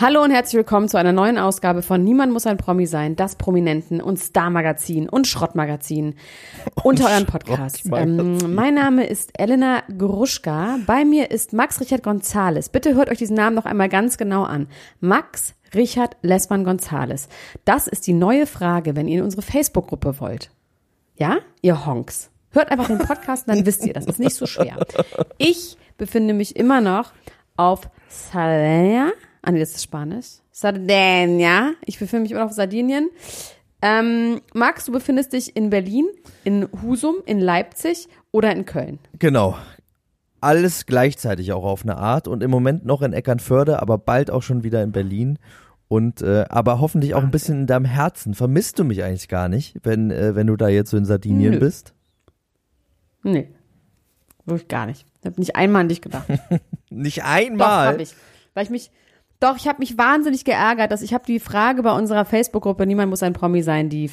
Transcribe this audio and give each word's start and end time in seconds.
Hallo 0.00 0.22
und 0.22 0.30
herzlich 0.30 0.58
willkommen 0.58 0.88
zu 0.88 0.96
einer 0.96 1.10
neuen 1.10 1.38
Ausgabe 1.38 1.82
von 1.82 2.04
Niemand 2.04 2.32
muss 2.32 2.46
ein 2.46 2.56
Promi 2.56 2.86
sein, 2.86 3.16
das 3.16 3.34
Prominenten- 3.34 4.00
und 4.00 4.16
Star-Magazin 4.16 5.08
und 5.08 5.26
Schrottmagazin 5.26 6.14
unter 6.84 7.06
euren 7.06 7.26
Podcast. 7.26 7.82
Ähm, 7.92 8.38
mein 8.54 8.74
Name 8.74 9.08
ist 9.08 9.36
Elena 9.36 9.82
Gruschka. 9.98 10.78
Bei 10.86 11.04
mir 11.04 11.32
ist 11.32 11.52
Max 11.52 11.80
Richard 11.80 12.04
Gonzales. 12.04 12.68
Bitte 12.68 12.94
hört 12.94 13.10
euch 13.10 13.18
diesen 13.18 13.34
Namen 13.34 13.56
noch 13.56 13.64
einmal 13.64 13.88
ganz 13.88 14.18
genau 14.18 14.44
an. 14.44 14.68
Max 15.00 15.56
Richard 15.74 16.16
Lessmann 16.22 16.62
Gonzales. 16.62 17.28
Das 17.64 17.88
ist 17.88 18.06
die 18.06 18.12
neue 18.12 18.46
Frage, 18.46 18.94
wenn 18.94 19.08
ihr 19.08 19.18
in 19.18 19.24
unsere 19.24 19.42
Facebook-Gruppe 19.42 20.20
wollt. 20.20 20.52
Ja, 21.16 21.38
ihr 21.60 21.86
Honks. 21.86 22.30
Hört 22.52 22.70
einfach 22.70 22.86
den 22.86 22.98
Podcast, 22.98 23.48
dann 23.48 23.66
wisst 23.66 23.84
ihr, 23.84 23.94
das 23.94 24.06
ist 24.06 24.20
nicht 24.20 24.36
so 24.36 24.46
schwer. 24.46 24.76
Ich 25.38 25.76
befinde 25.96 26.34
mich 26.34 26.54
immer 26.54 26.80
noch 26.80 27.10
auf 27.56 27.90
Salea 28.06 29.10
Ah, 29.42 29.50
nee, 29.52 29.60
das 29.60 29.70
ist 29.70 29.82
Spanisch. 29.82 30.26
Sardinia. 30.50 31.72
Ich 31.84 31.98
befinde 31.98 32.22
mich 32.22 32.32
immer 32.32 32.40
noch 32.40 32.48
auf 32.48 32.54
Sardinien. 32.54 33.10
Ähm, 33.80 34.40
Max, 34.54 34.86
du 34.86 34.92
befindest 34.92 35.32
dich 35.32 35.54
in 35.56 35.70
Berlin, 35.70 36.06
in 36.44 36.68
Husum, 36.82 37.16
in 37.26 37.38
Leipzig 37.38 38.08
oder 38.32 38.50
in 38.52 38.64
Köln. 38.64 38.98
Genau. 39.18 39.56
Alles 40.40 40.86
gleichzeitig 40.86 41.52
auch 41.52 41.64
auf 41.64 41.82
eine 41.82 41.96
Art 41.96 42.28
und 42.28 42.42
im 42.42 42.50
Moment 42.50 42.84
noch 42.84 43.02
in 43.02 43.12
Eckernförde, 43.12 43.80
aber 43.80 43.98
bald 43.98 44.30
auch 44.30 44.42
schon 44.42 44.64
wieder 44.64 44.82
in 44.82 44.92
Berlin. 44.92 45.38
Und 45.86 46.20
äh, 46.20 46.44
aber 46.48 46.80
hoffentlich 46.80 47.14
auch 47.14 47.22
ein 47.22 47.30
bisschen 47.30 47.60
in 47.60 47.66
deinem 47.66 47.86
Herzen. 47.86 48.34
Vermisst 48.34 48.78
du 48.78 48.84
mich 48.84 49.02
eigentlich 49.02 49.28
gar 49.28 49.48
nicht, 49.48 49.76
wenn, 49.84 50.10
äh, 50.10 50.34
wenn 50.34 50.46
du 50.46 50.56
da 50.56 50.68
jetzt 50.68 50.90
so 50.90 50.96
in 50.96 51.06
Sardinien 51.06 51.52
Nö. 51.52 51.60
bist? 51.60 51.94
Nee. 53.22 53.48
Wirklich 54.44 54.68
gar 54.68 54.86
nicht. 54.86 55.06
Ich 55.20 55.26
habe 55.26 55.40
nicht 55.40 55.56
einmal 55.56 55.82
an 55.82 55.88
dich 55.88 56.00
gedacht. 56.00 56.26
Nicht 56.90 57.18
Doch, 57.18 57.24
einmal. 57.24 57.86
habe 57.88 58.02
ich. 58.02 58.14
Weil 58.54 58.64
ich 58.64 58.70
mich, 58.70 58.90
doch, 59.40 59.56
ich 59.56 59.68
habe 59.68 59.78
mich 59.78 59.96
wahnsinnig 59.98 60.44
geärgert, 60.44 60.90
dass 60.90 61.02
ich 61.02 61.14
habe 61.14 61.24
die 61.26 61.40
Frage 61.40 61.82
bei 61.82 61.92
unserer 61.92 62.24
Facebook-Gruppe, 62.24 62.86
niemand 62.86 63.10
muss 63.10 63.22
ein 63.22 63.32
Promi 63.32 63.62
sein, 63.62 63.88
die 63.88 64.10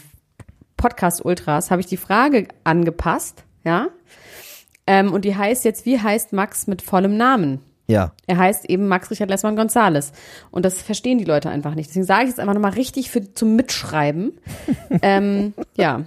Podcast-Ultras, 0.77 1.71
habe 1.71 1.81
ich 1.81 1.87
die 1.87 1.97
Frage 1.97 2.47
angepasst, 2.63 3.43
ja. 3.63 3.87
Ähm, 4.87 5.13
und 5.13 5.25
die 5.25 5.35
heißt 5.35 5.65
jetzt, 5.65 5.85
wie 5.85 5.99
heißt 5.99 6.31
Max 6.33 6.67
mit 6.67 6.81
vollem 6.81 7.17
Namen? 7.17 7.61
Ja. 7.87 8.11
Er 8.27 8.37
heißt 8.37 8.69
eben 8.69 8.87
Max 8.87 9.11
Richard 9.11 9.29
Lessmann 9.29 9.55
Gonzales. 9.55 10.11
Und 10.51 10.65
das 10.65 10.81
verstehen 10.81 11.17
die 11.17 11.23
Leute 11.23 11.49
einfach 11.49 11.75
nicht. 11.75 11.89
Deswegen 11.89 12.05
sage 12.05 12.23
ich 12.23 12.29
jetzt 12.29 12.39
einfach 12.39 12.53
nochmal 12.53 12.73
richtig 12.73 13.11
für, 13.11 13.33
zum 13.33 13.55
Mitschreiben. 13.55 14.39
ähm, 15.01 15.53
ja. 15.75 16.05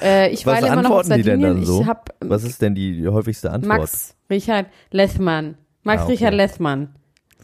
Äh, 0.00 0.30
ich 0.30 0.44
Was 0.46 0.60
immer 0.60 0.82
noch 0.82 0.90
auf 0.90 0.98
antworten 0.98 1.14
die 1.16 1.22
denn 1.22 1.40
Sardinien. 1.40 1.56
dann 1.58 1.64
so? 1.64 1.80
Ich 1.80 1.86
hab 1.86 2.14
ähm, 2.20 2.30
Was 2.30 2.44
ist 2.44 2.60
denn 2.60 2.74
die 2.74 3.06
häufigste 3.08 3.50
Antwort? 3.50 3.80
Max 3.80 4.14
Richard 4.28 4.66
Lessmann. 4.90 5.56
Max 5.84 6.02
Ah, 6.02 6.04
okay. 6.04 6.12
Richard 6.12 6.34
Lessmann. 6.34 6.94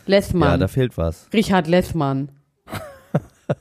Lessmann. 0.06 0.50
ja, 0.50 0.56
da 0.58 0.68
fehlt 0.68 0.96
was. 0.98 1.28
Richard 1.32 1.66
Lessmann. 1.68 2.30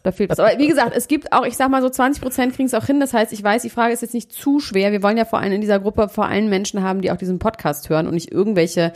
Da 0.04 0.12
fehlt 0.12 0.30
was. 0.30 0.40
Aber 0.40 0.58
wie 0.58 0.68
gesagt, 0.68 0.94
es 0.96 1.08
gibt 1.08 1.34
auch, 1.34 1.46
ich 1.46 1.58
sag 1.58 1.70
mal 1.70 1.82
so 1.82 1.90
20 1.90 2.22
Prozent 2.22 2.56
kriegen 2.56 2.68
es 2.68 2.74
auch 2.74 2.86
hin. 2.86 3.00
Das 3.00 3.14
heißt, 3.14 3.34
ich 3.34 3.44
weiß, 3.44 3.62
die 3.64 3.70
Frage 3.70 3.94
ist 3.94 4.02
jetzt 4.02 4.14
nicht 4.14 4.32
zu 4.32 4.60
schwer. 4.60 4.92
Wir 4.94 5.04
wollen 5.04 5.18
ja 5.18 5.26
vor 5.26 5.40
allem 5.40 5.52
in 5.52 5.60
dieser 5.62 5.80
Gruppe 5.80 6.08
vor 6.08 6.26
allem 6.28 6.50
Menschen 6.50 6.82
haben, 6.82 7.02
die 7.02 7.12
auch 7.12 7.18
diesen 7.18 7.40
Podcast 7.40 7.90
hören 7.90 8.08
und 8.08 8.14
nicht 8.14 8.32
irgendwelche 8.32 8.94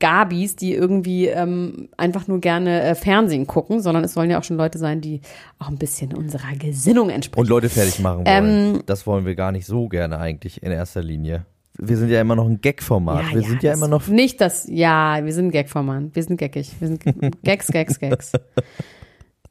Gabis, 0.00 0.56
die 0.56 0.74
irgendwie 0.74 1.28
ähm, 1.28 1.88
einfach 1.96 2.26
nur 2.26 2.40
gerne 2.40 2.82
äh, 2.82 2.94
Fernsehen 2.96 3.46
gucken, 3.46 3.80
sondern 3.80 4.02
es 4.02 4.12
sollen 4.14 4.28
ja 4.28 4.38
auch 4.40 4.44
schon 4.44 4.56
Leute 4.56 4.78
sein, 4.78 5.00
die 5.00 5.20
auch 5.60 5.68
ein 5.68 5.78
bisschen 5.78 6.12
unserer 6.14 6.52
Gesinnung 6.58 7.10
entsprechen. 7.10 7.40
Und 7.42 7.48
Leute 7.48 7.68
fertig 7.68 8.00
machen 8.00 8.24
Ähm, 8.26 8.44
wollen. 8.44 8.82
das 8.86 9.06
wollen 9.06 9.24
wir 9.24 9.36
gar 9.36 9.52
nicht 9.52 9.66
so 9.66 9.88
gerne 9.88 10.18
eigentlich 10.18 10.62
in 10.64 10.72
erster 10.72 11.02
Linie. 11.02 11.46
Wir 11.76 11.96
sind 11.96 12.08
ja 12.08 12.20
immer 12.20 12.36
noch 12.36 12.46
ein 12.46 12.60
Gag-Format. 12.60 13.34
wir 13.34 13.42
sind 13.42 13.62
ja 13.62 13.72
immer 13.72 13.88
noch 13.88 14.06
Nicht 14.06 14.40
das, 14.40 14.66
ja, 14.68 15.24
wir 15.24 15.32
sind 15.32 15.50
Gag-Format. 15.50 16.14
Wir 16.14 16.22
sind 16.22 16.36
gaggig. 16.36 16.70
Wir 16.78 16.88
sind 16.88 17.02
Gags, 17.42 17.66
Gags, 17.68 17.98
Gags. 17.98 18.32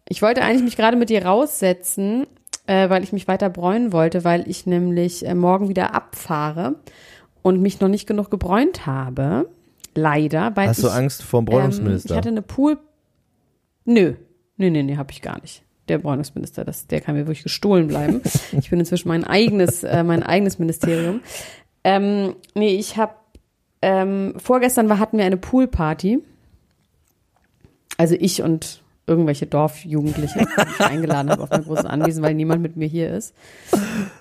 Ich 0.07 0.21
wollte 0.21 0.41
eigentlich 0.41 0.63
mich 0.63 0.77
gerade 0.77 0.97
mit 0.97 1.09
dir 1.09 1.25
raussetzen, 1.25 2.25
äh, 2.67 2.89
weil 2.89 3.03
ich 3.03 3.13
mich 3.13 3.27
weiter 3.27 3.49
bräunen 3.49 3.91
wollte, 3.91 4.23
weil 4.23 4.49
ich 4.49 4.65
nämlich 4.65 5.25
äh, 5.25 5.35
morgen 5.35 5.69
wieder 5.69 5.93
abfahre 5.93 6.75
und 7.41 7.61
mich 7.61 7.79
noch 7.79 7.89
nicht 7.89 8.07
genug 8.07 8.31
gebräunt 8.31 8.85
habe. 8.85 9.49
Leider, 9.95 10.55
weil 10.55 10.69
Hast 10.69 10.79
ich, 10.79 10.85
du 10.85 10.91
Angst 10.91 11.23
vor 11.23 11.41
dem 11.41 11.47
ähm, 11.47 11.53
Bräunungsminister? 11.53 12.11
ich 12.11 12.17
hatte 12.17 12.29
eine 12.29 12.41
Pool. 12.41 12.77
Nö, 13.85 14.13
nö, 14.57 14.69
nö, 14.69 14.81
nö, 14.81 14.97
habe 14.97 15.11
ich 15.11 15.21
gar 15.21 15.39
nicht. 15.41 15.63
Der 15.89 15.97
Bräunungsminister, 15.97 16.63
das, 16.63 16.87
der 16.87 17.01
kann 17.01 17.15
mir 17.15 17.21
wirklich 17.27 17.43
gestohlen 17.43 17.87
bleiben. 17.87 18.21
ich 18.57 18.69
bin 18.69 18.79
inzwischen 18.79 19.09
mein 19.09 19.25
eigenes, 19.25 19.83
äh, 19.83 20.03
mein 20.03 20.23
eigenes 20.23 20.57
Ministerium. 20.57 21.19
Ähm, 21.83 22.35
nee, 22.53 22.75
ich 22.75 22.97
habe 22.97 23.13
ähm, 23.81 24.33
vorgestern 24.37 24.89
war, 24.89 24.99
hatten 24.99 25.17
wir 25.17 25.25
eine 25.25 25.37
Poolparty. 25.37 26.19
Also 27.97 28.15
ich 28.17 28.41
und 28.41 28.81
irgendwelche 29.05 29.45
Dorfjugendliche, 29.45 30.39
die 30.39 30.45
ich 30.45 30.79
eingeladen 30.85 31.29
habe 31.29 31.43
auf 31.43 31.51
einer 31.51 31.63
großen 31.63 31.87
Anwesen, 31.87 32.23
weil 32.23 32.33
niemand 32.33 32.61
mit 32.61 32.77
mir 32.77 32.87
hier 32.87 33.11
ist. 33.11 33.35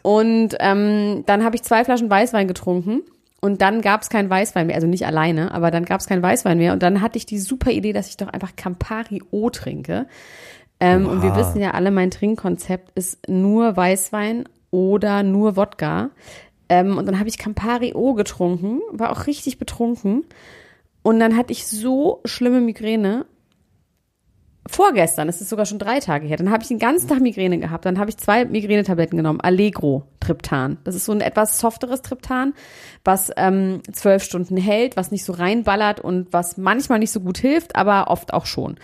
Und 0.03 0.57
ähm, 0.59 1.23
dann 1.27 1.45
habe 1.45 1.55
ich 1.55 1.63
zwei 1.63 1.85
Flaschen 1.85 2.11
Weißwein 2.11 2.49
getrunken 2.49 3.03
und 3.41 3.63
dann 3.63 3.81
gab 3.81 4.03
es 4.03 4.09
kein 4.09 4.29
Weißwein 4.29 4.67
mehr, 4.67 4.77
also 4.77 4.89
nicht 4.89 5.07
alleine, 5.07 5.53
aber 5.53 5.71
dann 5.71 5.85
gab 5.85 6.01
es 6.01 6.07
kein 6.07 6.23
Weißwein 6.23 6.59
mehr 6.59 6.73
und 6.73 6.83
dann 6.83 7.01
hatte 7.01 7.17
ich 7.17 7.27
die 7.27 7.39
super 7.39 7.71
Idee, 7.71 7.93
dass 7.93 8.09
ich 8.09 8.17
doch 8.17 8.29
einfach 8.29 8.57
Campari 8.57 9.23
O 9.31 9.51
trinke. 9.51 10.07
Ähm, 10.81 11.07
und 11.07 11.23
wir 11.23 11.37
wissen 11.37 11.61
ja 11.61 11.73
alle, 11.73 11.93
mein 11.93 12.11
Trinkkonzept 12.11 12.91
ist 12.97 13.29
nur 13.29 13.77
Weißwein 13.77 14.49
oder 14.73 15.23
nur 15.23 15.57
Wodka. 15.57 16.11
Ähm, 16.69 16.99
und 16.99 17.07
dann 17.07 17.19
habe 17.19 17.29
ich 17.29 17.39
Campari 17.39 17.95
O 17.95 18.15
getrunken, 18.15 18.81
war 18.91 19.11
auch 19.11 19.27
richtig 19.27 19.59
betrunken. 19.59 20.25
Und 21.03 21.19
dann 21.19 21.37
hatte 21.37 21.53
ich 21.53 21.67
so 21.67 22.21
schlimme 22.25 22.61
Migräne. 22.61 23.27
Vorgestern, 24.69 25.29
es 25.29 25.41
ist 25.41 25.49
sogar 25.49 25.67
schon 25.67 25.81
drei 25.81 25.99
Tage 25.99 26.29
her, 26.29 26.37
dann 26.37 26.53
habe 26.53 26.63
ich 26.63 26.69
den 26.69 26.79
ganzen 26.79 27.09
Tag 27.09 27.21
Migräne 27.21 27.59
gehabt. 27.59 27.85
Dann 27.85 27.99
habe 27.99 28.11
ich 28.11 28.17
zwei 28.17 28.45
Migränetabletten 28.45 29.17
genommen, 29.17 29.41
Allegro 29.41 30.05
Triptan. 30.21 30.79
Das 30.85 30.95
ist 30.95 31.05
so 31.05 31.11
ein 31.11 31.21
etwas 31.21 31.59
softeres 31.59 32.03
Triptan, 32.03 32.55
was 33.05 33.33
ähm, 33.37 33.83
zwölf 33.91 34.23
Stunden 34.23 34.57
hält, 34.57 34.97
was 34.97 35.11
nicht 35.11 35.25
so 35.25 35.33
reinballert 35.33 35.99
und 35.99 36.33
was 36.33 36.59
manchmal 36.59 37.01
nicht 37.01 37.11
so 37.11 37.19
gut 37.19 37.39
hilft, 37.39 37.75
aber 37.75 38.09
oft 38.09 38.33
auch 38.33 38.47
schon. 38.47 38.77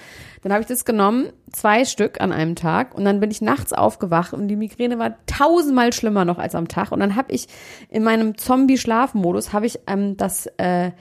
Dann 0.42 0.52
habe 0.52 0.62
ich 0.62 0.68
das 0.68 0.84
genommen, 0.84 1.32
zwei 1.52 1.84
Stück 1.84 2.20
an 2.20 2.32
einem 2.32 2.54
Tag 2.54 2.94
und 2.94 3.04
dann 3.04 3.20
bin 3.20 3.30
ich 3.30 3.40
nachts 3.40 3.72
aufgewacht 3.72 4.32
und 4.32 4.48
die 4.48 4.56
Migräne 4.56 4.98
war 4.98 5.14
tausendmal 5.26 5.92
schlimmer 5.92 6.24
noch 6.24 6.38
als 6.38 6.54
am 6.54 6.68
Tag. 6.68 6.92
Und 6.92 7.00
dann 7.00 7.16
habe 7.16 7.32
ich 7.32 7.48
in 7.88 8.04
meinem 8.04 8.36
Zombie-Schlafmodus 8.36 9.52
habe 9.52 9.66
ich 9.66 9.80
ähm, 9.86 10.16
das 10.16 10.46
äh, 10.58 10.92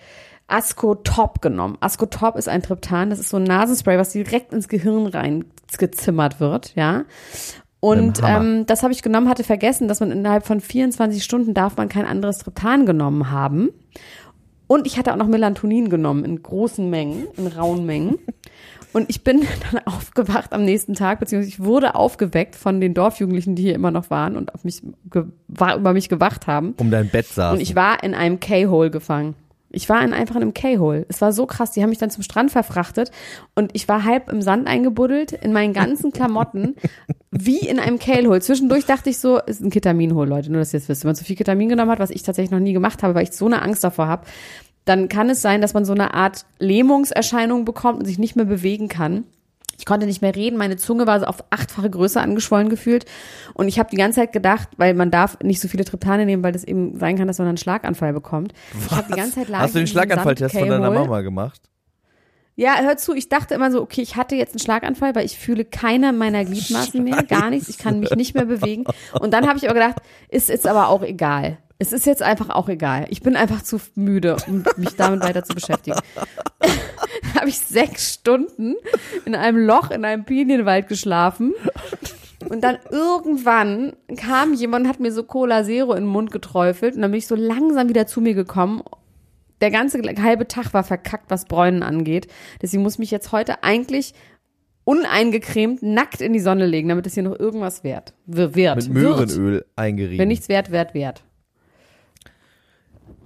Ascotop 0.47 1.41
genommen. 1.41 1.77
Ascotop 1.81 2.37
ist 2.37 2.47
ein 2.47 2.61
Triptan, 2.63 3.09
das 3.09 3.19
ist 3.19 3.29
so 3.29 3.37
ein 3.37 3.43
Nasenspray, 3.43 3.97
was 3.97 4.11
direkt 4.11 4.53
ins 4.53 4.67
Gehirn 4.67 5.07
reingezimmert 5.07 6.39
wird, 6.39 6.73
ja. 6.75 7.03
Und 7.79 8.21
ähm, 8.25 8.65
das 8.65 8.81
habe 8.81 8.91
ich 8.91 9.03
genommen, 9.03 9.29
hatte 9.29 9.43
vergessen, 9.43 9.87
dass 9.87 9.99
man 9.99 10.11
innerhalb 10.11 10.47
von 10.47 10.61
24 10.61 11.23
Stunden 11.23 11.53
darf 11.53 11.77
man 11.77 11.89
kein 11.89 12.05
anderes 12.05 12.39
Triptan 12.39 12.85
genommen 12.85 13.29
haben. 13.29 13.69
Und 14.65 14.87
ich 14.87 14.97
hatte 14.97 15.13
auch 15.13 15.17
noch 15.17 15.27
Melatonin 15.27 15.89
genommen 15.89 16.25
in 16.25 16.41
großen 16.41 16.89
Mengen, 16.89 17.27
in 17.37 17.47
rauen 17.47 17.85
Mengen. 17.85 18.17
Und 18.93 19.09
ich 19.09 19.23
bin 19.23 19.41
dann 19.71 19.81
aufgewacht 19.85 20.53
am 20.53 20.63
nächsten 20.63 20.93
Tag, 20.93 21.19
beziehungsweise 21.19 21.49
ich 21.49 21.63
wurde 21.63 21.95
aufgeweckt 21.95 22.55
von 22.55 22.81
den 22.81 22.93
Dorfjugendlichen, 22.93 23.55
die 23.55 23.63
hier 23.63 23.75
immer 23.75 23.91
noch 23.91 24.09
waren 24.09 24.35
und 24.35 24.53
auf 24.53 24.63
mich, 24.63 24.81
über 25.09 25.93
mich 25.93 26.09
gewacht 26.09 26.47
haben. 26.47 26.73
um 26.77 26.91
dein 26.91 27.09
Bett 27.09 27.27
saßen. 27.27 27.57
Und 27.57 27.61
ich 27.61 27.75
war 27.75 28.03
in 28.03 28.13
einem 28.13 28.39
K-Hole 28.39 28.91
gefangen. 28.91 29.35
Ich 29.69 29.89
war 29.89 30.01
in, 30.01 30.13
einfach 30.13 30.35
in 30.35 30.43
einem 30.43 30.53
K-Hole. 30.53 31.05
Es 31.09 31.19
war 31.19 31.33
so 31.33 31.45
krass. 31.45 31.71
Die 31.71 31.83
haben 31.83 31.89
mich 31.89 31.97
dann 31.97 32.09
zum 32.09 32.23
Strand 32.23 32.51
verfrachtet 32.51 33.11
und 33.53 33.71
ich 33.73 33.87
war 33.89 34.05
halb 34.05 34.31
im 34.31 34.41
Sand 34.41 34.65
eingebuddelt, 34.65 35.33
in 35.33 35.51
meinen 35.51 35.73
ganzen 35.73 36.13
Klamotten, 36.13 36.75
wie 37.31 37.59
in 37.59 37.77
einem 37.77 37.99
K-Hole. 37.99 38.39
Zwischendurch 38.39 38.85
dachte 38.85 39.09
ich 39.09 39.19
so, 39.19 39.39
es 39.45 39.57
ist 39.57 39.63
ein 39.63 39.69
Ketaminhol, 39.69 40.27
Leute, 40.27 40.51
nur 40.51 40.59
dass 40.59 40.73
ihr 40.73 40.79
jetzt 40.79 40.87
wisst. 40.87 41.03
Wenn 41.03 41.09
man 41.09 41.15
zu 41.15 41.25
viel 41.25 41.35
Ketamin 41.35 41.67
genommen 41.67 41.91
hat, 41.91 41.99
was 41.99 42.11
ich 42.11 42.23
tatsächlich 42.23 42.51
noch 42.51 42.59
nie 42.59 42.73
gemacht 42.73 43.03
habe, 43.03 43.13
weil 43.13 43.23
ich 43.23 43.33
so 43.33 43.45
eine 43.45 43.61
Angst 43.61 43.83
davor 43.83 44.07
habe, 44.07 44.25
dann 44.87 45.09
kann 45.09 45.29
es 45.29 45.41
sein, 45.41 45.61
dass 45.61 45.73
man 45.73 45.85
so 45.85 45.93
eine 45.93 46.13
Art 46.13 46.45
Lähmungserscheinung 46.59 47.65
bekommt 47.65 47.99
und 47.99 48.05
sich 48.05 48.19
nicht 48.19 48.35
mehr 48.35 48.45
bewegen 48.45 48.87
kann. 48.87 49.25
Ich 49.79 49.85
konnte 49.85 50.07
nicht 50.07 50.23
mehr 50.23 50.35
reden, 50.35 50.57
meine 50.57 50.77
Zunge 50.77 51.05
war 51.05 51.19
so 51.19 51.27
auf 51.27 51.43
achtfache 51.51 51.89
Größe 51.89 52.19
angeschwollen 52.19 52.69
gefühlt 52.69 53.05
und 53.53 53.67
ich 53.67 53.77
habe 53.77 53.91
die 53.91 53.97
ganze 53.97 54.21
Zeit 54.21 54.33
gedacht, 54.33 54.69
weil 54.77 54.95
man 54.95 55.11
darf 55.11 55.37
nicht 55.43 55.61
so 55.61 55.67
viele 55.67 55.85
Triptane 55.85 56.25
nehmen, 56.25 56.41
weil 56.41 56.51
das 56.51 56.63
eben 56.63 56.97
sein 56.97 57.15
kann, 57.15 57.27
dass 57.27 57.37
man 57.37 57.47
einen 57.47 57.57
Schlaganfall 57.57 58.11
bekommt. 58.11 58.53
Ich 58.79 58.91
habe 58.91 59.07
die 59.09 59.17
ganze 59.17 59.35
Zeit 59.35 59.49
Hast 59.53 59.75
du 59.75 59.79
den 59.79 59.85
ich 59.85 59.91
Schlaganfalltest 59.91 60.57
von 60.57 60.67
deiner. 60.67 60.89
Mama 60.89 61.21
gemacht? 61.21 61.61
Ja, 62.55 62.77
hör 62.81 62.97
zu, 62.97 63.13
ich 63.13 63.29
dachte 63.29 63.53
immer 63.53 63.71
so, 63.71 63.83
okay, 63.83 64.01
ich 64.01 64.15
hatte 64.15 64.35
jetzt 64.35 64.53
einen 64.53 64.59
Schlaganfall, 64.59 65.13
weil 65.13 65.27
ich 65.27 65.37
fühle 65.37 65.63
keine 65.63 66.11
meiner 66.11 66.43
Gliedmaßen 66.43 67.03
mehr, 67.03 67.21
gar 67.21 67.51
nichts, 67.51 67.69
ich 67.69 67.77
kann 67.77 67.99
mich 67.99 68.09
nicht 68.15 68.33
mehr 68.33 68.45
bewegen. 68.45 68.85
Und 69.21 69.31
dann 69.31 69.47
habe 69.47 69.59
ich 69.59 69.65
aber 69.69 69.75
gedacht, 69.75 69.97
ist 70.29 70.49
jetzt 70.49 70.65
aber 70.65 70.87
auch 70.87 71.03
egal. 71.03 71.59
Es 71.79 71.93
ist 71.93 72.05
jetzt 72.05 72.23
einfach 72.23 72.49
auch 72.49 72.69
egal. 72.69 73.05
Ich 73.09 73.21
bin 73.21 73.35
einfach 73.35 73.61
zu 73.61 73.79
müde, 73.95 74.37
um 74.47 74.63
mich 74.77 74.95
damit 74.95 75.21
weiter 75.21 75.43
zu 75.43 75.53
beschäftigen. 75.53 75.99
Da 77.33 77.41
habe 77.41 77.49
ich 77.49 77.59
sechs 77.59 78.13
Stunden 78.13 78.75
in 79.25 79.33
einem 79.33 79.57
Loch 79.65 79.91
in 79.91 80.05
einem 80.05 80.25
Pinienwald 80.25 80.87
geschlafen. 80.87 81.53
Und 82.49 82.61
dann 82.63 82.77
irgendwann 82.91 83.93
kam 84.17 84.53
jemand 84.53 84.85
und 84.85 84.89
hat 84.89 84.99
mir 84.99 85.11
so 85.11 85.23
Cola 85.23 85.63
Zero 85.63 85.93
in 85.93 86.03
den 86.03 86.09
Mund 86.09 86.31
geträufelt 86.31 86.95
und 86.95 87.01
dann 87.01 87.11
bin 87.11 87.17
ich 87.17 87.27
so 87.27 87.35
langsam 87.35 87.89
wieder 87.89 88.07
zu 88.07 88.21
mir 88.21 88.33
gekommen. 88.33 88.83
Der 89.61 89.71
ganze 89.71 90.01
halbe 90.21 90.47
Tag 90.47 90.73
war 90.73 90.83
verkackt, 90.83 91.29
was 91.29 91.45
Bräunen 91.45 91.81
angeht. 91.81 92.27
Deswegen 92.61 92.83
muss 92.83 92.93
ich 92.93 92.99
mich 92.99 93.11
jetzt 93.11 93.31
heute 93.31 93.63
eigentlich 93.63 94.13
uneingecremt 94.83 95.83
nackt 95.83 96.21
in 96.21 96.33
die 96.33 96.39
Sonne 96.39 96.65
legen, 96.65 96.89
damit 96.89 97.07
es 97.07 97.13
hier 97.13 97.23
noch 97.23 97.37
irgendwas 97.37 97.83
wert 97.83 98.13
wird. 98.25 98.77
Mit 98.77 98.93
Möhrenöl 98.93 99.65
eingerieben. 99.75 100.19
Wenn 100.19 100.29
nichts 100.29 100.47
wert, 100.47 100.71
wert, 100.71 100.93
wert. 100.93 101.23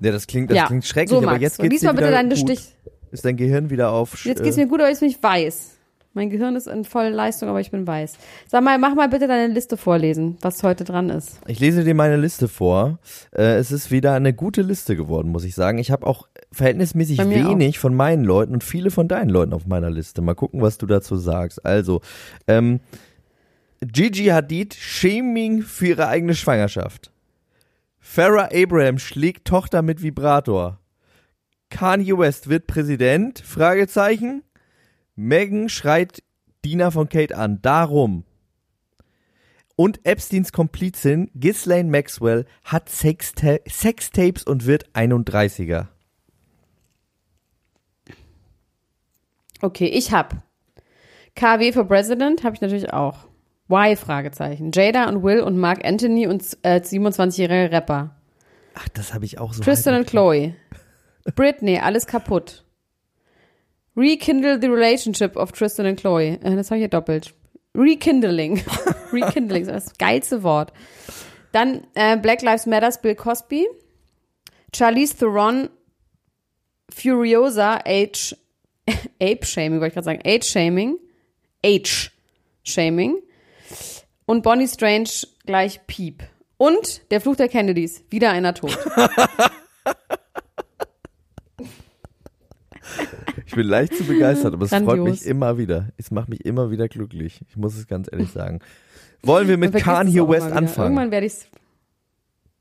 Ja, 0.02 0.12
das 0.12 0.28
klingt, 0.28 0.50
das 0.50 0.58
ja, 0.58 0.66
klingt 0.66 0.86
schrecklich, 0.86 1.12
so, 1.12 1.18
aber 1.18 1.28
Max. 1.28 1.42
jetzt 1.42 1.60
geht's 1.60 1.70
diesmal 1.70 1.94
dir 1.94 2.02
bitte 2.02 2.12
deine 2.12 2.30
gut. 2.30 2.38
Stich. 2.40 2.76
Ist 3.12 3.26
dein 3.26 3.38
Gehirn 3.38 3.70
wieder 3.70 3.92
auf? 3.92 4.26
Jetzt 4.26 4.40
äh, 4.40 4.44
geht's 4.44 4.58
mir 4.58 4.68
gut, 4.68 4.80
aber 4.80 4.90
jetzt 4.90 5.02
bin 5.02 5.10
ich 5.10 5.22
weiß. 5.22 5.78
Mein 6.14 6.30
Gehirn 6.30 6.58
ist 6.58 6.68
in 6.68 6.84
voller 6.84 7.10
Leistung, 7.10 7.48
aber 7.48 7.62
ich 7.62 7.72
bin 7.72 7.88
weiß. 7.88 8.16
Sag 8.48 8.64
mal, 8.64 8.78
mach 8.78 8.96
mal 8.96 9.08
bitte 9.08 9.28
deine 9.28 9.54
Liste 9.54 9.78
vorlesen, 9.78 10.38
was 10.42 10.62
heute 10.62 10.84
dran 10.84 11.10
ist. 11.10 11.40
Ich 11.48 11.60
lese 11.62 11.86
dir 11.86 11.96
meine 11.96 12.18
Liste 12.18 12.50
vor. 12.50 13.00
Äh, 13.32 13.56
es 13.56 13.72
ist 13.72 13.92
wieder 13.92 14.14
eine 14.14 14.34
gute 14.34 14.62
Liste 14.62 14.98
geworden, 14.98 15.32
muss 15.32 15.46
ich 15.46 15.56
sagen. 15.56 15.78
Ich 15.78 15.90
habe 15.90 16.06
auch 16.06 16.28
verhältnismäßig 16.52 17.24
mir 17.24 17.48
wenig 17.48 17.80
von 17.80 17.96
meinen 17.96 18.26
Leuten 18.26 18.54
und 18.54 18.64
viele 18.64 18.92
von 18.92 19.08
deinen 19.08 19.30
Leuten 19.30 19.54
auf 19.54 19.68
meiner 19.68 19.90
Liste. 19.90 20.22
Mal 20.22 20.36
gucken, 20.36 20.62
was 20.62 20.78
du 20.78 20.86
dazu 20.86 21.16
sagst. 21.16 21.66
Also, 21.66 22.02
ähm, 22.46 22.82
Gigi 23.80 24.26
Hadid 24.26 24.74
Shaming 24.74 25.62
für 25.62 25.88
ihre 25.88 26.08
eigene 26.08 26.36
Schwangerschaft. 26.36 27.12
Farrah 28.02 28.50
Abraham 28.52 28.98
schlägt 28.98 29.48
Tochter 29.48 29.84
mit 29.84 30.02
Vibrator. 30.02 30.80
Kanye 31.70 32.18
West 32.18 32.50
wird 32.50 32.68
Präsident? 32.68 33.40
Fragezeichen. 33.40 34.44
Megan 35.16 35.70
schreit 35.70 36.24
Diener 36.66 36.92
von 36.92 37.08
Kate 37.08 37.38
an. 37.38 37.62
Darum. 37.62 38.26
Und 39.76 40.06
Epsteins 40.06 40.52
Komplizin 40.52 41.30
Ghislaine 41.36 41.90
Maxwell 41.90 42.46
hat 42.64 42.90
Sexta 42.90 43.58
Sextapes 43.68 44.44
und 44.44 44.66
wird 44.66 44.90
31er. 44.94 45.88
Okay, 49.62 49.88
ich 49.88 50.12
hab 50.12 50.44
KW 51.36 51.72
for 51.72 51.88
President, 51.88 52.44
habe 52.44 52.56
ich 52.56 52.62
natürlich 52.62 52.92
auch. 52.92 53.31
Why? 53.72 53.96
Fragezeichen. 53.96 54.72
Jada 54.74 55.08
und 55.08 55.24
Will 55.24 55.40
und 55.40 55.58
Mark 55.58 55.86
Anthony 55.86 56.28
und 56.28 56.44
äh, 56.62 56.82
27-jähriger 56.82 57.72
Rapper. 57.72 58.16
Ach, 58.74 58.90
das 58.90 59.14
habe 59.14 59.24
ich 59.24 59.40
auch 59.40 59.54
so. 59.54 59.64
Tristan 59.64 59.96
und 59.96 60.08
Chloe. 60.08 60.56
Britney, 61.36 61.80
alles 61.80 62.06
kaputt. 62.06 62.66
Rekindle 63.96 64.60
the 64.60 64.68
relationship 64.68 65.38
of 65.38 65.54
Tristan 65.54 65.86
und 65.86 66.00
Chloe. 66.00 66.40
Äh, 66.42 66.56
das 66.56 66.70
habe 66.70 66.80
ich 66.80 66.82
hier 66.82 66.90
doppelt. 66.90 67.34
Rekindling. 67.74 68.62
Rekindling, 69.14 69.66
das 69.66 69.86
ist 69.86 69.92
das 69.92 69.98
geilste 69.98 70.44
Wort. 70.44 70.74
Dann 71.54 71.88
äh, 71.96 72.18
Black 72.18 72.42
Lives 72.42 72.66
Matters, 72.66 73.02
Bill 73.02 73.16
Cosby. 73.16 73.68
Charlize 74.76 75.18
Theron, 75.18 75.70
Furiosa, 76.90 77.80
Age, 77.86 78.36
Ape-Shaming, 79.22 79.80
wollte 79.80 79.88
ich 79.88 79.94
gerade 79.94 80.06
sagen. 80.06 80.22
Age-Shaming. 80.26 80.98
Age-Shaming. 81.66 83.22
Und 84.26 84.44
Bonnie 84.44 84.68
Strange 84.68 85.10
gleich 85.46 85.86
Piep. 85.88 86.24
Und 86.58 87.10
der 87.12 87.22
Fluch 87.22 87.36
der 87.36 87.50
Kennedys, 87.50 88.04
wieder 88.10 88.32
einer 88.32 88.54
tot. 88.54 88.78
Ich 93.52 93.56
bin 93.56 93.68
leicht 93.68 93.96
zu 93.96 94.06
begeistert, 94.06 94.54
aber 94.54 94.64
es 94.64 94.72
freut 94.72 94.86
Grandios. 94.86 95.10
mich 95.10 95.26
immer 95.26 95.58
wieder. 95.58 95.90
Es 95.98 96.10
macht 96.10 96.30
mich 96.30 96.46
immer 96.46 96.72
wieder 96.72 96.88
glücklich. 96.88 97.42
Ich 97.50 97.58
muss 97.58 97.76
es 97.76 97.86
ganz 97.86 98.08
ehrlich 98.10 98.32
sagen. 98.32 98.60
Wollen 99.24 99.50
wir 99.50 99.58
mit 99.58 99.76
Kanye 99.76 100.26
West 100.26 100.50
anfangen? 100.50 100.94
Irgendwann 100.94 101.12
werde 101.12 101.26
ich's. 101.26 101.48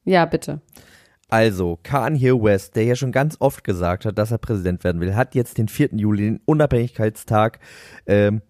Ja, 0.05 0.25
bitte. 0.25 0.61
Also, 1.29 1.79
Kanye 1.85 2.33
West, 2.43 2.75
der 2.75 2.85
ja 2.85 2.97
schon 2.97 3.13
ganz 3.13 3.37
oft 3.39 3.63
gesagt 3.63 4.05
hat, 4.05 4.19
dass 4.19 4.33
er 4.33 4.39
Präsident 4.39 4.83
werden 4.83 5.01
will, 5.01 5.15
hat 5.15 5.37
jetzt 5.37 5.59
den 5.59 5.69
4. 5.69 5.91
Juli, 5.93 6.23
den 6.25 6.41
Unabhängigkeitstag 6.45 7.61
ähm, 8.07 8.43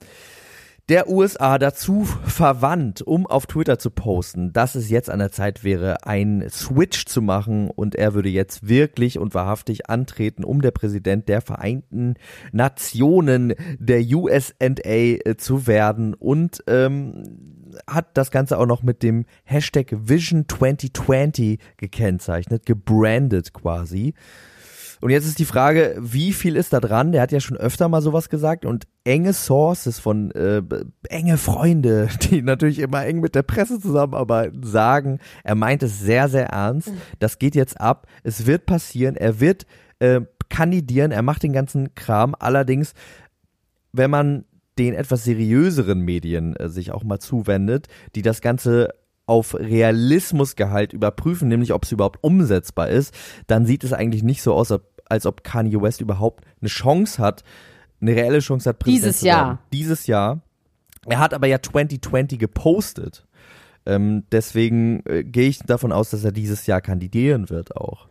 der 0.91 1.09
USA 1.09 1.57
dazu 1.59 2.05
verwandt, 2.05 3.01
um 3.01 3.25
auf 3.25 3.47
Twitter 3.47 3.79
zu 3.79 3.91
posten, 3.91 4.53
dass 4.53 4.75
es 4.75 4.91
jetzt 4.91 5.09
an 5.09 5.21
der 5.21 5.31
Zeit 5.31 5.63
wäre, 5.63 6.05
einen 6.05 6.51
Switch 6.51 7.07
zu 7.07 7.23
machen 7.23 7.71
und 7.71 7.95
er 7.95 8.13
würde 8.15 8.29
jetzt 8.29 8.69
wirklich 8.69 9.17
und 9.17 9.33
wahrhaftig 9.33 9.89
antreten, 9.89 10.43
um 10.43 10.61
der 10.61 10.73
Präsident 10.73 11.29
der 11.29 11.43
Vereinten 11.43 12.15
Nationen 12.51 13.55
der 13.79 14.01
USA 14.01 14.53
äh, 14.59 15.37
zu 15.37 15.69
werden 15.69 16.15
und 16.15 16.65
ähm, 16.67 17.71
hat 17.87 18.09
das 18.15 18.33
Ganze 18.33 18.59
auch 18.59 18.67
noch 18.67 18.83
mit 18.83 19.05
dem 19.05 19.27
Hashtag 19.45 19.87
Vision 19.93 20.47
2020 20.49 21.61
gekennzeichnet, 21.77 22.67
gebrandet 22.67 23.53
quasi. 23.53 24.15
Und 25.01 25.11
jetzt 25.11 25.27
ist 25.27 25.39
die 25.39 25.45
Frage, 25.47 25.97
wie 25.99 26.33
viel 26.33 26.57
ist 26.57 26.73
da 26.73 26.81
dran? 26.81 27.13
Der 27.13 27.23
hat 27.23 27.33
ja 27.33 27.41
schon 27.41 27.57
öfter 27.57 27.89
mal 27.89 28.03
sowas 28.03 28.29
gesagt 28.29 28.65
und 28.67 28.87
enge 29.05 29.33
Sources 29.33 29.99
von 29.99 30.31
äh, 30.33 30.63
enge 31.09 31.39
Freunde, 31.39 32.09
die 32.31 32.43
natürlich 32.43 32.79
immer 32.81 33.05
eng 33.07 33.21
mit 33.21 33.35
der 33.35 33.43
Presse 33.43 33.81
zusammenarbeiten, 33.81 34.63
sagen, 34.63 35.19
er 35.43 35.55
meint 35.55 35.83
es 35.83 36.01
sehr, 36.01 36.29
sehr 36.29 36.49
ernst. 36.49 36.93
Das 37.19 37.39
geht 37.39 37.55
jetzt 37.55 37.81
ab. 37.81 38.07
Es 38.23 38.47
wird 38.47 38.67
passieren. 38.67 39.17
Er 39.17 39.41
wird 39.41 39.67
äh, 40.01 40.21
kandidieren. 40.49 41.13
Er 41.13 41.23
macht 41.23 41.43
den 41.43 41.53
ganzen 41.53 41.95
Kram. 41.95 42.35
Allerdings, 42.39 42.93
wenn 43.93 44.11
man 44.11 44.45
den 44.79 44.95
etwas 44.95 45.25
seriöseren 45.25 46.01
Medien 46.01 46.57
äh, 46.57 46.69
sich 46.69 46.93
auch 46.93 47.05
mal 47.05 47.19
zuwendet, 47.19 47.89
die 48.15 48.23
das 48.23 48.41
Ganze 48.41 48.91
auf 49.27 49.55
Realismusgehalt 49.55 50.93
überprüfen, 50.93 51.47
nämlich 51.47 51.73
ob 51.73 51.85
es 51.85 51.93
überhaupt 51.93 52.19
umsetzbar 52.23 52.89
ist, 52.89 53.15
dann 53.47 53.65
sieht 53.65 53.85
es 53.85 53.93
eigentlich 53.93 54.25
nicht 54.25 54.43
so 54.43 54.55
aus, 54.55 54.73
ob- 54.73 54.90
als 55.11 55.27
ob 55.27 55.45
Kanye 55.45 55.81
West 55.81 56.01
überhaupt 56.01 56.45
eine 56.61 56.69
Chance 56.69 57.21
hat, 57.23 57.43
eine 58.01 58.13
reelle 58.13 58.39
Chance 58.39 58.69
hat, 58.69 58.79
Präsident 58.79 59.05
Dieses 59.05 59.19
zu 59.21 59.27
werden. 59.27 59.37
Jahr. 59.39 59.59
Dieses 59.73 60.07
Jahr. 60.07 60.41
Er 61.07 61.19
hat 61.19 61.35
aber 61.35 61.47
ja 61.47 61.61
2020 61.61 62.39
gepostet. 62.39 63.27
Ähm, 63.87 64.25
deswegen 64.31 65.03
äh, 65.07 65.25
gehe 65.25 65.49
ich 65.49 65.59
davon 65.61 65.93
aus, 65.93 66.11
dass 66.11 66.25
er 66.25 66.33
dieses 66.33 66.67
Jahr 66.67 66.81
kandidieren 66.81 67.49
wird 67.51 67.77
auch. 67.77 68.09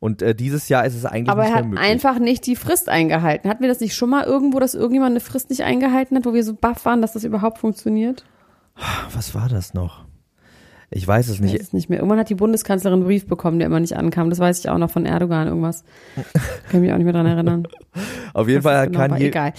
Und 0.00 0.20
äh, 0.20 0.34
dieses 0.34 0.68
Jahr 0.68 0.84
ist 0.84 0.96
es 0.96 1.04
eigentlich 1.04 1.30
Aber 1.30 1.42
nicht 1.42 1.52
er 1.52 1.56
hat 1.58 1.64
möglich. 1.66 1.80
einfach 1.88 2.18
nicht 2.18 2.44
die 2.46 2.56
Frist 2.56 2.88
eingehalten. 2.88 3.48
Hatten 3.48 3.62
wir 3.62 3.68
das 3.68 3.78
nicht 3.78 3.94
schon 3.94 4.10
mal 4.10 4.24
irgendwo, 4.24 4.58
dass 4.58 4.74
irgendjemand 4.74 5.12
eine 5.12 5.20
Frist 5.20 5.48
nicht 5.50 5.62
eingehalten 5.62 6.16
hat, 6.16 6.26
wo 6.26 6.34
wir 6.34 6.42
so 6.42 6.54
baff 6.54 6.84
waren, 6.84 7.00
dass 7.00 7.12
das 7.12 7.22
überhaupt 7.22 7.58
funktioniert? 7.58 8.24
Was 9.14 9.34
war 9.36 9.48
das 9.48 9.74
noch? 9.74 10.04
Ich 10.94 11.06
weiß 11.06 11.28
es 11.28 11.36
Ich 11.36 11.42
weiß 11.42 11.52
nicht. 11.52 11.62
es 11.62 11.72
nicht 11.72 11.88
mehr. 11.88 11.98
Irgendwann 11.98 12.18
hat 12.18 12.28
die 12.28 12.34
Bundeskanzlerin 12.34 13.00
einen 13.00 13.06
Brief 13.06 13.26
bekommen, 13.26 13.58
der 13.58 13.66
immer 13.66 13.80
nicht 13.80 13.96
ankam. 13.96 14.30
Das 14.30 14.38
weiß 14.38 14.60
ich 14.60 14.68
auch 14.68 14.78
noch 14.78 14.90
von 14.90 15.06
Erdogan 15.06 15.48
irgendwas. 15.48 15.84
Kann 16.70 16.80
mich 16.80 16.92
auch 16.92 16.96
nicht 16.96 17.04
mehr 17.04 17.12
dran 17.12 17.26
erinnern. 17.26 17.68
Auf 18.34 18.48
jeden 18.48 18.62
Fall 18.62 18.86
genau. 18.86 18.98
Kanye, 18.98 19.26
Egal. 19.26 19.52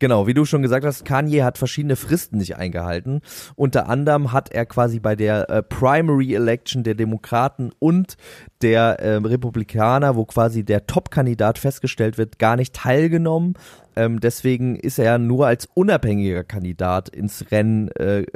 Genau, 0.00 0.26
wie 0.26 0.34
du 0.34 0.44
schon 0.44 0.60
gesagt 0.60 0.84
hast, 0.84 1.04
Kanye 1.04 1.44
hat 1.44 1.56
verschiedene 1.56 1.96
Fristen 1.96 2.36
nicht 2.36 2.56
eingehalten. 2.56 3.20
Unter 3.54 3.88
anderem 3.88 4.32
hat 4.32 4.52
er 4.52 4.66
quasi 4.66 4.98
bei 4.98 5.16
der 5.16 5.48
äh, 5.48 5.62
Primary 5.62 6.34
Election 6.34 6.82
der 6.82 6.94
Demokraten 6.94 7.70
und 7.78 8.16
der 8.60 8.98
äh, 9.00 9.14
Republikaner, 9.14 10.16
wo 10.16 10.24
quasi 10.24 10.64
der 10.64 10.86
Top-Kandidat 10.86 11.58
festgestellt 11.58 12.18
wird, 12.18 12.38
gar 12.38 12.56
nicht 12.56 12.74
teilgenommen. 12.74 13.54
Ähm, 13.96 14.20
deswegen 14.20 14.76
ist 14.76 14.98
er 14.98 15.18
nur 15.18 15.46
als 15.46 15.68
unabhängiger 15.72 16.44
Kandidat 16.44 17.08
ins 17.08 17.50
Rennen 17.52 17.88
äh, 17.92 18.26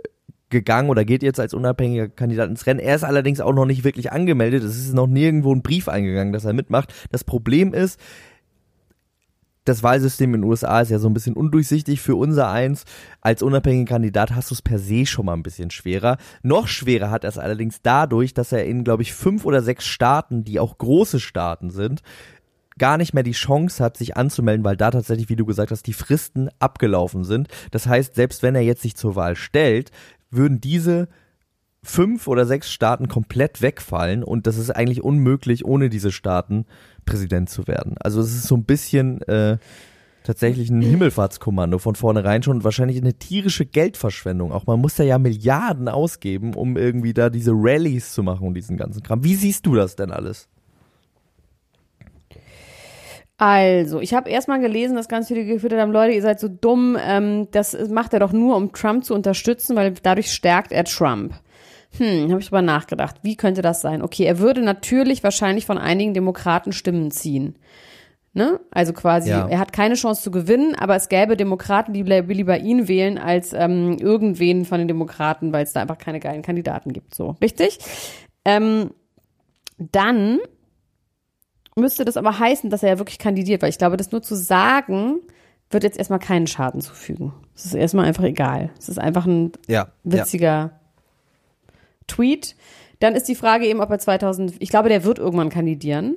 gegangen 0.51 0.91
oder 0.91 1.05
geht 1.05 1.23
jetzt 1.23 1.41
als 1.41 1.55
unabhängiger 1.55 2.09
Kandidat 2.09 2.49
ins 2.49 2.67
Rennen. 2.67 2.81
Er 2.81 2.95
ist 2.95 3.05
allerdings 3.05 3.41
auch 3.41 3.53
noch 3.53 3.67
nicht 3.67 3.85
wirklich 3.85 4.13
angemeldet. 4.13 4.63
Es 4.63 4.77
ist 4.77 4.95
noch 4.95 5.07
nirgendwo 5.07 5.55
ein 5.55 5.63
Brief 5.63 5.89
eingegangen, 5.89 6.33
dass 6.33 6.45
er 6.45 6.53
mitmacht. 6.53 6.93
Das 7.11 7.25
Problem 7.25 7.75
ist, 7.75 8.01
das 9.69 9.83
Wahlsystem 9.83 10.35
in 10.35 10.41
den 10.41 10.51
USA 10.51 10.81
ist 10.81 10.91
ja 10.91 10.99
so 10.99 11.09
ein 11.09 11.15
bisschen 11.15 11.35
undurchsichtig 11.35 12.01
für 12.01 12.17
unser 12.17 12.51
eins. 12.51 12.85
Als 13.21 13.43
unabhängiger 13.43 13.95
Kandidat 13.95 14.35
hast 14.35 14.51
du 14.51 14.55
es 14.55 14.63
per 14.63 14.79
se 14.79 15.05
schon 15.05 15.27
mal 15.27 15.35
ein 15.35 15.43
bisschen 15.43 15.71
schwerer. 15.71 16.17
Noch 16.43 16.69
schwerer 16.69 17.11
hat 17.11 17.25
er 17.25 17.29
es 17.29 17.39
allerdings 17.39 17.83
dadurch, 17.83 18.33
dass 18.33 18.53
er 18.53 18.65
in, 18.65 18.83
glaube 18.83 19.03
ich, 19.03 19.13
fünf 19.13 19.45
oder 19.45 19.63
sechs 19.63 19.85
Staaten, 19.85 20.43
die 20.43 20.59
auch 20.59 20.79
große 20.79 21.21
Staaten 21.21 21.69
sind, 21.69 22.01
gar 22.79 22.97
nicht 22.97 23.13
mehr 23.13 23.25
die 23.25 23.33
Chance 23.33 23.85
hat, 23.85 23.97
sich 23.97 24.17
anzumelden, 24.17 24.65
weil 24.65 24.77
da 24.77 24.91
tatsächlich, 24.91 25.29
wie 25.29 25.37
du 25.37 25.45
gesagt 25.45 25.71
hast, 25.71 25.87
die 25.87 25.93
Fristen 25.93 26.49
abgelaufen 26.59 27.25
sind. 27.25 27.49
Das 27.71 27.87
heißt, 27.87 28.15
selbst 28.15 28.43
wenn 28.43 28.55
er 28.55 28.63
jetzt 28.63 28.83
sich 28.83 28.97
zur 28.97 29.17
Wahl 29.17 29.37
stellt, 29.37 29.91
würden 30.31 30.61
diese 30.61 31.09
fünf 31.83 32.27
oder 32.27 32.45
sechs 32.45 32.71
Staaten 32.71 33.09
komplett 33.09 33.63
wegfallen 33.63 34.23
und 34.23 34.47
das 34.47 34.59
ist 34.59 34.71
eigentlich 34.71 35.03
unmöglich, 35.03 35.65
ohne 35.65 35.89
diese 35.89 36.13
Staaten 36.13 36.67
Präsident 37.07 37.49
zu 37.49 37.67
werden. 37.67 37.95
Also 38.01 38.21
es 38.21 38.35
ist 38.35 38.49
so 38.49 38.57
ein 38.57 38.65
bisschen 38.65 39.23
äh, 39.23 39.59
tatsächlich 40.25 40.69
ein 40.69 40.83
Himmelfahrtskommando 40.83 41.79
von 41.79 41.95
vornherein 41.95 42.43
schon 42.43 42.59
und 42.59 42.65
wahrscheinlich 42.65 42.99
eine 42.99 43.15
tierische 43.15 43.65
Geldverschwendung. 43.65 44.53
Auch 44.53 44.67
man 44.67 44.81
muss 44.81 44.97
da 44.97 45.05
ja 45.05 45.19
Milliarden 45.19 45.89
ausgeben, 45.89 46.55
um 46.55 46.77
irgendwie 46.77 47.15
da 47.15 47.31
diese 47.31 47.53
Rallyes 47.55 48.13
zu 48.13 48.23
machen 48.23 48.47
und 48.47 48.55
diesen 48.55 48.77
ganzen 48.77 49.03
Kram. 49.03 49.25
Wie 49.25 49.35
siehst 49.35 49.65
du 49.65 49.75
das 49.75 49.97
denn 49.97 50.11
alles? 50.11 50.49
Also, 53.39 54.01
ich 54.01 54.15
habe 54.15 54.29
erstmal 54.29 54.61
gelesen, 54.61 54.97
dass 54.97 55.09
ganz 55.09 55.29
viele 55.29 55.45
gefüttert 55.45 55.81
haben, 55.81 55.93
Leute, 55.93 56.13
ihr 56.13 56.23
seid 56.23 56.41
so 56.41 56.49
dumm, 56.49 56.99
ähm, 57.01 57.49
das 57.53 57.77
macht 57.89 58.13
er 58.13 58.19
doch 58.19 58.33
nur, 58.33 58.57
um 58.57 58.73
Trump 58.73 59.05
zu 59.05 59.15
unterstützen, 59.15 59.77
weil 59.77 59.95
dadurch 60.03 60.33
stärkt 60.33 60.73
er 60.73 60.85
Trump. 60.85 61.35
Hm, 61.97 62.31
habe 62.31 62.41
ich 62.41 62.49
drüber 62.49 62.63
nachgedacht. 62.63 63.17
Wie 63.23 63.37
könnte 63.37 63.63
das 63.63 63.81
sein? 63.81 64.03
Okay, 64.03 64.25
er 64.25 64.41
würde 64.41 64.61
natürlich 64.61 65.23
wahrscheinlich 65.23 65.67
von 65.67 65.79
einigen 65.79 66.15
Demokraten 66.15 66.73
Stimmen 66.73 67.13
ziehen. 67.13 67.55
Ne? 68.35 68.61
Also 68.71 68.93
quasi, 68.93 69.31
ja. 69.31 69.49
er 69.49 69.59
hat 69.59 69.73
keine 69.73 69.95
Chance 69.95 70.23
zu 70.23 70.31
gewinnen, 70.31 70.75
aber 70.75 70.97
es 70.97 71.09
gäbe 71.09 71.37
Demokraten, 71.37 71.93
die 71.93 72.03
lieber 72.03 72.59
ihn 72.59 72.87
wählen 72.87 73.19
als 73.19 73.53
ähm, 73.53 73.97
irgendwen 73.99 74.65
von 74.65 74.79
den 74.79 74.89
Demokraten, 74.89 75.53
weil 75.53 75.65
es 75.65 75.73
da 75.73 75.81
einfach 75.81 75.99
keine 75.99 76.21
geilen 76.21 76.43
Kandidaten 76.43 76.93
gibt. 76.93 77.15
So, 77.15 77.37
richtig? 77.41 77.79
Ähm, 78.45 78.91
dann 79.79 80.41
müsste 81.79 82.05
das 82.05 82.17
aber 82.17 82.39
heißen, 82.39 82.71
dass 82.71 82.83
er 82.83 82.91
ja 82.91 82.99
wirklich 82.99 83.19
kandidiert, 83.19 83.63
weil 83.63 83.71
ich 83.71 83.79
glaube, 83.79 83.97
das 83.97 84.13
nur 84.13 84.23
zu 84.23 84.35
sagen, 84.35 85.21
wird 85.71 85.85
jetzt 85.85 85.99
erstmal 85.99 86.19
keinen 86.19 86.47
Schaden 86.47 86.81
zufügen. 86.81 87.33
Es 87.55 87.67
ist 87.67 87.75
erstmal 87.75 88.07
einfach 88.07 88.25
egal. 88.25 88.71
Es 88.79 88.89
ist 88.89 88.99
einfach 88.99 89.27
ein 89.27 89.53
ja, 89.67 89.89
witziger 90.05 90.47
ja. 90.47 90.71
Tweet. 92.07 92.57
Dann 93.01 93.15
ist 93.15 93.29
die 93.29 93.35
Frage 93.35 93.67
eben, 93.67 93.81
ob 93.81 93.91
er 93.91 93.99
2000, 93.99 94.55
ich 94.59 94.71
glaube, 94.71 94.89
der 94.89 95.05
wird 95.05 95.19
irgendwann 95.19 95.51
kandidieren. 95.51 96.17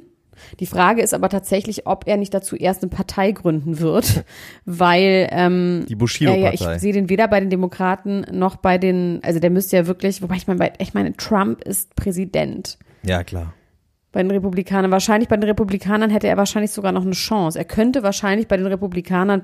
Die 0.59 0.65
Frage 0.65 1.01
ist 1.01 1.13
aber 1.13 1.29
tatsächlich, 1.29 1.85
ob 1.85 2.07
er 2.07 2.17
nicht 2.17 2.33
dazu 2.33 2.55
erst 2.55 2.81
eine 2.81 2.89
Partei 2.89 3.31
gründen 3.31 3.79
wird, 3.79 4.23
weil 4.65 5.27
ähm, 5.31 5.85
die 5.87 5.95
Bushido-Partei. 5.95 6.49
Äh, 6.49 6.55
ja, 6.55 6.75
ich 6.75 6.81
sehe 6.81 6.93
den 6.93 7.09
weder 7.09 7.27
bei 7.27 7.39
den 7.39 7.49
Demokraten 7.49 8.25
noch 8.31 8.55
bei 8.55 8.77
den, 8.77 9.19
also 9.23 9.39
der 9.39 9.49
müsste 9.49 9.75
ja 9.75 9.87
wirklich, 9.87 10.21
wobei 10.21 10.35
ich 10.35 10.47
meine, 10.47 10.73
ich 10.79 10.93
meine, 10.93 11.15
Trump 11.15 11.61
ist 11.61 11.95
Präsident. 11.95 12.77
Ja 13.03 13.23
klar. 13.23 13.53
Bei 14.11 14.21
den 14.21 14.31
Republikanern, 14.31 14.91
wahrscheinlich 14.91 15.29
bei 15.29 15.37
den 15.37 15.49
Republikanern 15.49 16.09
hätte 16.09 16.27
er 16.27 16.37
wahrscheinlich 16.37 16.71
sogar 16.71 16.91
noch 16.91 17.03
eine 17.03 17.11
Chance. 17.11 17.57
Er 17.57 17.65
könnte 17.65 18.03
wahrscheinlich 18.03 18.47
bei 18.47 18.57
den 18.57 18.67
Republikanern 18.67 19.43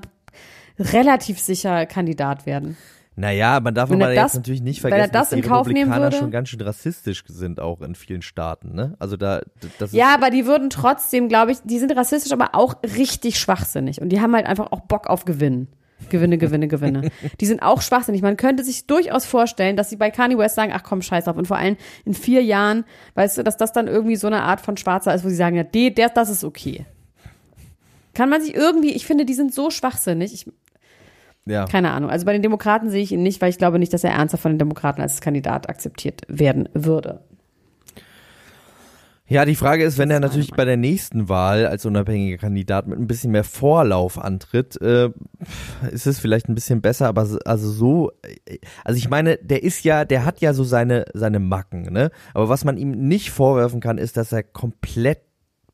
relativ 0.78 1.40
sicher 1.40 1.86
Kandidat 1.86 2.46
werden. 2.46 2.76
Naja, 3.16 3.58
man 3.58 3.74
darf 3.74 3.90
aber 3.90 4.12
jetzt 4.12 4.36
natürlich 4.36 4.62
nicht 4.62 4.80
vergessen, 4.80 5.10
das 5.12 5.30
dass 5.30 5.36
die 5.36 5.40
Republikaner 5.40 6.12
schon 6.12 6.30
ganz 6.30 6.50
schön 6.50 6.60
rassistisch 6.60 7.24
sind, 7.26 7.58
auch 7.58 7.80
in 7.80 7.96
vielen 7.96 8.22
Staaten, 8.22 8.76
ne? 8.76 8.94
Also 9.00 9.16
da, 9.16 9.40
das 9.80 9.92
Ja, 9.92 10.14
aber 10.14 10.30
die 10.30 10.46
würden 10.46 10.70
trotzdem, 10.70 11.28
glaube 11.28 11.50
ich, 11.50 11.58
die 11.64 11.80
sind 11.80 11.96
rassistisch, 11.96 12.30
aber 12.30 12.50
auch 12.52 12.76
richtig 12.84 13.40
schwachsinnig. 13.40 14.00
Und 14.00 14.10
die 14.10 14.20
haben 14.20 14.36
halt 14.36 14.46
einfach 14.46 14.70
auch 14.70 14.82
Bock 14.82 15.08
auf 15.08 15.24
Gewinn. 15.24 15.66
Gewinne, 16.10 16.38
Gewinne, 16.38 16.68
Gewinne. 16.68 17.10
Die 17.40 17.46
sind 17.46 17.62
auch 17.62 17.82
schwachsinnig. 17.82 18.22
Man 18.22 18.36
könnte 18.36 18.64
sich 18.64 18.86
durchaus 18.86 19.26
vorstellen, 19.26 19.76
dass 19.76 19.90
sie 19.90 19.96
bei 19.96 20.10
Kanye 20.10 20.38
West 20.38 20.54
sagen, 20.54 20.72
ach 20.74 20.82
komm, 20.82 21.02
scheiß 21.02 21.24
drauf. 21.24 21.36
Und 21.36 21.46
vor 21.46 21.56
allem 21.56 21.76
in 22.04 22.14
vier 22.14 22.42
Jahren, 22.42 22.84
weißt 23.14 23.38
du, 23.38 23.42
dass 23.42 23.56
das 23.56 23.72
dann 23.72 23.88
irgendwie 23.88 24.16
so 24.16 24.26
eine 24.26 24.42
Art 24.42 24.60
von 24.60 24.76
Schwarzer 24.76 25.14
ist, 25.14 25.24
wo 25.24 25.28
sie 25.28 25.36
sagen, 25.36 25.56
ja, 25.56 25.64
der, 25.64 25.90
der 25.90 26.08
das 26.08 26.30
ist 26.30 26.44
okay. 26.44 26.86
Kann 28.14 28.30
man 28.30 28.40
sich 28.40 28.54
irgendwie, 28.54 28.92
ich 28.92 29.06
finde, 29.06 29.24
die 29.24 29.34
sind 29.34 29.52
so 29.54 29.70
schwachsinnig. 29.70 30.32
Ich, 30.34 30.46
ja. 31.46 31.64
Keine 31.66 31.90
Ahnung. 31.92 32.10
Also 32.10 32.26
bei 32.26 32.32
den 32.32 32.42
Demokraten 32.42 32.90
sehe 32.90 33.02
ich 33.02 33.12
ihn 33.12 33.22
nicht, 33.22 33.40
weil 33.40 33.50
ich 33.50 33.58
glaube 33.58 33.78
nicht, 33.78 33.92
dass 33.92 34.04
er 34.04 34.10
ernsthaft 34.10 34.42
von 34.42 34.52
den 34.52 34.58
Demokraten 34.58 35.00
als 35.00 35.20
Kandidat 35.20 35.68
akzeptiert 35.68 36.22
werden 36.28 36.68
würde. 36.74 37.24
Ja, 39.30 39.44
die 39.44 39.56
Frage 39.56 39.84
ist, 39.84 39.98
wenn 39.98 40.10
er 40.10 40.20
natürlich 40.20 40.52
bei 40.52 40.64
der 40.64 40.78
nächsten 40.78 41.28
Wahl 41.28 41.66
als 41.66 41.84
unabhängiger 41.84 42.38
Kandidat 42.38 42.86
mit 42.86 42.98
ein 42.98 43.06
bisschen 43.06 43.30
mehr 43.30 43.44
Vorlauf 43.44 44.18
antritt, 44.18 44.80
äh, 44.80 45.10
ist 45.90 46.06
es 46.06 46.18
vielleicht 46.18 46.48
ein 46.48 46.54
bisschen 46.54 46.80
besser, 46.80 47.08
aber 47.08 47.28
also 47.44 47.70
so, 47.70 48.10
also 48.84 48.96
ich 48.96 49.10
meine, 49.10 49.36
der 49.36 49.62
ist 49.62 49.84
ja, 49.84 50.06
der 50.06 50.24
hat 50.24 50.40
ja 50.40 50.54
so 50.54 50.64
seine, 50.64 51.04
seine 51.12 51.40
Macken, 51.40 51.92
ne? 51.92 52.10
Aber 52.32 52.48
was 52.48 52.64
man 52.64 52.78
ihm 52.78 52.90
nicht 52.90 53.30
vorwerfen 53.30 53.80
kann, 53.80 53.98
ist, 53.98 54.16
dass 54.16 54.32
er 54.32 54.42
komplett 54.42 55.20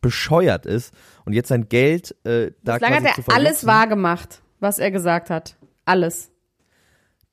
bescheuert 0.01 0.67
ist 0.67 0.93
und 1.25 1.33
jetzt 1.33 1.49
sein 1.49 1.69
Geld 1.69 2.15
äh, 2.25 2.51
da 2.65 2.79
Bislang 2.79 3.05
hat 3.05 3.19
er 3.19 3.35
alles 3.35 3.67
wahr 3.67 3.87
gemacht, 3.87 4.43
was 4.59 4.81
er 4.81 4.91
gesagt 4.91 5.31
hat. 5.31 5.57
Alles. 5.85 6.31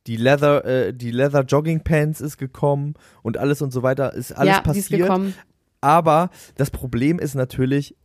Die 0.07 0.17
Leather, 0.17 0.65
äh, 0.65 0.93
die 0.93 1.11
Leather 1.11 1.41
Jogging 1.41 1.81
Pants 1.81 2.21
ist 2.21 2.37
gekommen 2.37 2.93
und 3.23 3.37
alles 3.37 3.61
und 3.61 3.71
so 3.71 3.81
weiter 3.81 4.13
ist 4.13 4.31
alles 4.31 4.55
ja, 4.55 4.61
passiert. 4.61 4.85
Ist 4.85 4.97
gekommen. 4.97 5.33
Aber 5.81 6.29
das 6.55 6.69
Problem 6.69 7.19
ist 7.19 7.35
natürlich, 7.35 7.95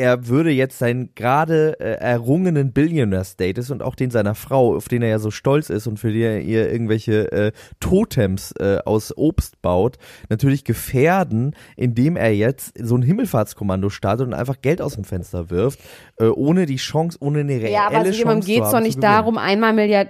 er 0.00 0.28
würde 0.28 0.50
jetzt 0.50 0.78
seinen 0.78 1.14
gerade 1.14 1.78
äh, 1.78 1.96
errungenen 1.96 2.72
Billionaire-Status 2.72 3.70
und 3.70 3.82
auch 3.82 3.94
den 3.94 4.10
seiner 4.10 4.34
Frau, 4.34 4.74
auf 4.74 4.88
den 4.88 5.02
er 5.02 5.10
ja 5.10 5.18
so 5.18 5.30
stolz 5.30 5.68
ist 5.68 5.86
und 5.86 5.98
für 5.98 6.10
die 6.10 6.22
er 6.22 6.40
ihr 6.40 6.72
irgendwelche 6.72 7.30
äh, 7.32 7.52
Totems 7.80 8.52
äh, 8.58 8.78
aus 8.84 9.16
Obst 9.16 9.60
baut, 9.60 9.98
natürlich 10.30 10.64
gefährden, 10.64 11.54
indem 11.76 12.16
er 12.16 12.34
jetzt 12.34 12.72
so 12.82 12.96
ein 12.96 13.02
Himmelfahrtskommando 13.02 13.90
startet 13.90 14.26
und 14.26 14.34
einfach 14.34 14.62
Geld 14.62 14.80
aus 14.80 14.94
dem 14.94 15.04
Fenster 15.04 15.50
wirft, 15.50 15.80
äh, 16.18 16.26
ohne 16.26 16.64
die 16.66 16.76
Chance, 16.76 17.18
ohne 17.20 17.40
eine 17.40 17.54
reelle 17.54 17.70
Ja, 17.70 17.88
aber 17.88 18.08
jemandem 18.08 18.46
geht 18.46 18.64
es 18.64 18.70
doch 18.70 18.80
nicht 18.80 19.02
darum, 19.02 19.38
einmal 19.38 19.74
Milliard 19.74 20.08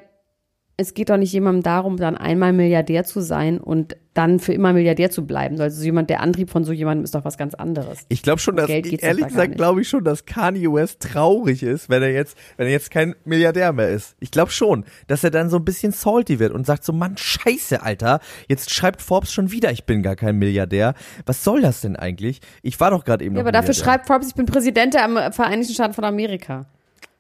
es 0.80 0.94
geht 0.94 1.10
doch 1.10 1.18
nicht 1.18 1.32
jemandem 1.34 1.62
darum, 1.62 1.98
dann 1.98 2.16
einmal 2.16 2.54
Milliardär 2.54 3.04
zu 3.04 3.20
sein 3.20 3.60
und 3.60 3.98
dann 4.14 4.40
für 4.40 4.52
immer 4.52 4.72
Milliardär 4.72 5.10
zu 5.10 5.24
bleiben. 5.24 5.60
Also 5.60 5.84
jemand, 5.84 6.10
der 6.10 6.20
Antrieb 6.20 6.50
von 6.50 6.64
so 6.64 6.72
jemandem 6.72 7.04
ist 7.04 7.14
doch 7.14 7.24
was 7.24 7.38
ganz 7.38 7.54
anderes. 7.54 8.00
Ich 8.08 8.22
glaube 8.22 8.40
schon, 8.40 8.56
dass 8.56 8.68
ich, 8.68 9.02
ehrlich 9.02 9.28
gesagt 9.28 9.56
glaube 9.56 9.82
ich 9.82 9.88
schon, 9.88 10.02
dass 10.02 10.24
Kanye 10.26 10.72
West 10.72 11.00
traurig 11.00 11.62
ist, 11.62 11.88
wenn 11.88 12.02
er 12.02 12.10
jetzt, 12.10 12.36
wenn 12.56 12.66
er 12.66 12.72
jetzt 12.72 12.90
kein 12.90 13.14
Milliardär 13.24 13.72
mehr 13.72 13.88
ist. 13.88 14.16
Ich 14.18 14.30
glaube 14.30 14.50
schon, 14.50 14.84
dass 15.06 15.22
er 15.22 15.30
dann 15.30 15.48
so 15.48 15.58
ein 15.58 15.64
bisschen 15.64 15.92
salty 15.92 16.40
wird 16.40 16.52
und 16.52 16.66
sagt 16.66 16.84
so, 16.84 16.92
Mann, 16.92 17.16
Scheiße, 17.16 17.82
Alter, 17.82 18.20
jetzt 18.48 18.70
schreibt 18.70 19.00
Forbes 19.00 19.32
schon 19.32 19.52
wieder, 19.52 19.70
ich 19.70 19.84
bin 19.84 20.02
gar 20.02 20.16
kein 20.16 20.36
Milliardär. 20.36 20.94
Was 21.24 21.44
soll 21.44 21.60
das 21.62 21.80
denn 21.80 21.94
eigentlich? 21.94 22.40
Ich 22.62 22.80
war 22.80 22.90
doch 22.90 23.04
gerade 23.04 23.24
eben. 23.24 23.36
Ja, 23.36 23.42
aber 23.42 23.52
dafür 23.52 23.74
schreibt 23.74 24.06
Forbes, 24.06 24.28
ich 24.28 24.34
bin 24.34 24.46
Präsident 24.46 24.94
der 24.94 25.32
Vereinigten 25.32 25.72
Staaten 25.72 25.94
von 25.94 26.04
Amerika. 26.04 26.66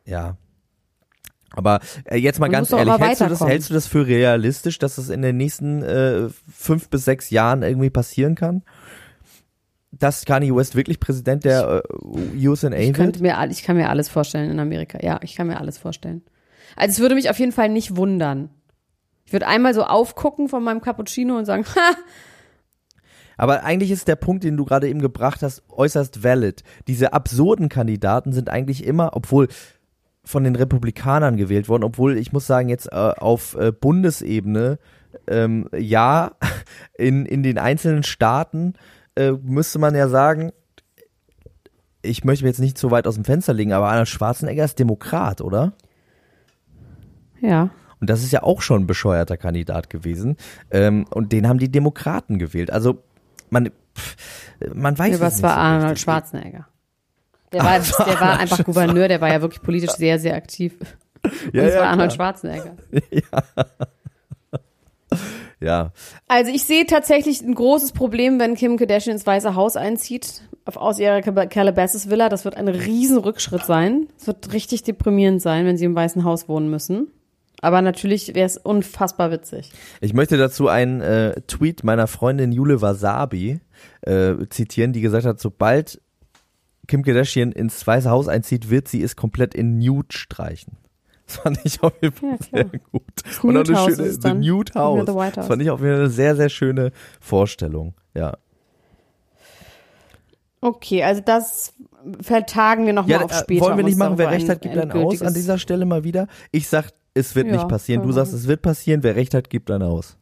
Ja, 0.04 0.36
aber 1.52 1.80
äh, 2.04 2.16
jetzt 2.16 2.38
mal 2.38 2.48
ganz 2.48 2.72
ehrlich, 2.72 2.98
hältst 2.98 3.20
du, 3.20 3.26
das, 3.26 3.40
hältst 3.40 3.70
du 3.70 3.74
das 3.74 3.86
für 3.86 4.06
realistisch, 4.06 4.78
dass 4.78 4.96
das 4.96 5.08
in 5.08 5.22
den 5.22 5.36
nächsten 5.36 5.82
äh, 5.82 6.28
fünf 6.52 6.88
bis 6.88 7.04
sechs 7.04 7.30
Jahren 7.30 7.62
irgendwie 7.62 7.90
passieren 7.90 8.34
kann? 8.34 8.62
Dass 9.90 10.24
Kanye 10.24 10.54
West 10.54 10.76
wirklich 10.76 11.00
Präsident 11.00 11.44
der 11.44 11.82
äh, 11.84 12.46
USA 12.46 12.70
ich 12.70 12.96
wird? 12.96 13.20
Mir, 13.20 13.36
ich 13.50 13.64
kann 13.64 13.76
mir 13.76 13.90
alles 13.90 14.08
vorstellen 14.08 14.50
in 14.50 14.60
Amerika. 14.60 14.98
Ja, 15.02 15.18
ich 15.22 15.34
kann 15.34 15.48
mir 15.48 15.58
alles 15.58 15.78
vorstellen. 15.78 16.22
Also 16.76 16.92
es 16.92 17.00
würde 17.00 17.16
mich 17.16 17.28
auf 17.30 17.38
jeden 17.38 17.52
Fall 17.52 17.68
nicht 17.68 17.96
wundern. 17.96 18.50
Ich 19.26 19.32
würde 19.32 19.48
einmal 19.48 19.74
so 19.74 19.82
aufgucken 19.82 20.48
von 20.48 20.62
meinem 20.62 20.80
Cappuccino 20.80 21.36
und 21.36 21.44
sagen, 21.44 21.64
ha, 21.74 21.96
aber 23.40 23.64
eigentlich 23.64 23.90
ist 23.90 24.06
der 24.06 24.16
Punkt, 24.16 24.44
den 24.44 24.58
du 24.58 24.66
gerade 24.66 24.86
eben 24.86 25.00
gebracht 25.00 25.42
hast, 25.42 25.62
äußerst 25.70 26.22
valid. 26.22 26.62
Diese 26.88 27.14
absurden 27.14 27.70
Kandidaten 27.70 28.34
sind 28.34 28.50
eigentlich 28.50 28.84
immer, 28.84 29.16
obwohl 29.16 29.48
von 30.30 30.44
den 30.44 30.56
Republikanern 30.56 31.36
gewählt 31.36 31.68
worden, 31.68 31.84
obwohl 31.84 32.16
ich 32.16 32.32
muss 32.32 32.46
sagen, 32.46 32.68
jetzt 32.68 32.86
äh, 32.86 32.94
auf 32.94 33.56
äh, 33.56 33.72
Bundesebene, 33.72 34.78
ähm, 35.26 35.68
ja, 35.76 36.32
in, 36.98 37.26
in 37.26 37.42
den 37.42 37.58
einzelnen 37.58 38.02
Staaten 38.02 38.74
äh, 39.16 39.32
müsste 39.32 39.78
man 39.78 39.94
ja 39.94 40.08
sagen, 40.08 40.52
ich 42.02 42.24
möchte 42.24 42.44
mich 42.44 42.52
jetzt 42.52 42.60
nicht 42.60 42.78
so 42.78 42.90
weit 42.90 43.06
aus 43.06 43.16
dem 43.16 43.24
Fenster 43.24 43.52
legen, 43.52 43.72
aber 43.72 43.88
Arnold 43.88 44.08
Schwarzenegger 44.08 44.64
ist 44.64 44.78
Demokrat, 44.78 45.40
oder? 45.40 45.72
Ja. 47.40 47.70
Und 48.00 48.08
das 48.08 48.22
ist 48.22 48.32
ja 48.32 48.42
auch 48.42 48.62
schon 48.62 48.82
ein 48.82 48.86
bescheuerter 48.86 49.36
Kandidat 49.36 49.90
gewesen. 49.90 50.36
Ähm, 50.70 51.04
und 51.10 51.32
den 51.32 51.46
haben 51.46 51.58
die 51.58 51.70
Demokraten 51.70 52.38
gewählt. 52.38 52.70
Also 52.70 53.02
man, 53.50 53.70
pff, 53.94 54.16
man 54.74 54.98
weiß 54.98 55.14
ja, 55.14 55.20
was 55.20 55.34
nicht. 55.34 55.42
Was 55.42 55.50
war 55.50 55.54
so 55.54 55.60
Arnold 55.60 55.90
richtig. 55.90 56.02
Schwarzenegger? 56.02 56.68
Der 57.52 57.62
war, 57.62 57.80
Ach, 57.80 58.04
der 58.04 58.20
war 58.20 58.38
einfach 58.38 58.64
Gouverneur, 58.64 59.08
der 59.08 59.20
war 59.20 59.28
ja 59.28 59.40
wirklich 59.40 59.62
politisch 59.62 59.92
sehr, 59.92 60.18
sehr 60.18 60.34
aktiv. 60.34 60.74
Und 61.22 61.32
ja, 61.52 61.64
das 61.64 61.74
ja, 61.74 61.80
war 61.80 61.88
Arnold 61.88 62.12
Schwarzenegger. 62.12 62.76
Ja. 65.60 65.60
ja. 65.60 65.92
Also 66.28 66.52
ich 66.52 66.64
sehe 66.64 66.86
tatsächlich 66.86 67.42
ein 67.42 67.54
großes 67.54 67.92
Problem, 67.92 68.38
wenn 68.38 68.54
Kim 68.54 68.76
Kardashian 68.76 69.16
ins 69.16 69.26
Weiße 69.26 69.56
Haus 69.56 69.76
einzieht, 69.76 70.42
auf, 70.64 70.76
aus 70.76 70.98
ihrer 70.98 71.20
Calabasas 71.20 72.08
Villa. 72.08 72.28
Das 72.28 72.44
wird 72.44 72.56
ein 72.56 72.68
riesen 72.68 73.18
Rückschritt 73.18 73.64
sein. 73.64 74.06
Es 74.18 74.26
wird 74.26 74.52
richtig 74.52 74.84
deprimierend 74.84 75.42
sein, 75.42 75.66
wenn 75.66 75.76
sie 75.76 75.84
im 75.84 75.96
Weißen 75.96 76.24
Haus 76.24 76.48
wohnen 76.48 76.70
müssen. 76.70 77.08
Aber 77.60 77.82
natürlich 77.82 78.34
wäre 78.34 78.46
es 78.46 78.56
unfassbar 78.56 79.30
witzig. 79.30 79.72
Ich 80.00 80.14
möchte 80.14 80.38
dazu 80.38 80.68
einen 80.68 81.00
äh, 81.00 81.40
Tweet 81.42 81.84
meiner 81.84 82.06
Freundin 82.06 82.52
Jule 82.52 82.80
Wasabi 82.80 83.60
äh, 84.02 84.34
zitieren, 84.48 84.92
die 84.92 85.00
gesagt 85.00 85.26
hat, 85.26 85.40
sobald 85.40 86.00
Kim 86.90 87.04
Kardashian 87.04 87.52
ins 87.52 87.86
Weiße 87.86 88.10
Haus 88.10 88.26
einzieht, 88.26 88.68
wird 88.68 88.88
sie 88.88 89.00
es 89.00 89.14
komplett 89.14 89.54
in 89.54 89.78
Nude 89.78 90.08
streichen. 90.10 90.76
Das 91.24 91.36
fand 91.36 91.60
ich 91.62 91.80
auf 91.84 91.92
jeden 92.02 92.12
Fall 92.16 92.30
Ja, 92.30 92.36
sehr 92.52 92.80
gut. 92.90 93.02
Das 93.24 93.38
Und 93.44 93.56
auch 93.56 93.64
eine 93.64 93.94
schöne, 93.94 94.08
ist 94.08 94.22
The 94.24 94.34
Nude 94.34 94.72
House. 94.74 95.06
the 95.06 95.30
Das 95.36 95.46
fand 95.46 95.62
ich 95.62 95.70
auch 95.70 95.80
wieder 95.80 95.94
eine 95.94 96.10
sehr, 96.10 96.34
sehr 96.34 96.48
schöne 96.48 96.90
Vorstellung. 97.20 97.94
Ja. 98.12 98.36
Okay, 100.60 101.04
also 101.04 101.22
das 101.24 101.74
vertagen 102.20 102.86
wir 102.86 102.92
nochmal 102.92 103.20
Ja, 103.20 103.24
auf 103.24 103.30
äh, 103.30 103.34
später. 103.36 103.64
wollen 103.66 103.76
wir 103.76 103.84
nicht 103.84 103.96
machen, 103.96 104.18
wer 104.18 104.32
recht 104.32 104.48
hat, 104.48 104.60
gibt 104.60 104.76
ein 104.76 104.90
Aus 104.90 105.22
an 105.22 105.32
dieser 105.32 105.58
Stelle 105.58 105.86
mal 105.86 106.02
wieder. 106.02 106.26
Ich 106.50 106.68
sag, 106.68 106.90
es 107.14 107.36
wird 107.36 107.46
Ja, 107.46 107.52
nicht 107.52 107.68
passieren. 107.68 108.02
Du 108.02 108.10
sagst, 108.10 108.32
es 108.32 108.48
wird 108.48 108.62
passieren. 108.62 109.04
Wer 109.04 109.14
recht 109.14 109.32
hat, 109.32 109.48
gibt 109.48 109.70
ein 109.70 109.82
Aus. 109.82 110.16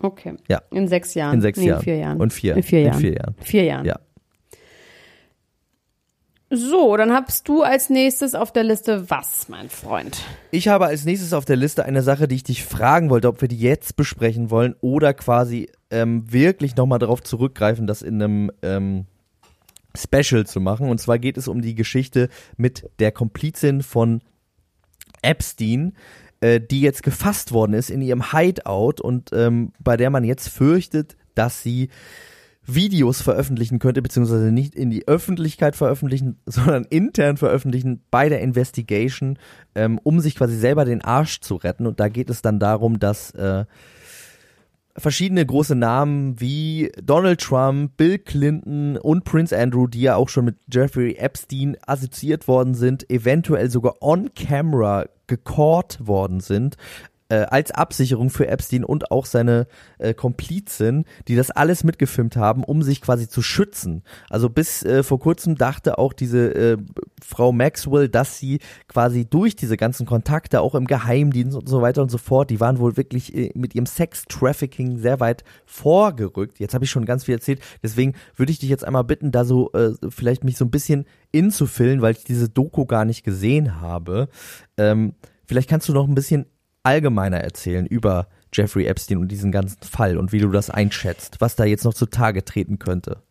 Okay. 0.00 0.34
Ja. 0.48 0.60
In 0.72 0.88
sechs 0.88 1.14
Jahren. 1.14 1.34
In 1.34 1.40
sechs 1.40 1.60
nee, 1.60 1.68
Jahren. 1.68 1.78
In 1.78 1.84
vier 1.84 1.96
Jahren. 1.98 2.20
Und 2.20 2.32
vier. 2.32 2.56
In 2.56 2.62
vier 2.64 2.80
In 2.80 2.86
Jahren. 2.86 2.98
vier 3.00 3.12
Jahren. 3.12 3.34
Vier 3.40 3.64
Jahren. 3.64 3.86
Ja. 3.86 4.00
So, 6.52 6.96
dann 6.96 7.12
hast 7.12 7.46
du 7.48 7.62
als 7.62 7.90
nächstes 7.90 8.34
auf 8.34 8.52
der 8.52 8.64
Liste 8.64 9.08
was, 9.08 9.48
mein 9.48 9.70
Freund? 9.70 10.20
Ich 10.50 10.66
habe 10.66 10.86
als 10.86 11.04
nächstes 11.04 11.32
auf 11.32 11.44
der 11.44 11.54
Liste 11.54 11.84
eine 11.84 12.02
Sache, 12.02 12.26
die 12.26 12.34
ich 12.34 12.42
dich 12.42 12.64
fragen 12.64 13.08
wollte, 13.08 13.28
ob 13.28 13.40
wir 13.40 13.46
die 13.46 13.58
jetzt 13.58 13.94
besprechen 13.94 14.50
wollen 14.50 14.74
oder 14.80 15.14
quasi 15.14 15.70
ähm, 15.92 16.24
wirklich 16.32 16.74
nochmal 16.74 16.98
darauf 16.98 17.22
zurückgreifen, 17.22 17.86
das 17.86 18.02
in 18.02 18.20
einem 18.20 18.50
ähm, 18.62 19.06
Special 19.96 20.44
zu 20.44 20.58
machen. 20.58 20.88
Und 20.88 21.00
zwar 21.00 21.20
geht 21.20 21.36
es 21.36 21.46
um 21.46 21.62
die 21.62 21.76
Geschichte 21.76 22.28
mit 22.56 22.90
der 22.98 23.12
Komplizin 23.12 23.84
von 23.84 24.20
Epstein, 25.22 25.92
äh, 26.40 26.60
die 26.60 26.80
jetzt 26.80 27.04
gefasst 27.04 27.52
worden 27.52 27.74
ist 27.74 27.90
in 27.90 28.02
ihrem 28.02 28.32
Hideout 28.32 29.00
und 29.00 29.30
ähm, 29.32 29.72
bei 29.78 29.96
der 29.96 30.10
man 30.10 30.24
jetzt 30.24 30.48
fürchtet, 30.48 31.16
dass 31.36 31.62
sie 31.62 31.90
Videos 32.66 33.22
veröffentlichen 33.22 33.78
könnte, 33.78 34.02
beziehungsweise 34.02 34.52
nicht 34.52 34.74
in 34.74 34.90
die 34.90 35.08
Öffentlichkeit 35.08 35.76
veröffentlichen, 35.76 36.38
sondern 36.46 36.84
intern 36.84 37.36
veröffentlichen 37.36 38.02
bei 38.10 38.28
der 38.28 38.40
Investigation, 38.40 39.38
ähm, 39.74 39.98
um 40.02 40.20
sich 40.20 40.36
quasi 40.36 40.56
selber 40.56 40.84
den 40.84 41.02
Arsch 41.02 41.40
zu 41.40 41.56
retten. 41.56 41.86
Und 41.86 42.00
da 42.00 42.08
geht 42.08 42.30
es 42.30 42.42
dann 42.42 42.58
darum, 42.58 42.98
dass 42.98 43.32
äh, 43.32 43.64
verschiedene 44.96 45.44
große 45.44 45.74
Namen 45.74 46.40
wie 46.40 46.92
Donald 47.02 47.40
Trump, 47.40 47.96
Bill 47.96 48.18
Clinton 48.18 48.96
und 48.96 49.24
Prince 49.24 49.56
Andrew, 49.56 49.86
die 49.86 50.02
ja 50.02 50.16
auch 50.16 50.28
schon 50.28 50.44
mit 50.44 50.56
Jeffrey 50.70 51.14
Epstein 51.16 51.76
assoziiert 51.86 52.48
worden 52.48 52.74
sind, 52.74 53.08
eventuell 53.10 53.70
sogar 53.70 54.02
on 54.02 54.34
camera 54.34 55.06
gecaught 55.26 55.98
worden 56.04 56.40
sind, 56.40 56.76
äh, 57.30 57.46
als 57.48 57.70
Absicherung 57.70 58.28
für 58.28 58.48
Epstein 58.48 58.84
und 58.84 59.10
auch 59.10 59.24
seine 59.24 59.66
äh, 59.98 60.14
Komplizin, 60.14 61.04
die 61.28 61.36
das 61.36 61.50
alles 61.50 61.84
mitgefilmt 61.84 62.36
haben, 62.36 62.64
um 62.64 62.82
sich 62.82 63.00
quasi 63.00 63.28
zu 63.28 63.40
schützen. 63.40 64.02
Also 64.28 64.50
bis 64.50 64.82
äh, 64.82 65.02
vor 65.02 65.20
kurzem 65.20 65.54
dachte 65.54 65.98
auch 65.98 66.12
diese 66.12 66.54
äh, 66.54 66.76
Frau 67.22 67.52
Maxwell, 67.52 68.08
dass 68.08 68.38
sie 68.38 68.58
quasi 68.88 69.24
durch 69.24 69.56
diese 69.56 69.76
ganzen 69.76 70.06
Kontakte, 70.06 70.60
auch 70.60 70.74
im 70.74 70.86
Geheimdienst 70.86 71.56
und 71.56 71.68
so 71.68 71.80
weiter 71.80 72.02
und 72.02 72.10
so 72.10 72.18
fort, 72.18 72.50
die 72.50 72.60
waren 72.60 72.78
wohl 72.78 72.96
wirklich 72.96 73.34
äh, 73.34 73.50
mit 73.54 73.74
ihrem 73.74 73.86
Sex-Trafficking 73.86 74.98
sehr 74.98 75.20
weit 75.20 75.44
vorgerückt. 75.66 76.58
Jetzt 76.58 76.74
habe 76.74 76.84
ich 76.84 76.90
schon 76.90 77.06
ganz 77.06 77.24
viel 77.24 77.34
erzählt, 77.34 77.60
deswegen 77.82 78.14
würde 78.36 78.50
ich 78.50 78.58
dich 78.58 78.68
jetzt 78.68 78.84
einmal 78.84 79.04
bitten, 79.04 79.30
da 79.30 79.44
so 79.44 79.70
äh, 79.72 79.92
vielleicht 80.08 80.42
mich 80.42 80.56
so 80.56 80.64
ein 80.64 80.70
bisschen 80.70 81.06
inzufüllen, 81.30 82.02
weil 82.02 82.14
ich 82.14 82.24
diese 82.24 82.48
Doku 82.48 82.86
gar 82.86 83.04
nicht 83.04 83.22
gesehen 83.22 83.80
habe. 83.80 84.28
Ähm, 84.76 85.14
vielleicht 85.46 85.70
kannst 85.70 85.88
du 85.88 85.92
noch 85.92 86.08
ein 86.08 86.14
bisschen 86.14 86.46
allgemeiner 86.82 87.38
erzählen 87.38 87.86
über 87.86 88.28
Jeffrey 88.52 88.86
Epstein 88.86 89.18
und 89.18 89.28
diesen 89.28 89.52
ganzen 89.52 89.82
Fall 89.82 90.18
und 90.18 90.32
wie 90.32 90.38
du 90.38 90.48
das 90.50 90.70
einschätzt, 90.70 91.40
was 91.40 91.56
da 91.56 91.64
jetzt 91.64 91.84
noch 91.84 91.94
zutage 91.94 92.44
treten 92.44 92.78
könnte. 92.78 93.22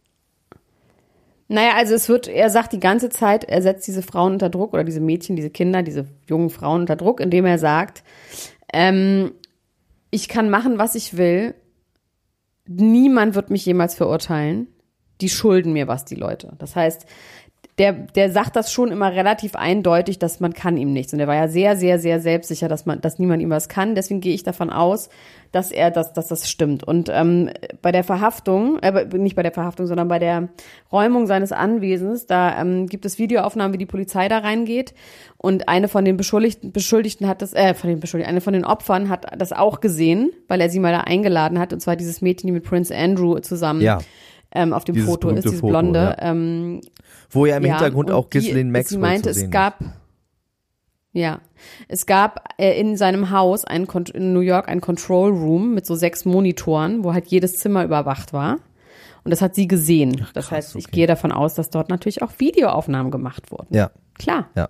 Naja, 1.51 1.71
also 1.75 1.95
es 1.95 2.07
wird, 2.07 2.27
er 2.27 2.51
sagt 2.51 2.73
die 2.73 2.79
ganze 2.79 3.09
Zeit, 3.09 3.43
er 3.43 3.63
setzt 3.63 3.87
diese 3.87 4.03
Frauen 4.03 4.33
unter 4.33 4.49
Druck 4.49 4.71
oder 4.73 4.83
diese 4.83 5.01
Mädchen, 5.01 5.35
diese 5.35 5.49
Kinder, 5.49 5.81
diese 5.81 6.05
jungen 6.27 6.51
Frauen 6.51 6.81
unter 6.81 6.95
Druck, 6.95 7.19
indem 7.19 7.45
er 7.45 7.57
sagt, 7.57 8.03
ähm, 8.71 9.31
ich 10.11 10.27
kann 10.27 10.51
machen, 10.51 10.77
was 10.77 10.93
ich 10.93 11.17
will. 11.17 11.55
Niemand 12.67 13.33
wird 13.33 13.49
mich 13.49 13.65
jemals 13.65 13.95
verurteilen. 13.95 14.67
Die 15.21 15.29
schulden 15.29 15.73
mir 15.73 15.87
was, 15.87 16.05
die 16.05 16.15
Leute. 16.15 16.53
Das 16.59 16.75
heißt, 16.75 17.07
der, 17.79 17.93
der 17.93 18.29
sagt 18.29 18.57
das 18.57 18.73
schon 18.73 18.91
immer 18.91 19.13
relativ 19.13 19.55
eindeutig, 19.55 20.19
dass 20.19 20.41
man 20.41 20.53
kann 20.53 20.75
ihm 20.75 20.91
nichts. 20.91 21.13
Und 21.13 21.21
er 21.21 21.27
war 21.27 21.35
ja 21.35 21.47
sehr, 21.47 21.77
sehr, 21.77 21.97
sehr 21.97 22.19
selbstsicher, 22.19 22.67
dass 22.67 22.85
man, 22.85 22.99
dass 22.99 23.19
niemand 23.19 23.41
ihm 23.41 23.49
was 23.49 23.69
kann. 23.69 23.95
Deswegen 23.95 24.19
gehe 24.19 24.33
ich 24.33 24.43
davon 24.43 24.69
aus, 24.69 25.09
dass 25.53 25.71
er, 25.71 25.89
dass, 25.89 26.11
dass 26.11 26.27
das 26.27 26.49
stimmt. 26.49 26.83
Und 26.83 27.09
ähm, 27.09 27.49
bei 27.81 27.93
der 27.93 28.03
Verhaftung, 28.03 28.79
äh, 28.79 29.05
nicht 29.17 29.37
bei 29.37 29.43
der 29.43 29.53
Verhaftung, 29.53 29.87
sondern 29.87 30.09
bei 30.09 30.19
der 30.19 30.49
Räumung 30.91 31.25
seines 31.25 31.53
Anwesens, 31.53 32.25
da 32.27 32.59
ähm, 32.59 32.87
gibt 32.87 33.05
es 33.05 33.17
Videoaufnahmen, 33.17 33.73
wie 33.73 33.79
die 33.79 33.85
Polizei 33.85 34.27
da 34.27 34.39
reingeht. 34.39 34.93
Und 35.37 35.69
eine 35.69 35.87
von 35.87 36.03
den 36.03 36.17
Beschuldigten, 36.17 36.73
Beschuldigten 36.73 37.29
hat 37.29 37.41
das, 37.41 37.53
äh, 37.53 37.73
von 37.73 37.89
den 37.89 38.01
Beschuldigten, 38.01 38.29
eine 38.29 38.41
von 38.41 38.53
den 38.53 38.65
Opfern 38.65 39.07
hat 39.07 39.25
das 39.39 39.53
auch 39.53 39.79
gesehen, 39.79 40.31
weil 40.49 40.59
er 40.59 40.69
sie 40.69 40.79
mal 40.79 40.91
da 40.91 41.01
eingeladen 41.01 41.57
hat. 41.59 41.71
Und 41.71 41.79
zwar 41.79 41.95
dieses 41.95 42.21
Mädchen, 42.21 42.47
die 42.47 42.53
mit 42.53 42.65
Prince 42.65 42.93
Andrew 42.93 43.39
zusammen 43.39 43.79
Ja, 43.79 43.99
ähm, 44.51 44.73
auf 44.73 44.83
dem 44.83 44.95
Dieses 44.95 45.09
Foto 45.09 45.29
ist, 45.29 45.45
diese 45.45 45.57
Foto, 45.57 45.69
Blonde. 45.69 45.99
ja. 45.99 46.31
Ähm, 46.31 46.81
wo 47.29 47.45
ja 47.45 47.57
im 47.57 47.65
ja, 47.65 47.73
Hintergrund 47.73 48.09
und 48.09 48.15
auch 48.15 48.29
Ghislaine 48.29 48.71
Maxwell 48.71 48.89
Sie 48.89 48.97
meinte, 48.97 49.29
zu 49.29 49.35
sehen 49.35 49.45
es 49.45 49.51
gab, 49.51 49.79
ja, 51.11 51.39
es 51.87 52.05
gab 52.05 52.53
äh, 52.57 52.79
in 52.79 52.97
seinem 52.97 53.29
Haus 53.31 53.65
ein, 53.65 53.87
in 54.13 54.33
New 54.33 54.39
York 54.39 54.67
ein 54.67 54.81
Control 54.81 55.31
Room 55.31 55.73
mit 55.73 55.85
so 55.85 55.95
sechs 55.95 56.25
Monitoren, 56.25 57.03
wo 57.03 57.13
halt 57.13 57.27
jedes 57.27 57.57
Zimmer 57.57 57.83
überwacht 57.83 58.33
war. 58.33 58.57
Und 59.23 59.31
das 59.31 59.41
hat 59.41 59.53
sie 59.53 59.67
gesehen. 59.67 60.25
das 60.33 60.47
krass, 60.47 60.57
heißt, 60.57 60.75
ich 60.77 60.85
okay. 60.85 60.95
gehe 60.95 61.07
davon 61.07 61.31
aus, 61.31 61.53
dass 61.53 61.69
dort 61.69 61.89
natürlich 61.89 62.21
auch 62.21 62.31
Videoaufnahmen 62.37 63.11
gemacht 63.11 63.51
wurden. 63.51 63.75
Ja, 63.75 63.91
Klar. 64.17 64.49
ja. 64.55 64.69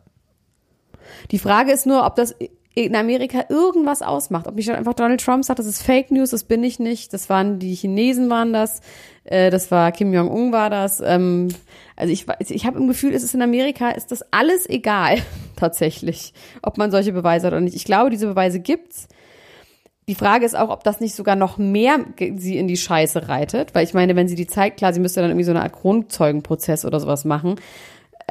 Die 1.32 1.40
Frage 1.40 1.72
ist 1.72 1.86
nur, 1.86 2.06
ob 2.06 2.16
das 2.16 2.36
in 2.76 2.96
Amerika 2.96 3.46
irgendwas 3.50 4.02
ausmacht. 4.02 4.48
Ob 4.48 4.56
nicht 4.56 4.70
einfach 4.70 4.94
Donald 4.94 5.22
Trump 5.22 5.44
sagt, 5.44 5.60
das 5.60 5.66
ist 5.66 5.82
Fake 5.82 6.12
News, 6.12 6.30
das 6.30 6.44
bin 6.44 6.64
ich 6.64 6.80
nicht. 6.80 7.14
Das 7.14 7.30
waren 7.30 7.60
die 7.60 7.74
Chinesen 7.76 8.30
waren 8.30 8.54
das. 8.54 8.82
Äh, 9.26 9.50
das 9.50 9.72
war 9.72 9.92
Kim 9.92 10.14
Jong-un 10.14 10.52
war 10.52 10.70
das. 10.70 11.02
Ähm, 11.02 11.50
also 11.96 12.14
ich, 12.14 12.26
ich 12.50 12.66
habe 12.66 12.78
im 12.80 12.88
Gefühl, 12.88 13.14
es 13.14 13.24
ist 13.24 13.34
in 13.34 13.42
Amerika, 13.42 13.90
ist 13.90 14.12
das 14.12 14.24
alles 14.32 14.70
egal, 14.70 15.18
tatsächlich, 15.56 16.34
ob 16.62 16.78
man 16.78 16.92
solche 16.92 17.12
Beweise 17.12 17.48
hat 17.48 17.54
oder 17.54 17.62
nicht. 17.62 17.76
Ich 17.76 17.86
glaube, 17.86 18.12
diese 18.12 18.28
Beweise 18.28 18.60
gibt's. 18.60 19.08
Die 20.08 20.16
Frage 20.16 20.46
ist 20.46 20.58
auch, 20.58 20.70
ob 20.70 20.84
das 20.84 21.02
nicht 21.02 21.14
sogar 21.14 21.36
noch 21.36 21.60
mehr 21.60 22.00
sie 22.18 22.58
in 22.58 22.68
die 22.68 22.78
Scheiße 22.78 23.28
reitet. 23.28 23.76
Weil 23.76 23.84
ich 23.84 23.94
meine, 23.94 24.16
wenn 24.16 24.28
sie 24.28 24.34
die 24.34 24.48
zeigt, 24.48 24.78
klar, 24.78 24.92
sie 24.92 25.00
müsste 25.00 25.22
dann 25.22 25.30
irgendwie 25.30 25.44
so 25.44 25.52
eine 25.52 25.62
Art 25.62 25.74
Grundzeugenprozess 25.74 26.84
oder 26.84 27.00
sowas 27.00 27.26
machen. 27.26 27.58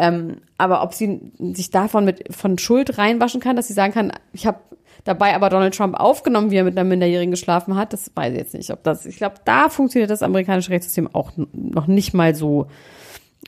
Ähm, 0.01 0.37
aber 0.59 0.83
ob 0.85 0.95
sie 0.95 1.33
sich 1.39 1.71
davon 1.71 2.05
mit 2.05 2.33
von 2.33 2.57
Schuld 2.57 2.99
reinwaschen 2.99 3.41
kann, 3.41 3.57
dass 3.57 3.67
sie 3.67 3.75
sagen 3.75 3.93
kann, 3.93 4.13
ich 4.33 4.47
habe 4.47 4.61
dabei 5.03 5.35
aber 5.35 5.51
Donald 5.51 5.77
Trump 5.77 5.99
aufgenommen, 5.99 6.53
wie 6.53 6.57
er 6.57 6.65
mit 6.65 6.79
einer 6.79 6.89
Minderjährigen 6.89 7.33
geschlafen 7.33 7.75
hat, 7.75 7.93
das 7.93 8.13
weiß 8.15 8.33
ich 8.33 8.39
jetzt 8.39 8.55
nicht. 8.55 8.71
Ob 8.71 8.85
das, 8.85 9.07
ich 9.07 9.17
glaube, 9.17 9.37
da 9.45 9.69
funktioniert 9.69 10.11
das 10.11 10.23
amerikanische 10.23 10.71
Rechtssystem 10.71 11.13
auch 11.13 11.33
noch 11.53 11.89
nicht 11.89 12.15
mal 12.15 12.37
so, 12.37 12.69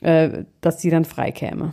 äh, 0.01 0.43
dass 0.59 0.81
sie 0.81 0.89
dann 0.89 1.05
freikäme. 1.05 1.71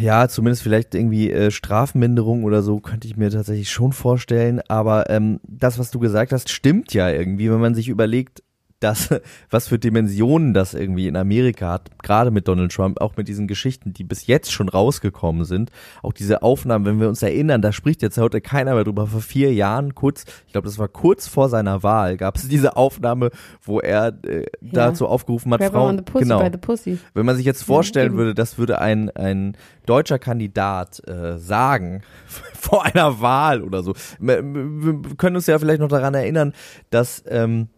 Ja, 0.00 0.28
zumindest 0.28 0.62
vielleicht 0.62 0.96
irgendwie 0.96 1.30
äh, 1.30 1.52
Strafminderung 1.52 2.42
oder 2.42 2.62
so 2.62 2.80
könnte 2.80 3.06
ich 3.06 3.16
mir 3.16 3.30
tatsächlich 3.30 3.70
schon 3.70 3.92
vorstellen. 3.92 4.60
Aber 4.66 5.10
ähm, 5.10 5.38
das, 5.44 5.78
was 5.78 5.92
du 5.92 6.00
gesagt 6.00 6.32
hast, 6.32 6.50
stimmt 6.50 6.92
ja 6.92 7.08
irgendwie, 7.08 7.50
wenn 7.52 7.60
man 7.60 7.74
sich 7.76 7.88
überlegt, 7.88 8.42
dass, 8.80 9.08
was 9.50 9.68
für 9.68 9.78
Dimensionen 9.78 10.54
das 10.54 10.74
irgendwie 10.74 11.08
in 11.08 11.16
Amerika 11.16 11.70
hat, 11.72 11.90
gerade 12.02 12.30
mit 12.30 12.48
Donald 12.48 12.72
Trump, 12.72 13.00
auch 13.00 13.16
mit 13.16 13.28
diesen 13.28 13.46
Geschichten, 13.48 13.92
die 13.92 14.04
bis 14.04 14.26
jetzt 14.26 14.52
schon 14.52 14.68
rausgekommen 14.68 15.44
sind. 15.44 15.70
Auch 16.02 16.12
diese 16.12 16.42
Aufnahmen, 16.42 16.84
wenn 16.84 17.00
wir 17.00 17.08
uns 17.08 17.22
erinnern, 17.22 17.62
da 17.62 17.72
spricht 17.72 18.02
jetzt 18.02 18.18
heute 18.18 18.40
keiner 18.40 18.74
mehr 18.74 18.84
drüber. 18.84 19.06
Vor 19.06 19.20
vier 19.20 19.52
Jahren, 19.52 19.94
kurz, 19.94 20.24
ich 20.46 20.52
glaube, 20.52 20.66
das 20.66 20.78
war 20.78 20.88
kurz 20.88 21.26
vor 21.26 21.48
seiner 21.48 21.82
Wahl, 21.82 22.16
gab 22.16 22.36
es 22.36 22.48
diese 22.48 22.76
Aufnahme, 22.76 23.30
wo 23.62 23.80
er 23.80 24.12
äh, 24.24 24.42
Ja. 24.60 24.72
dazu 24.72 25.06
aufgerufen 25.06 25.52
hat, 25.52 25.60
Grab 25.60 25.72
Frauen, 25.72 25.90
on 25.90 25.96
the 25.98 26.02
pussy 26.04 26.24
genau, 26.24 26.40
by 26.42 26.50
the 26.52 26.58
pussy. 26.58 26.98
wenn 27.14 27.26
man 27.26 27.36
sich 27.36 27.44
jetzt 27.46 27.62
vorstellen 27.62 28.08
eben. 28.08 28.16
würde, 28.16 28.34
das 28.34 28.58
würde 28.58 28.80
ein, 28.80 29.10
ein 29.10 29.56
deutscher 29.86 30.18
Kandidat 30.18 31.02
äh, 31.08 31.38
sagen 31.38 32.02
vor 32.54 32.84
einer 32.84 33.20
Wahl 33.20 33.62
oder 33.62 33.82
so. 33.82 33.94
Wir 34.20 34.42
wir 34.42 35.16
können 35.16 35.36
uns 35.36 35.46
ja 35.46 35.58
vielleicht 35.58 35.80
noch 35.80 35.88
daran 35.88 36.14
erinnern, 36.14 36.52
dass 36.90 37.22
ähm, 37.28 37.68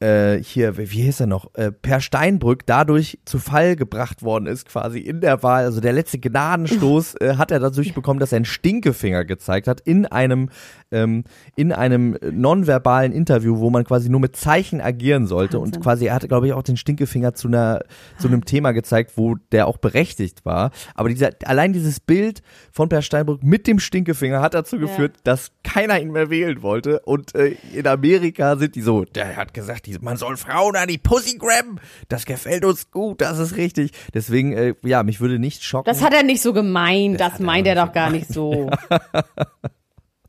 äh, 0.00 0.38
hier, 0.38 0.76
wie 0.76 0.90
wie 0.90 1.02
hieß 1.02 1.20
er 1.20 1.26
noch, 1.26 1.54
äh, 1.54 1.72
Per 1.72 2.00
Steinbrück 2.00 2.66
dadurch 2.66 3.18
zu 3.24 3.38
Fall 3.38 3.76
gebracht 3.76 4.22
worden 4.22 4.46
ist, 4.46 4.66
quasi 4.66 4.98
in 4.98 5.20
der 5.20 5.42
Wahl. 5.42 5.64
Also 5.64 5.80
der 5.80 5.92
letzte 5.92 6.18
Gnadenstoß 6.18 7.16
äh, 7.20 7.36
hat 7.36 7.50
er 7.50 7.60
dadurch 7.60 7.94
bekommen, 7.94 8.20
dass 8.20 8.32
er 8.32 8.36
einen 8.36 8.44
Stinkefinger 8.44 9.24
gezeigt 9.24 9.68
hat 9.68 9.80
in 9.80 10.06
einem, 10.06 10.50
ähm, 10.90 11.24
in 11.56 11.72
einem 11.72 12.18
nonverbalen 12.30 13.12
Interview, 13.12 13.58
wo 13.58 13.70
man 13.70 13.84
quasi 13.84 14.08
nur 14.08 14.20
mit 14.20 14.36
Zeichen 14.36 14.80
agieren 14.80 15.26
sollte. 15.26 15.58
Wahnsinn. 15.58 15.76
Und 15.76 15.82
quasi, 15.82 16.06
er 16.06 16.14
hatte, 16.14 16.28
glaube 16.28 16.46
ich, 16.46 16.52
auch 16.52 16.62
den 16.62 16.76
Stinkefinger 16.76 17.34
zu 17.34 17.48
einer, 17.48 17.80
zu 18.18 18.28
einem 18.28 18.44
Thema 18.44 18.72
gezeigt, 18.72 19.12
wo 19.16 19.36
der 19.52 19.66
auch 19.66 19.78
berechtigt 19.78 20.44
war. 20.44 20.70
Aber 20.94 21.08
dieser, 21.08 21.30
allein 21.44 21.72
dieses 21.72 22.00
Bild 22.00 22.42
von 22.72 22.88
Per 22.88 23.02
Steinbrück 23.02 23.42
mit 23.42 23.66
dem 23.66 23.78
Stinkefinger 23.78 24.40
hat 24.40 24.54
dazu 24.54 24.78
geführt, 24.78 25.16
dass 25.24 25.52
keiner 25.62 26.00
ihn 26.00 26.12
mehr 26.12 26.30
wählen 26.30 26.62
wollte. 26.62 27.00
Und 27.00 27.34
äh, 27.34 27.56
in 27.72 27.86
Amerika 27.86 28.56
sind 28.56 28.74
die 28.74 28.82
so, 28.82 29.04
der 29.04 29.36
hat 29.36 29.54
gesagt, 29.54 29.83
die, 29.86 29.98
man 30.00 30.16
soll 30.16 30.36
Frauen 30.36 30.76
an 30.76 30.88
die 30.88 30.98
Pussy 30.98 31.38
grabben. 31.38 31.80
Das 32.08 32.26
gefällt 32.26 32.64
uns 32.64 32.90
gut, 32.90 33.20
das 33.20 33.38
ist 33.38 33.56
richtig. 33.56 33.92
Deswegen, 34.12 34.52
äh, 34.52 34.74
ja, 34.82 35.02
mich 35.02 35.20
würde 35.20 35.38
nicht 35.38 35.62
schocken. 35.62 35.86
Das 35.86 36.02
hat 36.02 36.12
er 36.12 36.22
nicht 36.22 36.42
so 36.42 36.52
gemeint, 36.52 37.20
das, 37.20 37.40
er 37.40 37.44
meint 37.44 37.66
er 37.66 37.74
nicht 37.74 37.86
doch 37.86 37.92
gar 37.92 38.10
nicht 38.10 38.28
so. 38.28 38.70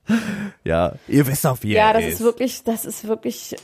ja, 0.64 0.94
ihr 1.08 1.28
wisst 1.28 1.46
auf 1.46 1.64
wie 1.64 1.74
Ja, 1.74 1.92
er 1.92 1.94
das 1.94 2.06
ist 2.06 2.22
wirklich, 2.22 2.64
das 2.64 2.86
ist 2.86 3.08
wirklich, 3.08 3.56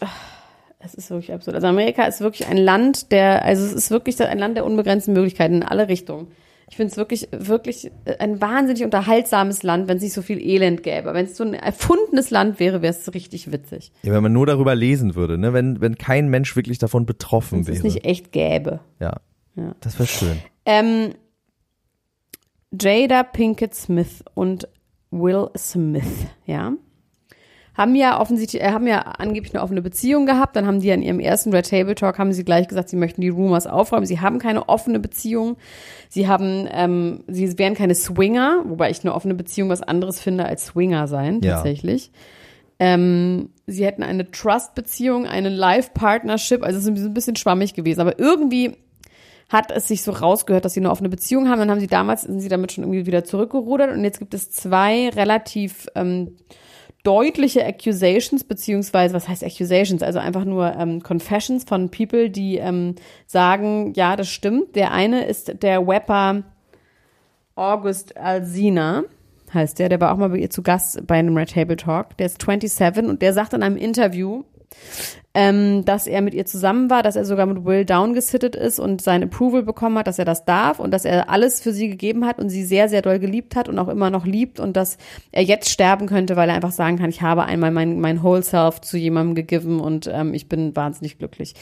es 0.80 0.93
ist 0.93 1.10
wirklich 1.10 1.34
absurd. 1.34 1.56
Also 1.56 1.67
Amerika 1.67 2.04
ist 2.04 2.21
wirklich 2.21 2.47
ein 2.47 2.58
Land 2.58 3.12
der, 3.12 3.45
also 3.45 3.63
es 3.63 3.73
ist 3.73 3.91
wirklich 3.91 4.21
ein 4.21 4.39
Land 4.39 4.58
der 4.58 4.65
unbegrenzten 4.65 5.13
Möglichkeiten 5.13 5.56
in 5.56 5.63
alle 5.63 5.88
Richtungen. 5.88 6.32
Ich 6.72 6.78
finde 6.78 6.90
es 6.92 6.98
wirklich, 6.98 7.28
wirklich 7.32 7.92
ein 8.20 8.40
wahnsinnig 8.40 8.86
unterhaltsames 8.86 9.62
Land, 9.62 9.90
wenn 9.90 9.98
es 9.98 10.04
nicht 10.04 10.14
so 10.14 10.22
viel 10.22 10.40
Elend 10.40 10.84
gäbe. 10.84 11.14
Wenn 11.14 11.26
es 11.26 11.36
so 11.36 11.44
ein 11.44 11.54
erfundenes 11.54 12.30
Land 12.30 12.62
wäre, 12.62 12.82
wäre 12.82 12.94
es 12.94 13.14
richtig 13.14 13.52
witzig. 13.52 13.92
Ja, 14.04 14.14
wenn 14.14 14.24
man 14.24 14.32
nur 14.32 14.46
darüber 14.46 14.74
lesen 14.74 15.14
würde, 15.16 15.38
ne? 15.38 15.52
wenn, 15.52 15.82
wenn 15.82 15.98
kein 15.98 16.30
Mensch 16.30 16.56
wirklich 16.56 16.78
davon 16.78 17.06
betroffen 17.06 17.58
Wenn 17.58 17.62
es 17.62 17.68
wäre. 17.68 17.78
es 17.78 17.84
nicht 17.84 18.06
echt 18.06 18.32
gäbe. 18.32 18.80
ja. 19.00 19.18
Ja. 19.58 19.76
das 19.82 20.00
wäre 20.00 20.08
schön. 20.08 20.38
Ähm, 20.66 21.14
Jada 22.72 23.24
Pinkett 23.24 23.76
Smith 23.76 24.24
und 24.34 24.66
Will 25.12 25.50
Smith, 25.58 26.26
ja, 26.46 26.72
haben 27.82 27.96
ja 27.96 28.20
offensichtlich, 28.20 28.62
äh, 28.62 28.72
haben 28.72 28.88
ja 28.88 29.00
angeblich 29.00 29.54
eine 29.54 29.63
offene 29.63 29.82
Beziehung 29.82 30.26
gehabt. 30.26 30.56
Dann 30.56 30.65
haben 30.67 30.80
die 30.80 30.91
an 30.91 31.02
ihrem 31.02 31.20
ersten 31.20 31.54
Red 31.54 31.70
Table 31.70 31.96
Talk 31.96 32.17
haben 32.20 32.32
sie 32.32 32.46
gleich 32.46 32.67
gesagt, 32.67 32.89
sie 32.89 32.96
möchten 32.96 33.22
die 33.22 33.30
Rumors 33.30 33.67
aufräumen. 33.67 34.06
Sie 34.06 34.20
haben 34.20 34.39
keine 34.39 34.70
offene 34.70 35.00
Beziehung. 35.00 35.58
Sie 36.10 36.28
haben, 36.28 36.67
ähm, 36.72 37.24
sie 37.28 37.58
wären 37.58 37.74
keine 37.74 37.96
Swinger, 37.96 38.63
wobei 38.65 38.89
ich 38.89 39.04
eine 39.04 39.13
offene 39.13 39.34
Beziehung 39.34 39.70
was 39.70 39.82
anderes 39.82 40.20
finde 40.20 40.46
als 40.46 40.67
Swinger 40.67 41.08
sein, 41.08 41.41
Ja. 41.44 41.56
tatsächlich. 41.56 42.12
Ähm, 42.80 43.50
sie 43.67 43.86
hätten 43.86 44.02
eine 44.04 44.32
Trust-Beziehung, 44.32 45.28
eine 45.28 45.50
Life-Partnership, 45.50 46.63
also 46.63 46.80
es 46.80 46.86
ist 46.88 47.06
ein 47.06 47.13
bisschen 47.13 47.36
schwammig 47.36 47.74
gewesen, 47.76 48.02
aber 48.02 48.17
irgendwie 48.17 48.76
hat 49.50 49.70
es 49.70 49.88
sich 49.88 50.02
so 50.02 50.12
rausgehört, 50.12 50.65
dass 50.65 50.74
sie 50.74 50.80
eine 50.80 50.89
offene 50.89 51.10
Beziehung 51.10 51.50
haben. 51.50 51.60
Dann 51.60 51.70
haben 51.70 51.80
sie 51.80 51.88
damals, 51.88 52.22
sind 52.22 52.39
sie 52.39 52.50
damit 52.50 52.72
schon 52.72 52.84
irgendwie 52.86 53.06
wieder 53.06 53.24
zurückgerudert 53.24 53.91
und 53.91 54.04
jetzt 54.04 54.20
gibt 54.20 54.34
es 54.34 54.50
zwei 54.50 55.10
relativ 55.10 55.88
ähm, 55.94 56.38
deutliche 57.04 57.66
Accusations, 57.66 58.44
beziehungsweise, 58.44 59.14
was 59.14 59.28
heißt 59.28 59.44
Accusations? 59.44 60.04
Also 60.04 60.20
einfach 60.20 60.46
nur 60.46 60.76
ähm, 60.76 61.02
Confessions 61.02 61.64
von 61.64 61.90
People, 61.90 62.30
die 62.30 62.58
ähm, 62.58 62.96
sagen, 63.28 63.94
ja, 63.96 64.16
das 64.16 64.30
stimmt. 64.30 64.76
Der 64.76 64.92
eine 64.92 65.26
ist 65.26 65.64
der 65.64 65.86
Rapper 65.88 66.44
August 67.56 68.18
Alsina, 68.18 69.04
heißt 69.54 69.80
der, 69.80 69.90
der 69.90 70.00
war 70.00 70.14
auch 70.14 70.18
mal 70.18 70.30
bei 70.30 70.38
ihr 70.38 70.50
zu 70.50 70.62
Gast 70.62 71.06
bei 71.06 71.16
einem 71.16 71.38
Red 71.38 71.54
Table 71.54 71.76
Talk. 71.76 72.18
Der 72.18 72.28
ist 72.28 72.42
27 72.42 73.06
und 73.06 73.22
der 73.22 73.34
sagt 73.34 73.54
in 73.54 73.64
einem 73.64 73.78
Interview, 73.78 74.44
ähm, 75.34 75.86
dass 75.86 76.08
er 76.08 76.22
mit 76.22 76.34
ihr 76.34 76.46
zusammen 76.46 76.90
war, 76.90 77.04
dass 77.04 77.16
er 77.16 77.24
sogar 77.24 77.46
mit 77.46 77.64
Will 77.64 77.86
downgesittet 77.86 78.56
ist 78.56 78.80
und 78.80 79.02
sein 79.02 79.24
Approval 79.24 79.64
bekommen 79.64 79.98
hat, 79.98 80.08
dass 80.08 80.20
er 80.20 80.26
das 80.26 80.44
darf 80.44 80.80
und 80.80 80.92
dass 80.92 81.06
er 81.06 81.30
alles 81.30 81.62
für 81.62 81.72
sie 81.72 81.90
gegeben 81.90 82.26
hat 82.26 82.40
und 82.40 82.50
sie 82.50 82.64
sehr, 82.64 82.90
sehr 82.90 83.02
doll 83.02 83.20
geliebt 83.20 83.56
hat 83.56 83.70
und 83.70 83.80
auch 83.80 83.88
immer 83.88 84.10
noch 84.10 84.26
liebt 84.26 84.60
und 84.60 84.76
dass 84.76 84.98
er 85.32 85.44
jetzt 85.44 85.70
sterben 85.70 86.08
könnte, 86.08 86.36
weil 86.36 86.50
er 86.50 86.56
einfach 86.56 86.72
sagen 86.72 86.98
kann, 86.98 87.10
ich 87.10 87.22
habe 87.22 87.46
einmal 87.46 87.72
mein, 87.72 88.02
mein 88.02 88.24
Whole 88.24 88.44
Self 88.44 88.82
zu 88.82 88.98
jemandem 88.98 89.36
gegeben 89.36 89.80
und 89.80 90.10
ähm, 90.12 90.34
ich 90.34 90.50
bin 90.50 90.76
wahnsinnig 90.76 91.18
glücklich, 91.18 91.56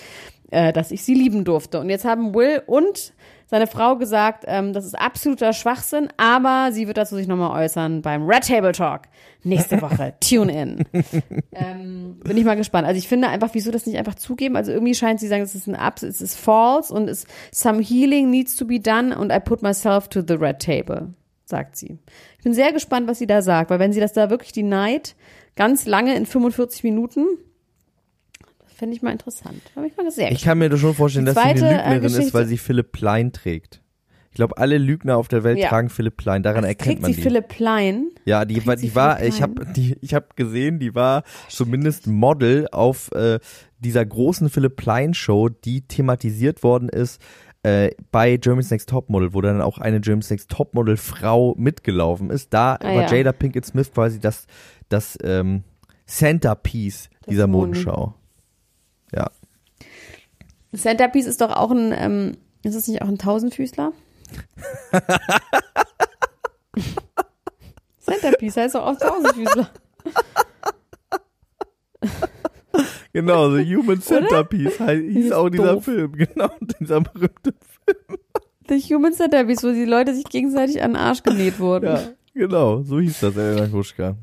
äh, 0.49 0.73
dass 0.73 0.91
ich 0.91 1.03
sie 1.03 1.13
lieben 1.13 1.43
durfte. 1.43 1.79
Und 1.79 1.89
jetzt 1.89 2.05
haben 2.05 2.33
Will 2.33 2.63
und 2.65 3.13
seine 3.49 3.65
Frau 3.65 3.95
gesagt, 3.95 4.43
ähm, 4.47 4.73
das 4.73 4.85
ist 4.85 4.93
absoluter 4.93 5.53
Schwachsinn, 5.53 6.09
aber 6.17 6.69
sie 6.71 6.85
wird 6.85 6.97
dazu 6.97 7.15
sich 7.15 7.27
nochmal 7.27 7.63
äußern 7.63 8.03
beim 8.03 8.27
Red 8.29 8.47
Table 8.47 8.73
Talk 8.73 9.03
nächste 9.43 9.81
Woche. 9.81 10.13
Tune 10.21 10.51
in. 10.51 10.85
ähm, 11.51 12.19
bin 12.23 12.37
ich 12.37 12.45
mal 12.45 12.55
gespannt. 12.55 12.87
Also 12.87 12.99
ich 12.99 13.07
finde 13.07 13.27
einfach, 13.27 13.49
wieso 13.53 13.71
das 13.71 13.87
nicht 13.87 13.97
einfach 13.97 14.13
zugeben? 14.13 14.55
Also 14.55 14.71
irgendwie 14.71 14.93
scheint 14.93 15.19
sie 15.19 15.27
sagen, 15.27 15.41
es 15.41 15.55
ist 15.55 15.67
ein 15.67 15.75
Abs, 15.75 16.03
es 16.03 16.21
ist 16.21 16.35
false 16.35 16.93
und 16.93 17.09
es 17.09 17.25
some 17.51 17.81
healing 17.81 18.29
needs 18.29 18.55
to 18.55 18.65
be 18.65 18.79
done 18.79 19.17
and 19.17 19.31
I 19.31 19.39
put 19.39 19.63
myself 19.63 20.07
to 20.09 20.21
the 20.21 20.35
red 20.35 20.59
table, 20.59 21.15
sagt 21.45 21.75
sie. 21.75 21.97
Ich 22.37 22.43
bin 22.43 22.53
sehr 22.53 22.71
gespannt, 22.71 23.07
was 23.07 23.17
sie 23.17 23.27
da 23.27 23.41
sagt, 23.41 23.71
weil 23.71 23.79
wenn 23.79 23.93
sie 23.93 23.99
das 23.99 24.13
da 24.13 24.29
wirklich 24.29 24.51
die 24.51 24.63
Night 24.63 25.15
ganz 25.55 25.87
lange 25.87 26.15
in 26.15 26.27
45 26.27 26.83
Minuten, 26.83 27.25
finde 28.79 28.95
ich 28.95 29.01
mal 29.03 29.11
interessant. 29.11 29.61
Bin 29.75 29.85
ich 29.85 29.95
mal 29.97 30.09
sehr 30.09 30.31
Ich 30.31 30.41
kann 30.43 30.57
mir 30.57 30.69
das 30.69 30.79
schon 30.79 30.95
vorstellen, 30.95 31.25
dass 31.25 31.35
sie 31.35 31.41
eine 31.41 31.59
äh, 31.59 31.73
Lügnerin 31.73 32.03
ist, 32.03 32.15
Geschichte- 32.15 32.33
weil 32.33 32.45
sie 32.47 32.57
Philipp 32.57 32.91
Plein 32.91 33.31
trägt. 33.31 33.81
Ich 34.31 34.35
glaube, 34.35 34.57
alle 34.57 34.77
Lügner 34.77 35.17
auf 35.17 35.27
der 35.27 35.43
Welt 35.43 35.57
Ja. 35.57 35.69
tragen 35.69 35.89
Philipp 35.89 36.15
Plein. 36.17 36.43
Daran 36.43 36.63
erkennt 36.63 36.87
Kriegt 36.87 37.01
man 37.01 37.11
sie 37.11 37.17
die. 37.17 37.21
Philipp 37.23 37.47
Plein? 37.49 38.09
Ja, 38.25 38.45
die 38.45 38.65
war, 38.65 38.75
die 38.75 38.93
war, 38.95 39.21
ich 39.23 39.41
habe 39.41 39.65
die, 39.75 39.97
ich 40.01 40.13
habe 40.13 40.27
gesehen, 40.35 40.79
die 40.79 40.93
war 40.95 41.23
zumindest 41.49 42.07
Model 42.07 42.67
auf 42.71 43.11
äh, 43.13 43.39
dieser 43.79 44.05
großen 44.05 44.49
Philipp 44.49 44.75
Plein 44.75 45.13
Show, 45.13 45.49
die 45.49 45.81
thematisiert 45.81 46.61
worden 46.63 46.89
ist 46.89 47.19
äh, 47.63 47.89
bei 48.11 48.37
Germany's 48.37 48.69
Next 48.69 48.87
Topmodel, 48.89 49.33
wo 49.33 49.41
dann 49.41 49.61
auch 49.61 49.79
eine 49.79 49.99
Germany's 49.99 50.29
Next 50.29 50.49
Topmodel 50.51 50.95
Frau 50.95 51.55
mitgelaufen 51.57 52.29
ist. 52.29 52.53
Da 52.53 52.75
Ah, 52.75 52.83
war 52.85 52.93
ja. 53.01 53.13
Jada 53.13 53.31
Pinkett 53.33 53.65
Smith 53.65 53.91
quasi 53.91 54.19
das 54.19 54.45
das 54.89 55.17
ähm, 55.23 55.63
Centerpiece 56.05 57.09
dieser 57.29 57.47
Mond. 57.47 57.69
Modenschau. 57.71 58.13
Ja, 59.13 59.31
Centerpiece 60.75 61.25
ist 61.25 61.41
doch 61.41 61.51
auch 61.55 61.71
ein, 61.71 61.91
ähm, 61.95 62.37
ist 62.63 62.75
es 62.75 62.87
nicht 62.87 63.01
auch 63.01 63.07
ein 63.07 63.17
Tausendfüßler? 63.17 63.91
Centerpiece 67.99 68.57
heißt 68.57 68.75
doch 68.75 68.85
auch 68.85 68.97
Tausendfüßler. 68.97 69.69
genau, 73.13 73.51
The 73.55 73.75
Human 73.75 74.01
Centerpiece 74.01 74.79
hei- 74.79 74.97
hieß 75.01 75.31
auch 75.31 75.49
dieser 75.49 75.73
doof. 75.75 75.85
Film, 75.85 76.11
genau, 76.15 76.49
dieser 76.79 77.01
berühmte 77.01 77.53
The 78.67 78.79
Human 78.93 79.13
Centerpiece, 79.13 79.63
wo 79.63 79.71
die 79.71 79.85
Leute 79.85 80.13
sich 80.13 80.25
gegenseitig 80.25 80.81
an 80.83 80.91
den 80.91 80.97
Arsch 80.97 81.23
genäht 81.23 81.59
wurden. 81.59 81.85
Ja, 81.87 82.01
genau, 82.35 82.83
so 82.83 82.99
hieß 82.99 83.19
das, 83.21 83.35
Elena 83.35 83.65
Gruschka. 83.67 84.15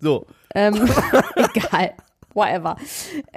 So, 0.00 0.26
Ähm, 0.54 0.74
egal. 1.36 1.94
Whatever. 2.34 2.76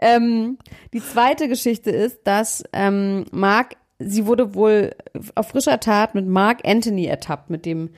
Ähm, 0.02 0.58
die 0.94 1.02
zweite 1.02 1.48
Geschichte 1.48 1.92
ist, 1.92 2.22
dass 2.26 2.64
ähm, 2.74 3.26
Mark, 3.32 3.76
sie 4.00 4.26
wurde 4.26 4.56
wohl 4.56 4.96
auf 5.36 5.50
frischer 5.50 5.80
Tat 5.80 6.16
mit 6.16 6.28
Mark 6.28 6.60
Anthony 6.66 7.06
ertappt, 7.06 7.50
mit 7.50 7.66
dem 7.66 7.90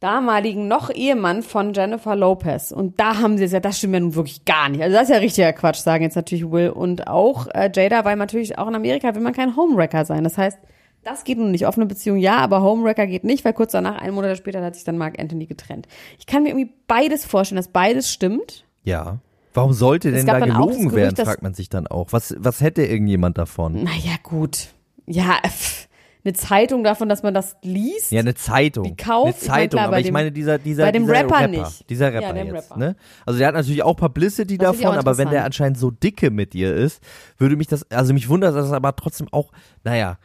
damaligen 0.00 0.68
noch 0.68 0.90
Ehemann 0.90 1.42
von 1.42 1.72
Jennifer 1.72 2.14
Lopez. 2.14 2.70
Und 2.70 3.00
da 3.00 3.18
haben 3.18 3.36
sie 3.36 3.44
es 3.44 3.52
ja, 3.52 3.60
das 3.60 3.78
stimmt 3.78 3.94
ja 3.94 4.00
nun 4.00 4.14
wirklich 4.14 4.44
gar 4.44 4.68
nicht. 4.68 4.82
Also 4.82 4.94
das 4.94 5.04
ist 5.04 5.14
ja 5.14 5.16
richtiger 5.16 5.52
Quatsch, 5.52 5.78
sagen 5.78 6.04
jetzt 6.04 6.14
natürlich 6.14 6.50
Will 6.50 6.70
und 6.70 7.08
auch 7.08 7.48
äh, 7.48 7.70
Jada, 7.74 8.04
weil 8.04 8.16
natürlich 8.16 8.58
auch 8.58 8.68
in 8.68 8.76
Amerika 8.76 9.14
will 9.14 9.22
man 9.22 9.32
kein 9.32 9.56
Homewrecker 9.56 10.04
sein. 10.04 10.22
Das 10.22 10.38
heißt, 10.38 10.58
das 11.02 11.24
geht 11.24 11.38
nun 11.38 11.50
nicht. 11.50 11.66
Offene 11.66 11.86
Beziehung 11.86 12.18
ja, 12.18 12.36
aber 12.36 12.62
Homewrecker 12.62 13.06
geht 13.06 13.24
nicht, 13.24 13.44
weil 13.44 13.52
kurz 13.54 13.72
danach, 13.72 14.00
einen 14.00 14.14
Monat 14.14 14.36
später, 14.36 14.62
hat 14.62 14.74
sich 14.74 14.84
dann 14.84 14.98
Mark 14.98 15.18
Anthony 15.18 15.46
getrennt. 15.46 15.88
Ich 16.18 16.26
kann 16.26 16.42
mir 16.42 16.50
irgendwie 16.50 16.72
beides 16.86 17.24
vorstellen, 17.24 17.56
dass 17.56 17.68
beides 17.68 18.12
stimmt. 18.12 18.64
ja. 18.84 19.18
Warum 19.58 19.72
sollte 19.72 20.10
denn 20.10 20.26
da 20.26 20.40
gelogen 20.40 20.92
werden, 20.94 21.16
fragt 21.16 21.42
man 21.42 21.54
sich 21.54 21.68
dann 21.68 21.86
auch. 21.86 22.08
Was, 22.12 22.34
was 22.38 22.60
hätte 22.60 22.84
irgendjemand 22.84 23.36
davon? 23.38 23.84
Naja, 23.84 24.14
gut. 24.22 24.68
Ja, 25.06 25.38
pff, 25.46 25.88
eine 26.24 26.32
Zeitung 26.34 26.84
davon, 26.84 27.08
dass 27.08 27.22
man 27.22 27.32
das 27.32 27.56
liest. 27.62 28.10
Ja, 28.12 28.20
eine 28.20 28.34
Zeitung. 28.34 28.84
Die 28.84 28.96
kauft, 28.96 29.24
eine 29.26 29.34
ich 29.34 29.40
Zeitung, 29.40 29.68
klar, 29.78 29.84
aber 29.84 29.92
bei 29.92 30.00
ich 30.00 30.06
dem- 30.06 30.12
meine 30.12 30.32
dieser 30.32 30.58
dieser 30.58 30.84
bei 30.84 30.92
dem 30.92 31.04
dieser 31.04 31.14
Rapper 31.14 31.46
nicht. 31.48 31.88
dieser 31.90 32.12
Ja, 32.12 32.18
Rapper 32.20 32.34
dem 32.34 32.46
jetzt, 32.54 32.70
Rapper. 32.70 32.78
ne? 32.78 32.96
Also 33.24 33.38
der 33.38 33.48
hat 33.48 33.54
natürlich 33.54 33.82
auch 33.82 33.94
Publicity 33.94 34.58
Das 34.58 34.76
ich 34.76 34.82
davon, 34.82 34.96
auch 34.96 35.00
aber 35.00 35.16
wenn 35.16 35.30
der 35.30 35.44
anscheinend 35.44 35.78
so 35.78 35.90
dicke 35.90 36.30
mit 36.30 36.54
ihr 36.54 36.74
ist, 36.74 37.02
würde 37.38 37.56
mich 37.56 37.66
das 37.68 37.90
also 37.90 38.12
mich 38.12 38.28
wundert 38.28 38.54
das 38.56 38.72
aber 38.72 38.94
trotzdem 38.96 39.28
auch, 39.30 39.52
naja, 39.84 40.18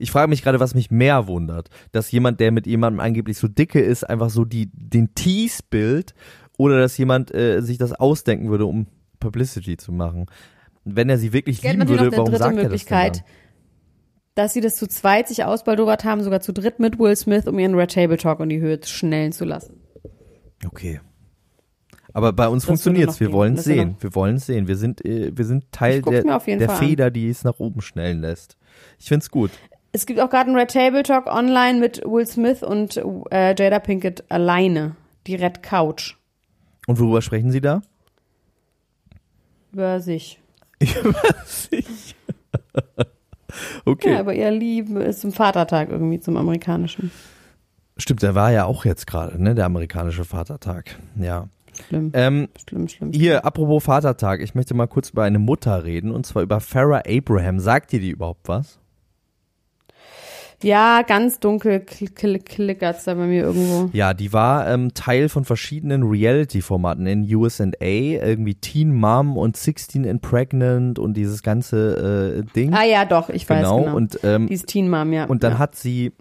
ich 0.00 0.10
frage 0.12 0.28
mich 0.28 0.42
gerade, 0.42 0.60
was 0.60 0.74
mich 0.74 0.90
mehr 0.92 1.26
wundert, 1.26 1.70
dass 1.92 2.12
jemand, 2.12 2.38
der 2.40 2.52
mit 2.52 2.66
jemandem 2.66 3.00
angeblich 3.00 3.36
so 3.38 3.48
dicke 3.48 3.80
ist, 3.80 4.04
einfach 4.08 4.30
so 4.30 4.44
die 4.44 4.70
den 4.72 5.14
Tease 5.14 5.62
bild 5.70 6.14
oder 6.58 6.78
dass 6.78 6.98
jemand 6.98 7.34
äh, 7.34 7.62
sich 7.62 7.78
das 7.78 7.94
ausdenken 7.94 8.50
würde, 8.50 8.66
um 8.66 8.86
Publicity 9.18 9.78
zu 9.78 9.92
machen. 9.92 10.26
Wenn 10.84 11.08
er 11.08 11.16
sie 11.16 11.32
wirklich 11.32 11.64
Es 11.64 11.72
lieben 11.72 11.88
würde, 11.88 12.12
warum 12.12 12.26
dritte 12.26 12.38
sagt 12.38 12.56
Möglichkeit, 12.56 13.06
er 13.06 13.10
das 13.10 13.24
denn 13.24 13.34
dass 14.38 14.52
sie 14.52 14.60
das 14.60 14.76
zu 14.76 14.86
zweit 14.86 15.26
sich 15.26 15.44
ausbaldowert 15.44 16.04
haben, 16.04 16.22
sogar 16.22 16.40
zu 16.40 16.52
dritt 16.52 16.78
mit 16.78 16.98
Will 17.00 17.16
Smith, 17.16 17.48
um 17.48 17.58
ihren 17.58 17.74
Red 17.74 17.92
Table 17.92 18.16
Talk 18.16 18.38
in 18.38 18.48
die 18.48 18.60
Höhe 18.60 18.78
schnellen 18.84 19.32
zu 19.32 19.44
lassen. 19.44 19.80
dann? 20.04 20.68
Okay. 20.68 21.00
Aber 22.12 22.32
bei 22.32 22.48
uns 22.48 22.64
funktioniert's. 22.64 23.14
noch 23.14 23.20
Wir 23.20 23.32
wollen 23.32 23.54
es 23.54 23.64
sehen. 23.64 23.96
Wir 24.00 24.14
wollen 24.14 24.36
es 24.36 24.46
sehen. 24.46 24.68
Wir 24.68 24.76
sind, 24.76 25.04
äh, 25.04 25.36
wir 25.36 25.44
sind 25.44 25.72
Teil 25.72 26.02
der, 26.02 26.22
der. 26.22 26.70
Feder, 26.70 27.10
die 27.10 27.28
es 27.28 27.42
nach 27.42 27.58
oben 27.58 27.80
schnellen 27.80 28.20
lässt. 28.20 28.56
Ich 28.98 29.08
find's 29.08 29.28
gut. 29.30 29.50
Es 29.90 30.06
gibt 30.06 30.20
auch 30.20 30.30
gerade 30.30 30.48
einen 30.48 30.56
Red 30.56 30.70
Table 30.70 31.02
Talk 31.02 31.26
online 31.26 31.80
mit 31.80 32.02
Will 32.04 32.26
Smith 32.26 32.62
und 32.62 32.96
äh, 33.30 33.54
Jada 33.58 33.80
Pinkett 33.80 34.30
alleine. 34.30 34.94
Die 35.26 35.34
Red 35.34 35.64
Couch. 35.64 36.16
Und 36.88 36.98
worüber 36.98 37.20
sprechen 37.20 37.50
Sie 37.50 37.60
da? 37.60 37.82
Über 39.72 40.00
sich. 40.00 40.40
okay. 43.84 44.12
Ja, 44.14 44.20
aber 44.20 44.34
ihr 44.34 44.50
Lieben 44.50 44.96
ist 44.96 45.20
zum 45.20 45.32
Vatertag 45.32 45.90
irgendwie, 45.90 46.18
zum 46.18 46.38
amerikanischen. 46.38 47.10
Stimmt, 47.98 48.22
der 48.22 48.34
war 48.34 48.52
ja 48.52 48.64
auch 48.64 48.86
jetzt 48.86 49.06
gerade, 49.06 49.42
ne? 49.42 49.54
Der 49.54 49.66
amerikanische 49.66 50.24
Vatertag. 50.24 50.98
Ja. 51.16 51.48
Schlimm, 51.86 52.10
Ähm, 52.14 52.48
schlimm, 52.66 52.88
schlimm. 52.88 53.12
hier, 53.12 53.44
apropos 53.44 53.84
Vatertag, 53.84 54.40
ich 54.40 54.54
möchte 54.54 54.72
mal 54.72 54.86
kurz 54.88 55.10
über 55.10 55.24
eine 55.24 55.38
Mutter 55.38 55.84
reden 55.84 56.10
und 56.10 56.24
zwar 56.24 56.42
über 56.42 56.58
Farrah 56.58 57.02
Abraham. 57.06 57.60
Sagt 57.60 57.92
dir 57.92 58.00
die 58.00 58.10
überhaupt 58.10 58.48
was? 58.48 58.78
Ja, 60.62 61.02
ganz 61.02 61.38
dunkel 61.38 61.80
kl 61.80 62.08
kl 62.08 62.38
klickert's 62.38 63.04
da 63.04 63.14
bei 63.14 63.26
mir 63.26 63.44
irgendwo. 63.44 63.90
Ja, 63.92 64.12
die 64.12 64.32
war 64.32 64.68
ähm, 64.68 64.92
Teil 64.92 65.28
von 65.28 65.44
verschiedenen 65.44 66.02
Reality-Formaten 66.02 67.06
in 67.06 67.32
USA, 67.34 67.74
irgendwie 67.80 68.54
Teen 68.54 68.92
Mom 68.92 69.36
und 69.36 69.56
16 69.56 70.08
and 70.08 70.20
Pregnant 70.20 70.98
und 70.98 71.16
dieses 71.16 71.42
ganze 71.42 72.42
äh, 72.44 72.52
Ding. 72.54 72.74
Ah 72.74 72.84
ja, 72.84 73.04
doch, 73.04 73.28
ich 73.28 73.48
weiß 73.48 73.58
genau. 73.58 73.84
genau. 73.84 73.96
Und, 73.96 74.18
ähm, 74.24 74.48
Die 74.48 74.54
ist 74.54 74.66
Teen 74.66 74.90
Mom, 74.90 75.12
ja. 75.12 75.26
und 75.26 75.44
dann 75.44 75.52
ja. 75.54 75.58
hat 75.58 75.76
sie 75.76 76.12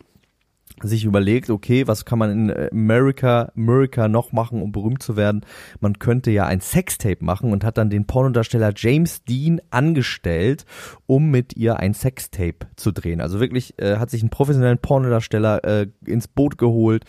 sich 0.82 1.06
überlegt, 1.06 1.50
okay, 1.50 1.88
was 1.88 2.06
kann 2.06 2.20
man 2.20 2.32
in 2.32 2.50
äh, 2.50 2.70
America, 2.72 3.52
America 3.56 4.08
noch 4.08 4.32
machen, 4.32 4.62
um 4.62 4.72
berühmt 4.72 5.02
zu 5.02 5.16
werden? 5.16 5.42
Man 5.80 6.00
könnte 6.00 6.32
ja 6.32 6.46
ein 6.46 6.62
Sextape 6.62 7.24
machen 7.24 7.52
und 7.52 7.64
hat 7.64 7.78
dann 7.78 7.90
den 7.90 8.06
Pornodarsteller 8.06 8.74
James 8.76 9.24
Dean 9.24 9.62
angestellt, 9.72 10.66
um 11.06 11.32
mit 11.32 11.56
ihr 11.58 11.78
ein 11.78 11.94
Sextape 11.94 12.68
zu 12.76 12.92
drehen. 12.92 13.22
Also 13.22 13.40
wirklich 13.40 13.80
äh, 13.80 13.98
hat 13.98 14.10
sich 14.10 14.22
einen 14.22 14.30
professionellen 14.30 14.78
Pornodarsteller 14.80 15.64
äh, 15.64 15.88
ins 16.06 16.28
Boot 16.28 16.58
geholt 16.58 17.06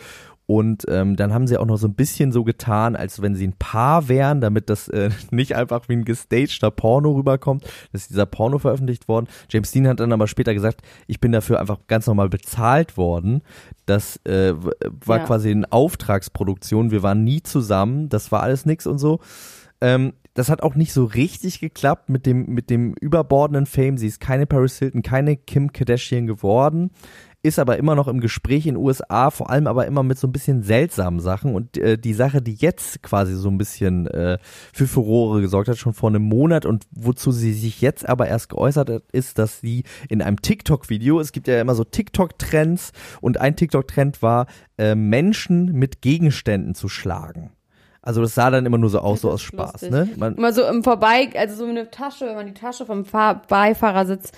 und 0.49 0.85
ähm, 0.89 1.15
dann 1.15 1.31
haben 1.31 1.45
sie 1.45 1.59
auch 1.59 1.65
noch 1.67 1.77
so 1.77 1.87
ein 1.87 1.93
bisschen 1.93 2.31
so 2.31 2.43
getan, 2.43 2.95
als 2.95 3.21
wenn 3.21 3.35
sie 3.35 3.45
ein 3.45 3.53
Paar 3.59 4.09
wären, 4.09 4.41
damit 4.41 4.71
das 4.71 4.87
äh, 4.87 5.11
nicht 5.29 5.55
einfach 5.55 5.87
wie 5.89 5.93
ein 5.93 6.05
gestagter 6.05 6.71
Porno 6.71 7.11
rüberkommt. 7.11 7.65
Das 7.91 8.01
ist 8.01 8.09
dieser 8.09 8.25
Porno 8.25 8.57
veröffentlicht 8.57 9.07
worden. 9.07 9.27
James 9.51 9.69
Dean 9.71 9.87
hat 9.87 9.99
dann 9.99 10.11
aber 10.11 10.25
später 10.25 10.55
gesagt, 10.55 10.81
ich 11.05 11.19
bin 11.19 11.31
dafür 11.31 11.59
einfach 11.59 11.77
ganz 11.85 12.07
normal 12.07 12.29
bezahlt 12.29 12.97
worden. 12.97 13.43
Das 13.85 14.17
äh, 14.25 14.55
war 15.05 15.17
Ja. 15.19 15.25
quasi 15.25 15.51
eine 15.51 15.71
Auftragsproduktion. 15.71 16.89
Wir 16.89 17.03
waren 17.03 17.23
nie 17.23 17.43
zusammen. 17.43 18.09
Das 18.09 18.31
war 18.31 18.41
alles 18.41 18.65
nix 18.65 18.87
und 18.87 18.97
so. 18.97 19.19
Ähm, 19.81 20.13
das 20.33 20.49
hat 20.49 20.63
auch 20.63 20.75
nicht 20.75 20.93
so 20.93 21.05
richtig 21.05 21.59
geklappt 21.59 22.09
mit 22.09 22.25
dem, 22.25 22.45
mit 22.47 22.69
dem 22.69 22.93
überbordenden 22.93 23.65
Fame. 23.65 23.97
Sie 23.97 24.07
ist 24.07 24.19
keine 24.19 24.45
Paris 24.45 24.79
Hilton, 24.79 25.01
keine 25.01 25.37
Kim 25.37 25.73
Kardashian 25.73 26.27
geworden, 26.27 26.91
ist 27.41 27.59
aber 27.59 27.77
immer 27.77 27.95
noch 27.95 28.07
im 28.07 28.19
Gespräch 28.19 28.67
in 28.67 28.75
USA, 28.75 29.31
vor 29.31 29.49
allem 29.49 29.67
aber 29.67 29.87
immer 29.87 30.03
mit 30.03 30.19
so 30.19 30.27
ein 30.27 30.31
bisschen 30.31 30.61
seltsamen 30.63 31.19
Sachen. 31.19 31.55
Und 31.55 31.77
äh, 31.77 31.97
die 31.97 32.13
Sache, 32.13 32.41
die 32.41 32.55
jetzt 32.55 33.01
quasi 33.01 33.35
so 33.35 33.49
ein 33.49 33.57
bisschen 33.57 34.07
äh, 34.07 34.37
für 34.73 34.87
Furore 34.87 35.41
gesorgt 35.41 35.69
hat, 35.69 35.77
schon 35.77 35.93
vor 35.93 36.09
einem 36.09 36.23
Monat 36.23 36.65
und 36.65 36.85
wozu 36.91 37.31
sie 37.31 37.53
sich 37.53 37.81
jetzt 37.81 38.07
aber 38.07 38.27
erst 38.27 38.49
geäußert 38.49 38.89
hat, 38.89 39.03
ist, 39.11 39.39
dass 39.39 39.61
sie 39.61 39.83
in 40.09 40.21
einem 40.21 40.41
TikTok-Video, 40.41 41.19
es 41.19 41.31
gibt 41.31 41.47
ja 41.47 41.61
immer 41.61 41.75
so 41.75 41.83
TikTok-Trends 41.83 42.91
und 43.21 43.39
ein 43.39 43.55
TikTok-Trend 43.55 44.21
war, 44.21 44.47
äh, 44.77 44.95
Menschen 44.95 45.73
mit 45.73 46.01
Gegenständen 46.01 46.75
zu 46.75 46.89
schlagen. 46.89 47.51
Also 48.01 48.21
das 48.21 48.33
sah 48.35 48.49
dann 48.49 48.65
immer 48.65 48.77
nur 48.77 48.89
so 48.89 48.99
aus, 48.99 49.21
so 49.21 49.29
aus 49.29 49.41
Spaß, 49.41 49.81
lustig. 49.81 49.91
ne? 49.91 50.09
Man, 50.15 50.35
Immer 50.35 50.53
so 50.53 50.63
im 50.65 50.83
Vorbei, 50.83 51.29
also 51.35 51.55
so 51.55 51.65
eine 51.65 51.91
Tasche, 51.91 52.27
wenn 52.27 52.35
man 52.35 52.45
die 52.47 52.53
Tasche 52.53 52.85
vom 52.85 53.03
Fahr 53.05 53.41
Beifahrersitz 53.47 54.31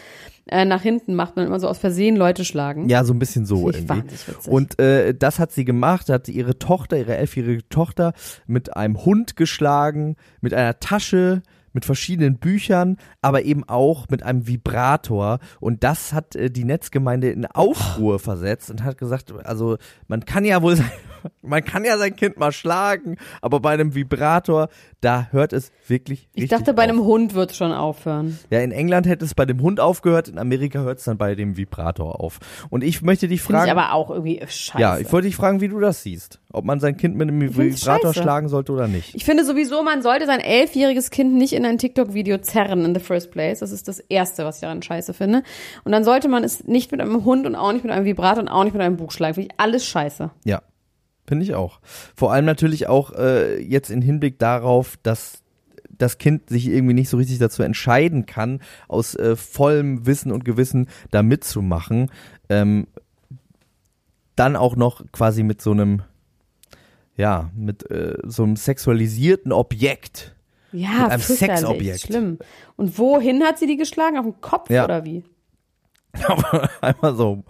äh, 0.48 0.66
nach 0.66 0.82
hinten 0.82 1.14
macht, 1.14 1.36
man 1.36 1.46
immer 1.46 1.60
so 1.60 1.68
aus 1.68 1.78
Versehen 1.78 2.16
Leute 2.16 2.44
schlagen. 2.44 2.90
ja, 2.90 3.04
so 3.04 3.14
ein 3.14 3.20
bisschen 3.20 3.46
so 3.46 3.70
ich 3.70 3.78
irgendwie. 3.78 4.12
witzig. 4.12 4.48
Und 4.48 4.80
äh, 4.80 5.14
das 5.14 5.38
hat 5.38 5.52
sie 5.52 5.64
gemacht, 5.66 6.10
hat 6.10 6.26
sie 6.26 6.34
ihre 6.34 6.58
Tochter, 6.58 6.98
ihre 6.98 7.16
elfjährige 7.16 7.70
Tochter 7.70 8.14
mit 8.48 8.76
einem 8.76 9.06
Hund 9.06 9.36
geschlagen, 9.36 10.16
mit 10.42 10.54
einer 10.54 10.80
Tasche, 10.80 11.44
mit 11.74 11.86
verschiedenen 11.86 12.38
Büchern, 12.38 12.98
aber 13.22 13.44
eben 13.44 13.64
auch 13.68 14.10
mit 14.10 14.24
einem 14.24 14.48
Vibrator. 14.48 15.40
Und 15.60 15.84
das 15.84 16.14
hat 16.14 16.36
äh, 16.36 16.50
die 16.50 16.66
Netzgemeinde 16.66 17.30
in 17.30 17.46
Aufruhr 17.46 18.20
versetzt 18.20 18.70
und 18.72 18.84
hat 18.84 18.98
gesagt, 18.98 19.32
also 19.46 19.78
man 20.08 20.26
kann 20.26 20.44
ja 20.44 20.62
wohl 20.62 20.76
sein, 20.78 20.92
man 21.42 21.64
kann 21.64 21.84
ja 21.86 21.98
sein 21.98 22.16
Kind 22.16 22.38
mal 22.38 22.52
schlagen, 22.52 23.18
aber 23.42 23.60
bei 23.60 23.72
einem 23.72 23.96
Vibrator, 23.96 24.70
da 25.02 25.28
hört 25.32 25.54
es 25.54 25.72
wirklich 25.88 26.30
ich 26.34 26.50
dachte, 26.50 26.74
bei 26.74 26.84
auf. 26.84 26.90
einem 26.90 27.04
Hund 27.04 27.34
wird's 27.34 27.58
schon 27.58 27.72
aufhören. 27.72 28.38
Ja, 28.50 28.60
in 28.60 28.72
England 28.72 29.08
hätte 29.08 29.26
es 29.26 29.34
bei 29.34 29.46
dem 29.46 29.62
Hund 29.62 29.80
aufgehört, 29.80 30.28
in 30.28 30.38
Amerika 30.38 30.80
hört 30.80 31.00
es 31.00 31.06
dann 31.06 31.18
bei 31.18 31.36
dem 31.36 31.58
Vibrator 31.58 32.20
auf. 32.22 32.40
Und 32.70 32.84
ich 32.84 33.02
möchte 33.02 33.28
dich 33.28 33.42
fragen. 33.42 33.66
ich 33.66 33.72
aber 33.72 33.94
auch 33.94 34.10
irgendwie 34.10 34.42
scheiße. 34.46 34.80
Ja, 34.82 34.98
ich 34.98 35.12
wollte 35.12 35.28
dich 35.28 35.36
fragen, 35.36 35.62
wie 35.62 35.68
du 35.68 35.80
das 35.80 36.04
siehst. 36.04 36.40
Ob 36.54 36.66
man 36.66 36.80
sein 36.80 36.98
Kind 36.98 37.16
mit 37.16 37.30
einem 37.30 37.42
Vibrator 37.42 38.14
scheiße. 38.14 38.22
schlagen 38.22 38.50
sollte 38.50 38.72
oder 38.74 38.88
nicht. 38.88 39.16
Ich 39.16 39.26
finde 39.26 39.46
sowieso, 39.46 39.84
man 39.84 40.02
sollte 40.02 40.26
sein 40.26 40.40
elfjähriges 40.40 41.10
Kind 41.10 41.34
nicht 41.34 41.54
in 41.54 41.66
ein 41.66 41.78
TikTok-Video 41.78 42.40
zerren 42.40 42.86
in 42.86 42.94
the 42.94 43.00
first 43.02 43.32
place. 43.32 43.60
Das 43.60 43.72
ist 43.72 43.88
das 43.88 44.00
Erste, 44.00 44.46
was 44.46 44.58
ich 44.58 44.62
daran 44.62 44.82
scheiße 44.82 45.14
finde. 45.14 45.44
Und 45.84 45.92
dann 45.92 46.04
sollte 46.04 46.28
man 46.28 46.44
es 46.44 46.66
nicht 46.66 46.92
mit 46.92 47.02
einem 47.02 47.24
Hund 47.26 47.46
und 47.46 47.56
auch 47.56 47.72
nicht 47.72 47.84
mit 47.84 47.94
einem 47.94 48.06
Vibrator 48.06 48.44
und 48.44 48.50
auch 48.50 48.64
nicht 48.64 48.74
mit 48.74 48.82
einem 48.82 48.98
Buch 48.98 49.12
schlagen. 49.12 49.36
Finde 49.36 49.50
ich 49.52 49.60
alles 49.60 49.86
scheiße. 49.86 50.32
Ja, 50.46 50.62
finde 51.32 51.46
ich 51.46 51.56
auch. 51.56 51.80
Vor 52.14 52.34
allem 52.34 52.44
natürlich 52.44 52.90
auch 52.90 53.14
äh, 53.14 53.58
jetzt 53.62 53.90
in 53.90 54.02
Hinblick 54.02 54.38
darauf, 54.38 54.98
dass 55.02 55.44
das 55.90 56.18
Kind 56.18 56.50
sich 56.50 56.68
irgendwie 56.68 56.94
nicht 56.94 57.08
so 57.08 57.16
richtig 57.16 57.38
dazu 57.40 57.64
entscheiden 57.64 58.26
kann, 58.26 58.60
aus 58.90 59.16
äh, 59.16 59.38
vollem 59.38 60.06
Wissen 60.06 60.34
und 60.34 60.44
Gewissen 60.44 60.90
da 61.10 61.24
mitzumachen. 61.24 62.12
Ähm, 62.50 62.88
dann 64.36 64.58
auch 64.58 64.76
noch 64.76 65.10
quasi 65.14 65.44
mit 65.44 65.62
so 65.62 65.72
einem, 65.72 66.02
ja, 67.16 67.50
mit 67.56 67.90
äh, 67.90 68.18
so 68.26 68.44
einem 68.44 68.58
sexualisierten 68.58 69.54
Objekt. 69.54 70.36
Ja, 70.74 71.04
Mit 71.04 71.12
einem 71.12 71.22
Sexobjekt. 71.22 72.02
Schlimm. 72.02 72.40
Und 72.76 72.98
wohin 72.98 73.42
hat 73.44 73.58
sie 73.58 73.68
die 73.68 73.78
geschlagen? 73.78 74.18
Auf 74.18 74.26
den 74.26 74.42
Kopf 74.42 74.70
Ja. 74.70 74.84
oder 74.84 75.06
wie? 75.06 75.24
Einmal 76.82 77.16
so, 77.16 77.44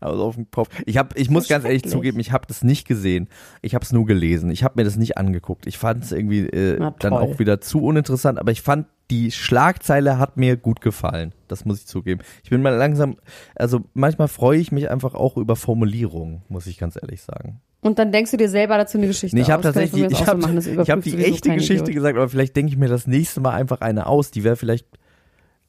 einmal 0.00 0.16
so 0.16 0.24
auf 0.24 0.34
den 0.36 0.50
Kopf. 0.50 0.68
Ich 0.86 0.96
hab, 0.96 1.16
ich 1.18 1.30
muss 1.30 1.48
ganz 1.48 1.64
ehrlich 1.64 1.84
zugeben, 1.84 2.20
ich 2.20 2.32
habe 2.32 2.46
das 2.46 2.62
nicht 2.62 2.86
gesehen. 2.86 3.28
Ich 3.62 3.74
habe 3.74 3.84
es 3.84 3.92
nur 3.92 4.06
gelesen. 4.06 4.50
Ich 4.50 4.64
habe 4.64 4.74
mir 4.76 4.84
das 4.84 4.96
nicht 4.96 5.18
angeguckt. 5.18 5.66
Ich 5.66 5.78
fand 5.78 6.04
es 6.04 6.12
irgendwie 6.12 6.46
äh, 6.46 6.78
dann 6.98 7.12
auch 7.12 7.38
wieder 7.38 7.60
zu 7.60 7.82
uninteressant. 7.82 8.38
Aber 8.38 8.50
ich 8.50 8.62
fand 8.62 8.86
die 9.10 9.30
Schlagzeile 9.30 10.18
hat 10.18 10.36
mir 10.36 10.56
gut 10.56 10.80
gefallen. 10.80 11.32
Das 11.48 11.64
muss 11.64 11.80
ich 11.80 11.86
zugeben. 11.86 12.20
Ich 12.42 12.50
bin 12.50 12.60
mal 12.60 12.74
langsam, 12.74 13.16
also 13.54 13.80
manchmal 13.94 14.28
freue 14.28 14.58
ich 14.58 14.70
mich 14.70 14.90
einfach 14.90 15.14
auch 15.14 15.36
über 15.36 15.56
Formulierungen, 15.56 16.42
muss 16.48 16.66
ich 16.66 16.78
ganz 16.78 16.96
ehrlich 17.00 17.22
sagen. 17.22 17.60
Und 17.80 17.98
dann 17.98 18.12
denkst 18.12 18.32
du 18.32 18.36
dir 18.36 18.48
selber 18.48 18.76
dazu 18.76 18.98
eine 18.98 19.06
Geschichte 19.06 19.36
Nee, 19.36 19.42
ich 19.42 19.50
habe 19.50 19.60
aus. 19.60 19.74
Tatsächlich, 19.74 20.10
ich 20.10 20.26
habe 20.26 20.42
so 20.60 20.82
hab 20.82 21.02
die 21.02 21.16
echte 21.16 21.54
Geschichte 21.54 21.84
Idiot. 21.84 21.94
gesagt, 21.94 22.16
aber 22.16 22.28
vielleicht 22.28 22.56
denke 22.56 22.72
ich 22.72 22.78
mir 22.78 22.88
das 22.88 23.06
nächste 23.06 23.40
Mal 23.40 23.52
einfach 23.52 23.80
eine 23.80 24.06
aus. 24.06 24.30
Die 24.30 24.44
wäre 24.44 24.56
vielleicht 24.56 24.86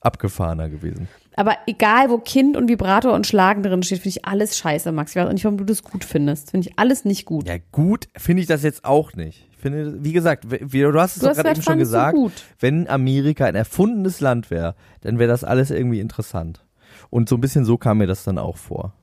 abgefahrener 0.01 0.69
gewesen. 0.69 1.07
Aber 1.35 1.55
egal, 1.67 2.09
wo 2.09 2.17
Kind 2.17 2.57
und 2.57 2.67
Vibrator 2.67 3.13
und 3.13 3.25
Schlagen 3.25 3.63
drin 3.63 3.83
steht, 3.83 3.99
finde 3.99 4.09
ich 4.09 4.25
alles 4.25 4.57
scheiße, 4.57 4.91
Max. 4.91 5.11
Ich 5.11 5.15
weiß 5.17 5.27
auch 5.27 5.33
nicht, 5.33 5.45
warum 5.45 5.57
du 5.57 5.63
das 5.63 5.83
gut 5.83 6.03
findest. 6.03 6.51
Finde 6.51 6.67
ich 6.67 6.77
alles 6.77 7.05
nicht 7.05 7.25
gut. 7.25 7.47
Ja, 7.47 7.55
gut 7.71 8.07
finde 8.17 8.41
ich 8.41 8.47
das 8.47 8.63
jetzt 8.63 8.83
auch 8.83 9.13
nicht. 9.13 9.47
Ich 9.51 9.57
finde, 9.57 10.03
wie 10.03 10.13
gesagt, 10.13 10.45
wie, 10.49 10.81
du 10.81 10.99
hast 10.99 11.17
es 11.17 11.21
gerade 11.21 11.49
eben 11.49 11.61
schon 11.61 11.79
gesagt, 11.79 12.15
gut. 12.15 12.33
wenn 12.59 12.87
Amerika 12.87 13.45
ein 13.45 13.55
erfundenes 13.55 14.19
Land 14.21 14.51
wäre, 14.51 14.75
dann 15.01 15.19
wäre 15.19 15.29
das 15.29 15.43
alles 15.43 15.71
irgendwie 15.71 15.99
interessant. 15.99 16.65
Und 17.09 17.29
so 17.29 17.35
ein 17.35 17.41
bisschen 17.41 17.65
so 17.65 17.77
kam 17.77 17.99
mir 17.99 18.07
das 18.07 18.23
dann 18.23 18.37
auch 18.37 18.57
vor. 18.57 18.93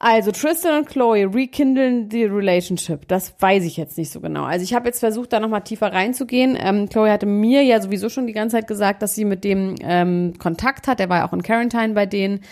Also 0.00 0.30
Tristan 0.30 0.78
und 0.78 0.88
Chloe 0.88 1.28
rekindlen 1.34 2.08
die 2.08 2.24
Relationship. 2.24 3.08
Das 3.08 3.34
weiß 3.40 3.64
ich 3.64 3.76
jetzt 3.76 3.98
nicht 3.98 4.12
so 4.12 4.20
genau. 4.20 4.44
Also 4.44 4.62
ich 4.62 4.72
habe 4.72 4.86
jetzt 4.86 5.00
versucht, 5.00 5.32
da 5.32 5.40
nochmal 5.40 5.62
tiefer 5.62 5.92
reinzugehen. 5.92 6.56
Ähm, 6.60 6.88
Chloe 6.88 7.10
hatte 7.10 7.26
mir 7.26 7.64
ja 7.64 7.80
sowieso 7.80 8.08
schon 8.08 8.28
die 8.28 8.32
ganze 8.32 8.56
Zeit 8.56 8.68
gesagt, 8.68 9.02
dass 9.02 9.16
sie 9.16 9.24
mit 9.24 9.42
dem 9.42 9.74
ähm, 9.82 10.34
Kontakt 10.38 10.86
hat. 10.86 11.00
Der 11.00 11.08
war 11.08 11.18
ja 11.18 11.28
auch 11.28 11.32
in 11.32 11.42
Quarantine 11.42 11.94
bei 11.94 12.06
denen. 12.06 12.42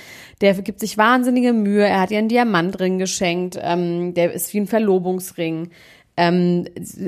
Der 0.41 0.55
gibt 0.55 0.81
sich 0.81 0.99
wahnsinnige 0.99 1.53
Mühe. 1.53 1.87
Er 1.87 2.01
hat 2.01 2.11
ihr 2.11 2.19
einen 2.19 2.29
Diamantring 2.29 2.99
geschenkt. 2.99 3.57
Ähm, 3.63 4.13
der 4.15 4.33
ist 4.33 4.53
wie 4.53 4.59
ein 4.59 4.67
Verlobungsring. 4.67 5.71
Ähm, 6.17 6.65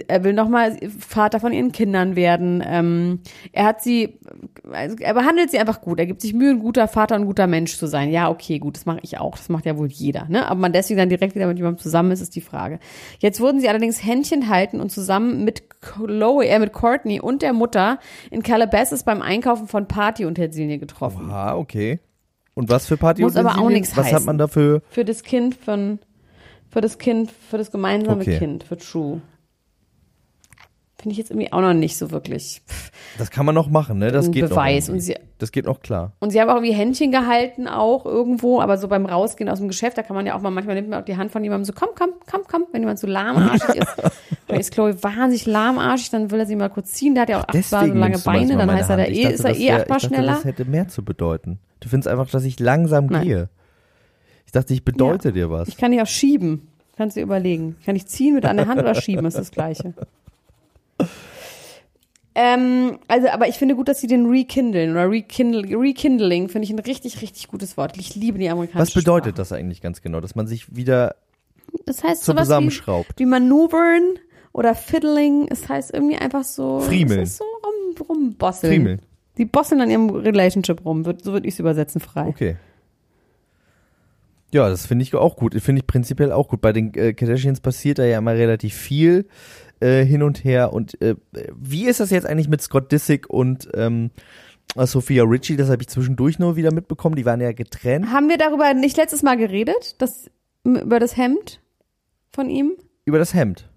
er 0.07 0.23
will 0.23 0.35
nochmal 0.35 0.77
Vater 0.99 1.41
von 1.41 1.53
ihren 1.53 1.73
Kindern 1.73 2.15
werden. 2.15 2.63
Ähm, 2.67 3.21
er 3.53 3.65
hat 3.65 3.83
sie, 3.83 4.19
also 4.71 4.97
er 4.99 5.15
behandelt 5.15 5.51
sie 5.51 5.59
einfach 5.59 5.81
gut. 5.81 5.99
Er 5.99 6.07
gibt 6.07 6.21
sich 6.21 6.35
Mühe, 6.35 6.51
ein 6.51 6.59
guter 6.59 6.89
Vater 6.89 7.15
und 7.15 7.23
ein 7.23 7.27
guter 7.27 7.47
Mensch 7.47 7.79
zu 7.79 7.87
sein. 7.87 8.11
Ja, 8.11 8.29
okay, 8.29 8.59
gut, 8.59 8.77
das 8.77 8.85
mache 8.85 9.01
ich 9.03 9.19
auch. 9.19 9.37
Das 9.37 9.49
macht 9.49 9.65
ja 9.65 9.79
wohl 9.79 9.89
jeder. 9.89 10.27
Ne? 10.29 10.47
Aber 10.47 10.61
man 10.61 10.73
deswegen 10.73 10.99
dann 10.99 11.09
direkt 11.09 11.35
wieder 11.35 11.47
mit 11.47 11.57
jemandem 11.57 11.83
zusammen 11.83 12.11
ist, 12.11 12.21
ist 12.21 12.37
die 12.37 12.43
Frage. 12.43 12.81
Jetzt 13.19 13.41
wurden 13.41 13.61
sie 13.61 13.69
allerdings 13.69 14.05
Händchen 14.05 14.51
halten 14.51 14.81
und 14.81 14.91
zusammen 14.91 15.45
mit 15.45 15.81
Chloe, 15.81 16.47
äh, 16.47 16.59
mit 16.59 16.73
Courtney 16.75 17.21
und 17.21 17.41
der 17.41 17.55
Mutter 17.55 17.99
in 18.31 18.43
Calabasas 18.43 19.05
beim 19.05 19.23
Einkaufen 19.23 19.69
von 19.69 19.89
Partyutensilien 19.89 20.81
getroffen. 20.81 21.31
Ah, 21.31 21.57
okay. 21.57 22.01
Und 22.59 22.69
was 22.71 22.87
für 22.87 22.97
Party 22.97 23.23
Muss 23.23 23.37
aber 23.37 23.59
auch 23.59 23.69
nichts 23.69 23.97
Was 23.97 24.07
hat 24.07 24.15
heißen. 24.15 24.27
man 24.27 24.37
dafür? 24.37 24.83
Für 24.91 25.05
das 25.05 25.23
Kind 25.23 25.55
von 25.55 26.01
Für 26.71 26.81
das 26.81 26.99
Kind, 26.99 27.31
für 27.31 27.59
das 27.59 27.71
gemeinsame 27.71 28.23
Okay. 28.23 28.39
Kind, 28.39 28.65
für 28.65 28.77
True. 28.77 29.21
Finde 31.01 31.13
ich 31.13 31.19
jetzt 31.19 31.31
irgendwie 31.31 31.53
auch 31.53 31.61
noch 31.61 31.75
nicht 31.75 31.97
so 31.97 32.11
wirklich. 32.11 32.61
Das 33.19 33.31
kann 33.31 33.47
man 33.47 33.55
noch 33.55 33.69
machen, 33.69 34.01
ne? 34.01 34.11
Das 34.11 34.33
geht 34.33 34.49
Beweis. 34.49 34.89
noch. 34.89 34.95
Und 34.95 35.01
sie-. 35.01 35.15
Das 35.39 35.53
geht 35.53 35.67
noch 35.67 35.81
klar. 35.81 36.13
Und 36.19 36.31
sie 36.31 36.41
haben 36.41 36.51
auch 36.51 36.57
irgendwie 36.57 36.75
Händchen 36.75 37.13
gehalten, 37.13 37.69
auch 37.69 38.05
irgendwo, 38.05 38.61
aber 38.61 38.79
so 38.79 38.89
beim 38.89 39.07
Rausgehen 39.07 39.49
aus 39.49 39.59
dem 39.59 39.69
Geschäft, 39.69 39.97
da 39.97 40.03
kann 40.03 40.17
man 40.17 40.27
ja 40.27 40.35
auch 40.35 40.41
mal, 40.41 40.51
manchmal 40.51 40.75
nimmt 40.75 40.89
man 40.89 41.01
auch 41.01 41.05
die 41.05 41.17
Hand 41.17 41.31
von 41.31 41.45
jemandem 41.45 41.67
so, 41.67 41.73
komm, 41.73 41.91
komm, 41.97 42.11
komm, 42.29 42.41
komm, 42.49 42.65
wenn 42.73 42.83
jemand 42.83 42.99
so 42.99 43.07
lahmarschig 43.07 43.77
ist. 43.77 43.97
Dann 44.49 44.59
ist 44.59 44.73
Chloe 44.73 45.01
wahnsinnig 45.01 45.47
lahmarschig, 45.47 46.11
dann 46.11 46.31
will 46.31 46.41
er 46.41 46.47
sie 46.47 46.57
mal 46.57 46.71
kurz 46.71 46.93
ziehen, 46.95 47.15
der 47.15 47.23
hat 47.23 47.29
ja 47.29 47.41
auch 47.41 47.49
achtmal 47.49 47.89
so 47.89 47.95
lange 47.95 48.19
Beine, 48.19 48.57
dann 48.57 48.73
heißt 48.73 48.89
er, 48.89 48.97
da 48.97 49.05
eh, 49.05 49.31
ist 49.31 49.45
er 49.45 49.55
eh 49.55 49.85
dachte, 49.85 50.07
schneller. 50.07 50.33
Das 50.33 50.45
hätte 50.45 50.65
mehr 50.65 50.89
zu 50.89 51.05
bedeuten. 51.05 51.59
Du 51.81 51.91
findest 51.91 52.09
einfach, 52.09 52.31
dass 52.31 52.45
ich 52.45 52.59
langsam 52.59 53.07
Nein. 53.07 53.25
gehe. 53.25 53.49
Ich 54.49 54.53
dachte, 54.53 54.73
ich 54.73 54.83
bedeute 54.83 55.29
Ja. 55.29 55.33
dir 55.35 55.51
was. 55.51 55.69
Ich 55.69 55.77
kann 55.77 55.93
dich 55.93 56.01
auch 56.01 56.07
schieben. 56.07 56.69
Kannst 56.97 57.17
du 57.17 57.21
dir 57.21 57.25
überlegen. 57.25 57.77
Kann 57.85 57.97
ich 57.97 58.07
ziehen 58.07 58.33
mit 58.35 58.45
der 58.45 58.57
Hand 58.67 58.81
oder 58.81 58.95
schieben, 58.95 59.27
ist 59.27 59.37
das 59.37 59.51
Gleiche. 59.51 59.93
Ähm, 62.35 62.99
also, 63.09 63.29
aber 63.29 63.49
ich 63.49 63.57
finde 63.57 63.75
gut, 63.75 63.89
dass 63.89 64.01
sie 64.01 64.07
den 64.07 64.27
rekindlen 64.27 64.93
oder 64.93 65.11
rekindle, 65.11 65.63
rekindling 65.79 66.49
finde 66.49 66.65
ich 66.67 66.71
ein 66.73 66.79
richtig, 66.79 67.21
richtig 67.21 67.49
gutes 67.49 67.77
Wort. 67.77 67.97
Ich 67.99 68.15
liebe 68.15 68.39
die 68.39 68.49
amerikanische 68.49 68.81
Was 68.81 68.95
bedeutet 68.95 69.33
Sprache. 69.35 69.37
das 69.37 69.53
eigentlich 69.53 69.81
ganz 69.83 70.01
genau? 70.01 70.21
Dass 70.21 70.35
man 70.35 70.47
sich 70.47 70.75
wieder 70.75 71.17
Das 71.85 72.03
heißt 72.03 72.25
so 72.25 72.33
sowas 72.33 72.43
wie, 72.43 72.45
zusammenschraubt. 72.47 73.11
wie 73.19 73.27
Manövern 73.27 74.03
oder 74.53 74.75
Fiddling. 74.75 75.49
Es 75.51 75.69
heißt 75.69 75.93
irgendwie 75.93 76.17
einfach 76.17 76.45
so. 76.45 76.81
Friemeln. 76.81 77.21
Es 77.21 77.33
ist 77.33 77.39
so 77.39 77.45
rum, 77.45 78.07
rumbosseln. 78.09 78.73
Friemeln. 78.73 79.03
Die 79.37 79.45
bosseln 79.45 79.81
an 79.81 79.91
ihrem 79.91 80.09
Relationship 80.11 80.85
rum. 80.85 81.05
So 81.05 81.33
würde 81.33 81.47
ich 81.47 81.55
es 81.55 81.61
übersetzen, 81.61 82.01
frei. 82.01 82.29
Okay. 82.29 82.57
Ja, 84.53 84.69
das 84.69 84.87
finde 84.87 85.03
ich 85.03 85.15
auch 85.15 85.37
gut. 85.37 85.55
Finde 85.61 85.81
ich 85.81 85.87
prinzipiell 85.87 86.33
auch 86.33 86.49
gut. 86.49 86.61
Bei 86.61 86.73
den 86.73 86.95
äh, 86.95 87.13
Kardashians 87.13 87.61
passiert 87.61 87.99
da 87.99 88.05
ja 88.05 88.19
immer 88.19 88.33
relativ 88.35 88.75
viel 88.75 89.27
äh, 89.81 90.05
hin 90.05 90.23
und 90.23 90.43
her. 90.45 90.73
Und 90.73 91.01
äh, 91.03 91.17
wie 91.55 91.87
ist 91.87 92.01
das 92.01 92.11
jetzt 92.11 92.27
eigentlich 92.27 92.49
mit 92.49 92.63
Scott 92.63 92.91
Disick 92.91 93.29
und 93.29 93.69
ähm, 93.75 94.11
Sophia 94.77 95.25
Ritchie? 95.25 95.57
Das 95.57 95.69
habe 95.69 95.83
ich 95.83 95.89
zwischendurch 95.89 96.39
nur 96.39 96.57
wieder 96.57 96.73
mitbekommen. 96.73 97.17
Die 97.17 97.27
waren 97.27 97.41
ja 97.41 97.53
getrennt. 97.53 98.11
Haben 98.11 98.29
wir 98.29 98.39
darüber 98.39 98.73
nicht 98.75 98.97
letztes 98.97 99.23
Mal 99.23 99.37
geredet? 99.37 100.01
Das, 100.01 100.31
über 100.65 100.99
das 100.99 101.17
Hemd 101.17 101.61
von 102.33 102.49
ihm? 102.49 102.73
Über 103.05 103.19
das 103.19 103.35
Hemd. 103.35 103.69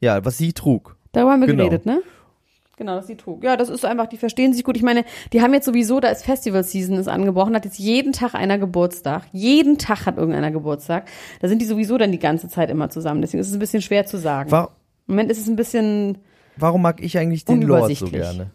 Ja, 0.00 0.24
was 0.24 0.38
sie 0.38 0.52
trug. 0.52 0.96
Darüber 1.12 1.32
haben 1.32 1.40
wir 1.40 1.48
Genau. 1.48 1.64
geredet, 1.64 1.86
ne? 1.86 2.02
Genau, 2.80 2.94
das 2.94 3.04
ist 3.04 3.10
die 3.10 3.16
trug. 3.18 3.44
Ja, 3.44 3.58
das 3.58 3.68
ist 3.68 3.84
einfach, 3.84 4.06
die 4.06 4.16
verstehen 4.16 4.54
sich 4.54 4.64
gut. 4.64 4.74
Ich 4.74 4.82
meine, 4.82 5.04
die 5.34 5.42
haben 5.42 5.52
jetzt 5.52 5.66
sowieso, 5.66 6.00
da 6.00 6.08
ist 6.08 6.24
Festival 6.24 6.64
Season 6.64 6.96
ist 6.96 7.08
angebrochen, 7.08 7.54
hat 7.54 7.66
jetzt 7.66 7.78
jeden 7.78 8.14
Tag 8.14 8.34
einer 8.34 8.56
Geburtstag. 8.56 9.24
Jeden 9.32 9.76
Tag 9.76 10.06
hat 10.06 10.16
irgendeiner 10.16 10.50
Geburtstag. 10.50 11.06
Da 11.42 11.48
sind 11.48 11.60
die 11.60 11.66
sowieso 11.66 11.98
dann 11.98 12.10
die 12.10 12.18
ganze 12.18 12.48
Zeit 12.48 12.70
immer 12.70 12.88
zusammen. 12.88 13.20
Deswegen 13.20 13.42
ist 13.42 13.48
es 13.48 13.52
ein 13.52 13.58
bisschen 13.58 13.82
schwer 13.82 14.06
zu 14.06 14.16
sagen. 14.16 14.50
War, 14.50 14.78
Im 15.06 15.12
Moment 15.12 15.30
ist 15.30 15.40
es 15.40 15.46
ein 15.46 15.56
bisschen, 15.56 16.16
warum 16.56 16.80
mag 16.80 17.02
ich 17.02 17.18
eigentlich 17.18 17.44
den 17.44 17.60
Lord 17.60 17.94
so 17.94 18.06
gerne? 18.06 18.50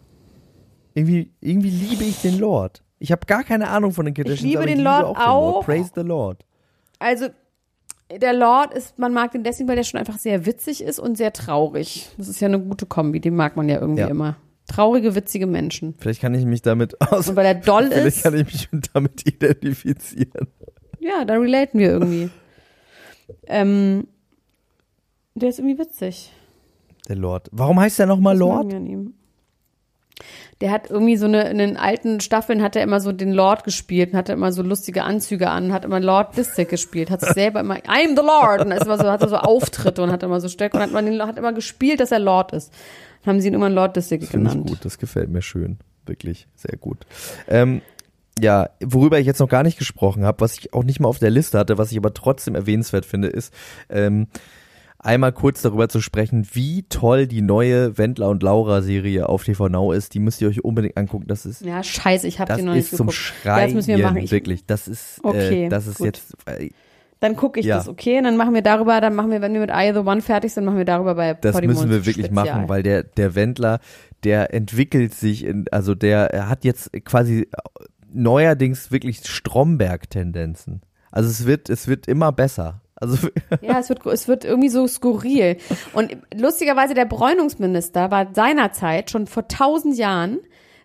Irgendwie, 0.96 1.32
irgendwie 1.40 1.70
liebe 1.70 2.04
ich 2.04 2.20
den 2.24 2.40
Lord. 2.40 2.82
Ich 2.98 3.12
habe 3.12 3.28
gar 3.28 3.44
keine 3.44 3.68
Ahnung 3.68 3.92
von 3.92 4.06
den 4.06 4.16
Kardashians, 4.16 4.42
liebe 4.42 4.58
aber 4.58 4.66
den 4.66 4.80
ich 4.80 4.84
Lord 4.84 5.08
liebe 5.08 5.10
auch, 5.10 5.14
den 5.14 5.28
auch. 5.28 5.52
Lord. 5.52 5.66
Praise 5.68 5.92
the 5.94 6.02
Lord. 6.02 6.46
also, 6.98 7.28
der 8.12 8.34
Lord 8.34 8.74
ist, 8.74 9.00
man 9.00 9.13
mag 9.13 9.32
den 9.32 9.44
deswegen, 9.44 9.68
weil 9.68 9.76
der 9.76 9.84
schon 9.84 10.00
einfach 10.00 10.18
sehr 10.18 10.46
witzig 10.46 10.84
ist 10.84 11.00
und 11.00 11.18
sehr 11.18 11.34
traurig. 11.34 12.10
Das 12.18 12.28
ist 12.28 12.39
ja 12.39 12.48
eine 12.48 12.60
gute 12.60 12.86
Kombi, 12.86 13.20
die 13.20 13.32
mag 13.32 13.56
man 13.56 13.68
ja 13.70 13.80
irgendwie 13.80 14.02
Ja. 14.02 14.08
immer. 14.08 14.38
Traurige, 14.68 15.13
witzige 15.15 15.46
Menschen. 15.48 15.94
Vielleicht 16.00 16.22
kann 16.22 16.34
ich 16.34 16.44
mich 16.46 16.62
damit 16.63 17.00
aus. 17.12 17.30
Und 17.30 17.36
weil 17.36 17.46
er 17.46 17.56
doll 17.56 17.88
Vielleicht 17.88 18.18
ist, 18.18 18.24
kann 18.24 18.36
ich 18.36 18.46
mich 18.46 18.70
damit 18.94 19.28
identifizieren. 19.28 20.48
Ja, 21.00 21.24
da 21.26 21.36
relaten 21.36 21.78
wir 21.80 21.89
irgendwie. 21.89 22.30
ähm, 23.48 24.08
der 25.36 25.50
ist 25.50 25.60
irgendwie 25.60 25.78
witzig. 25.80 26.32
Der 27.08 27.15
Lord. 27.15 27.50
Warum 27.52 27.80
heißt 27.80 28.00
der 28.00 28.08
nochmal 28.08 28.38
Lord? 28.38 28.70
wir 28.70 28.78
an 28.78 28.88
ihm. 28.88 29.13
Der 30.62 30.72
hat 30.72 30.89
irgendwie 30.89 31.18
so 31.18 31.26
eine, 31.26 31.50
in 31.50 31.58
den 31.58 31.76
alten 31.76 32.22
Staffeln 32.22 32.62
hat 32.62 32.78
er 32.78 32.84
immer 32.84 33.02
so 33.02 33.12
den 33.12 33.34
Lord 33.34 33.65
gespielt 33.65 34.13
und 34.13 34.18
hatte 34.18 34.32
immer 34.32 34.54
so 34.54 34.62
lustige 34.62 35.04
Anzüge 35.04 35.50
an, 35.50 35.74
hat 35.74 35.84
immer 35.84 36.00
Lord 36.00 36.38
Disick 36.38 36.70
gespielt, 36.70 37.10
hat 37.10 37.22
sich 37.22 37.30
selber 37.34 37.60
immer, 37.60 37.76
I'm 37.80 38.15
the 38.15 38.26
Lord, 38.26 38.62
und 38.62 38.72
ist 38.72 38.86
immer 38.86 38.98
so, 38.98 39.12
hatte 39.12 39.28
so 39.28 39.36
Auftritte 39.36 40.02
und 40.02 40.12
hat 40.12 40.24
immer 40.24 40.39
so 40.39 40.48
Stöcke 40.48 40.78
und 40.78 40.84
hat, 40.84 40.91
man 40.91 41.06
den, 41.06 41.22
hat 41.22 41.38
immer 41.38 41.52
gespielt, 41.52 42.00
dass 42.00 42.12
er 42.12 42.20
Lord 42.20 42.54
ist. 42.54 42.72
Dann 43.24 43.34
haben 43.34 43.41
sie 43.41 43.50
ihn 43.50 43.54
immer 43.54 43.70
Lord 43.70 44.02
Finde 44.02 44.26
ich 44.26 44.32
genannt. 44.32 44.68
gut, 44.68 44.86
das 44.86 44.98
gefällt 44.98 45.30
mir 45.30 45.41
schön. 45.41 45.78
Wirklich, 46.06 46.48
sehr 46.56 46.78
gut. 46.78 47.06
Ähm, 47.48 47.82
ja, 48.39 48.70
worüber 48.84 49.20
ich 49.20 49.26
jetzt 49.26 49.39
noch 49.39 49.50
gar 49.50 49.63
nicht 49.63 49.78
gesprochen 49.78 50.26
habe, 50.26 50.41
was 50.41 50.58
ich 50.58 50.74
auch 50.74 50.84
nicht 50.84 51.00
mal 51.00 51.08
auf 51.08 51.20
der 51.20 51.30
Liste 51.30 51.58
hatte, 51.58 51.78
was 51.78 51.91
ich 51.91 51.98
aber 51.98 52.13
trotzdem 52.13 52.56
erwähnenswert 52.56 53.06
finde, 53.06 53.30
ist 53.30 53.54
ähm, 53.89 54.28
einmal 55.06 55.32
kurz 55.32 55.62
darüber 55.62 55.88
zu 55.88 56.02
sprechen, 56.02 56.48
wie 56.54 56.84
toll 56.89 57.28
die 57.28 57.41
neue 57.41 57.98
Wendler 57.98 58.30
und 58.30 58.44
Laura 58.44 58.82
Serie 58.82 59.30
auf 59.30 59.44
TV 59.44 59.70
Now 59.70 59.91
ist. 59.91 60.13
Die 60.13 60.20
müsst 60.20 60.41
ihr 60.41 60.48
euch 60.50 60.63
unbedingt 60.63 60.98
angucken. 60.98 61.28
Das 61.28 61.46
ist 61.46 61.62
Ja, 61.62 61.84
scheiße, 61.84 62.28
ich 62.28 62.39
habe 62.39 62.50
das 62.50 62.58
den 62.58 62.65
noch 62.65 62.74
ist 62.76 62.91
nicht 62.91 62.98
zum 62.98 63.08
geguckt. 63.08 63.18
Schreien, 63.18 63.58
Ja, 63.60 63.65
das 63.65 63.74
müssen 63.74 63.88
wir 63.98 63.98
machen. 64.06 64.18
Ich, 64.18 64.32
wirklich. 64.32 64.65
Das 64.65 64.88
ist, 64.88 65.20
Okay, 65.24 65.65
äh, 65.65 65.70
das 65.70 65.88
ist 65.88 65.98
gut. 66.00 66.06
jetzt. 66.08 66.34
Äh, 66.46 66.70
dann 67.22 67.36
gucke 67.38 67.60
ich 67.60 67.65
Ja. 67.65 67.78
das, 67.78 67.88
okay? 67.88 68.18
Und 68.18 68.26
dann 68.26 68.36
machen 68.38 68.54
wir 68.54 68.62
darüber, 68.62 69.00
dann 69.00 69.15
machen 69.15 69.32
wir, 69.32 69.41
wenn 69.41 69.54
wir 69.54 69.62
mit 69.62 69.72
I 69.72 69.91
the 69.94 70.00
One 70.00 70.22
fertig 70.22 70.54
sind, 70.54 70.65
machen 70.65 70.78
wir 70.78 70.86
darüber 70.86 71.15
bei 71.15 71.34
Das 71.34 71.54
Podimo 71.56 71.74
müssen 71.74 71.89
wir 71.89 72.06
wirklich 72.06 72.26
Spezial. 72.26 72.46
machen, 72.46 72.70
weil 72.70 72.84
der, 72.84 73.04
der 73.04 73.36
Wendler, 73.36 73.80
der 74.24 74.54
entwickelt 74.54 75.13
sich 75.13 75.46
in, 75.46 75.65
also 75.72 75.96
der 75.96 76.34
er 76.34 76.50
hat 76.50 76.65
jetzt 76.65 76.91
quasi 77.06 77.48
neuerdings 78.12 78.91
wirklich 78.91 79.22
Stromberg-Tendenzen. 79.26 80.82
Also 81.12 81.30
es 81.30 81.46
wird, 81.46 81.70
es 81.70 81.88
wird 81.88 82.08
immer 82.08 82.32
besser. 82.32 82.82
Also 82.96 83.28
Ja, 83.62 83.80
es 83.80 83.90
wird, 83.90 84.06
es 84.06 84.28
wird 84.28 84.46
irgendwie 84.46 84.70
so 84.70 84.88
skurril. 84.88 85.58
Und 85.94 86.18
lustigerweise, 86.34 86.94
der 86.94 87.06
Bräunungsminister 87.06 88.12
war 88.12 88.34
seinerzeit, 88.34 89.12
schon 89.12 89.28
vor 89.28 89.48
tausend 89.48 89.98
Jahren, 89.98 90.40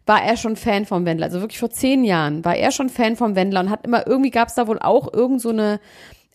war 0.06 0.22
er 0.22 0.36
schon 0.36 0.56
Fan 0.56 0.86
vom 0.86 1.04
Wendler. 1.06 1.26
Also 1.26 1.40
wirklich 1.40 1.60
vor 1.60 1.70
zehn 1.70 2.04
Jahren 2.04 2.44
war 2.44 2.56
er 2.56 2.72
schon 2.72 2.88
Fan 2.88 3.16
vom 3.16 3.36
Wendler 3.36 3.60
und 3.60 3.70
hat 3.70 3.86
immer, 3.86 4.06
irgendwie 4.06 4.30
gab 4.30 4.48
es 4.48 4.54
da 4.54 4.66
wohl 4.66 4.80
auch 4.80 5.12
irgend 5.12 5.40
so 5.40 5.50
eine, 5.50 5.78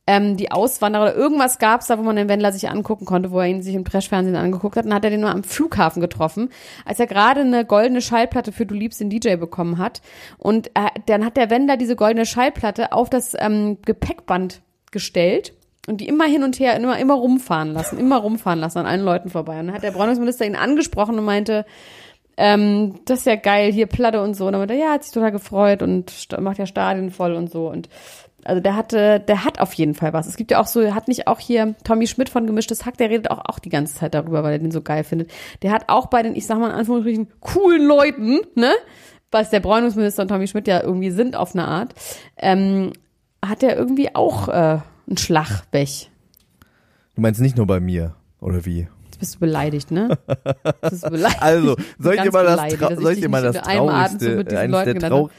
ähm, 0.08 0.38
die 0.38 0.52
Auswanderer 0.52 1.04
oder 1.04 1.16
irgendwas 1.16 1.58
gab 1.58 1.82
es 1.82 1.88
da, 1.88 1.98
wo 1.98 2.04
man 2.04 2.16
den 2.16 2.30
Wendler 2.30 2.54
sich 2.54 2.70
angucken 2.70 3.06
konnte, 3.06 3.32
wo 3.32 3.40
er 3.40 3.48
ihn 3.48 3.64
sich 3.64 3.76
im 3.76 3.84
Trashfernsehen 3.84 4.38
angeguckt 4.38 4.78
hat. 4.78 4.86
Und 4.86 4.94
hat 4.94 5.04
er 5.04 5.10
den 5.10 5.22
nur 5.22 5.32
am 5.32 5.44
Flughafen 5.44 6.00
getroffen, 6.00 6.50
als 6.86 7.00
er 7.00 7.08
gerade 7.08 7.42
eine 7.42 7.66
goldene 7.66 8.02
Schallplatte 8.02 8.52
für 8.52 8.66
Du 8.66 8.76
liebst 8.76 9.02
den 9.02 9.10
DJ 9.10 9.36
bekommen 9.36 9.78
hat. 9.78 10.02
Und 10.38 10.68
äh, 10.68 10.88
dann 11.08 11.26
hat 11.26 11.36
der 11.36 11.50
Wendler 11.50 11.76
diese 11.76 11.96
goldene 11.96 12.26
Schallplatte 12.26 12.94
auf 12.94 13.10
das 13.10 13.36
ähm, 13.38 13.80
Gepäckband 13.84 14.62
gestellt 14.92 15.54
und 15.88 16.02
die 16.02 16.08
immer 16.08 16.26
hin 16.26 16.44
und 16.44 16.60
her, 16.60 16.76
immer, 16.76 16.98
immer 16.98 17.16
rumfahren 17.16 17.74
lassen, 17.74 18.00
immer 18.00 18.18
rumfahren 18.18 18.60
lassen 18.60 18.80
an 18.80 18.86
allen 18.86 19.02
Leuten 19.02 19.30
vorbei. 19.30 19.60
Und 19.60 19.68
dann 19.68 19.76
hat 19.76 19.84
der 19.84 19.92
Bräunungsminister 19.92 20.46
ihn 20.46 20.56
angesprochen 20.56 21.18
und 21.18 21.26
meinte, 21.26 21.66
ähm, 22.38 23.00
das 23.06 23.20
ist 23.20 23.26
ja 23.28 23.36
geil, 23.36 23.72
hier 23.72 23.88
Platte 23.88 24.22
und 24.22 24.34
so. 24.36 24.48
Und 24.48 24.54
dann 24.54 24.62
meinte 24.62 24.74
er, 24.74 24.80
ja, 24.80 24.92
hat 24.94 25.04
sich 25.04 25.14
total 25.14 25.32
gefreut 25.32 25.82
und 25.82 26.28
macht 26.40 26.58
ja 26.58 26.66
Stadien 26.66 27.12
voll 27.12 27.34
und 27.34 27.52
so. 27.52 27.70
Und 27.70 27.90
also 28.44 28.62
der 28.62 28.76
hatte, 28.76 29.20
der 29.20 29.44
hat 29.44 29.60
auf 29.60 29.74
jeden 29.74 29.96
Fall 29.96 30.14
was. 30.14 30.28
Es 30.28 30.38
gibt 30.38 30.52
ja 30.52 30.60
auch 30.60 30.68
so, 30.68 30.94
hat 30.94 31.08
nicht 31.08 31.28
auch 31.28 31.40
hier 31.40 31.76
Tommy 31.84 32.08
Schmidt 32.08 32.30
von 32.30 32.46
Gemischtes 32.46 32.86
Hack, 32.86 32.98
der 32.98 33.10
redet 33.10 33.32
auch, 33.32 33.40
auch 33.46 33.60
die 33.60 33.70
ganze 33.70 33.96
Zeit 33.96 34.14
darüber, 34.14 34.44
weil 34.44 34.54
er 34.54 34.60
den 34.60 34.72
so 34.72 34.82
geil 34.82 35.04
findet. 35.04 35.32
Der 35.64 35.72
hat 35.72 35.86
auch 35.88 36.08
bei 36.08 36.22
den, 36.22 36.36
ich 36.36 36.46
sag 36.46 36.60
mal 36.60 36.70
in 36.70 36.76
Anführungsstrichen, 36.76 37.28
coolen 37.40 37.86
Leuten, 37.86 38.42
ne? 38.56 38.72
Was 39.32 39.50
der 39.50 39.60
Bräunungsminister 39.60 40.22
und 40.22 40.28
Tommy 40.28 40.48
Schmidt 40.48 40.68
ja 40.68 40.82
irgendwie 40.82 41.10
sind 41.10 41.36
auf 41.36 41.56
eine 41.56 41.68
Art, 41.68 41.96
ähm, 42.38 42.94
hat 43.44 43.64
er 43.64 43.76
irgendwie 43.76 44.14
auch 44.16 44.48
äh, 44.48 44.78
einen 45.08 45.18
Schlag 45.18 45.64
weg. 45.72 45.90
du 47.16 47.22
meinst 47.22 47.42
nicht 47.42 47.58
nur 47.58 47.68
bei 47.68 47.80
mir 47.80 48.16
oder 48.40 48.66
wie? 48.66 48.88
Jetzt 49.06 49.20
bist 49.20 49.36
du 49.36 49.40
beleidigt, 49.40 49.92
ne? 49.92 50.18
Du 50.26 51.10
beleidigt. 51.10 51.42
Also 51.42 51.76
soll 51.98 52.16
ich 52.16 52.22
dir 52.22 52.32
mal 52.32 52.44
das, 52.44 52.74
ich 52.74 52.80
soll 52.80 53.14
ich 53.14 53.20
dir 53.22 53.30
mal 53.30 53.44
das 53.44 53.56
traurigste, 53.58 54.44
diesen 54.44 54.58
eines 54.58 54.72
Leuten 54.72 55.00
der 55.00 55.10
trau 55.10 55.30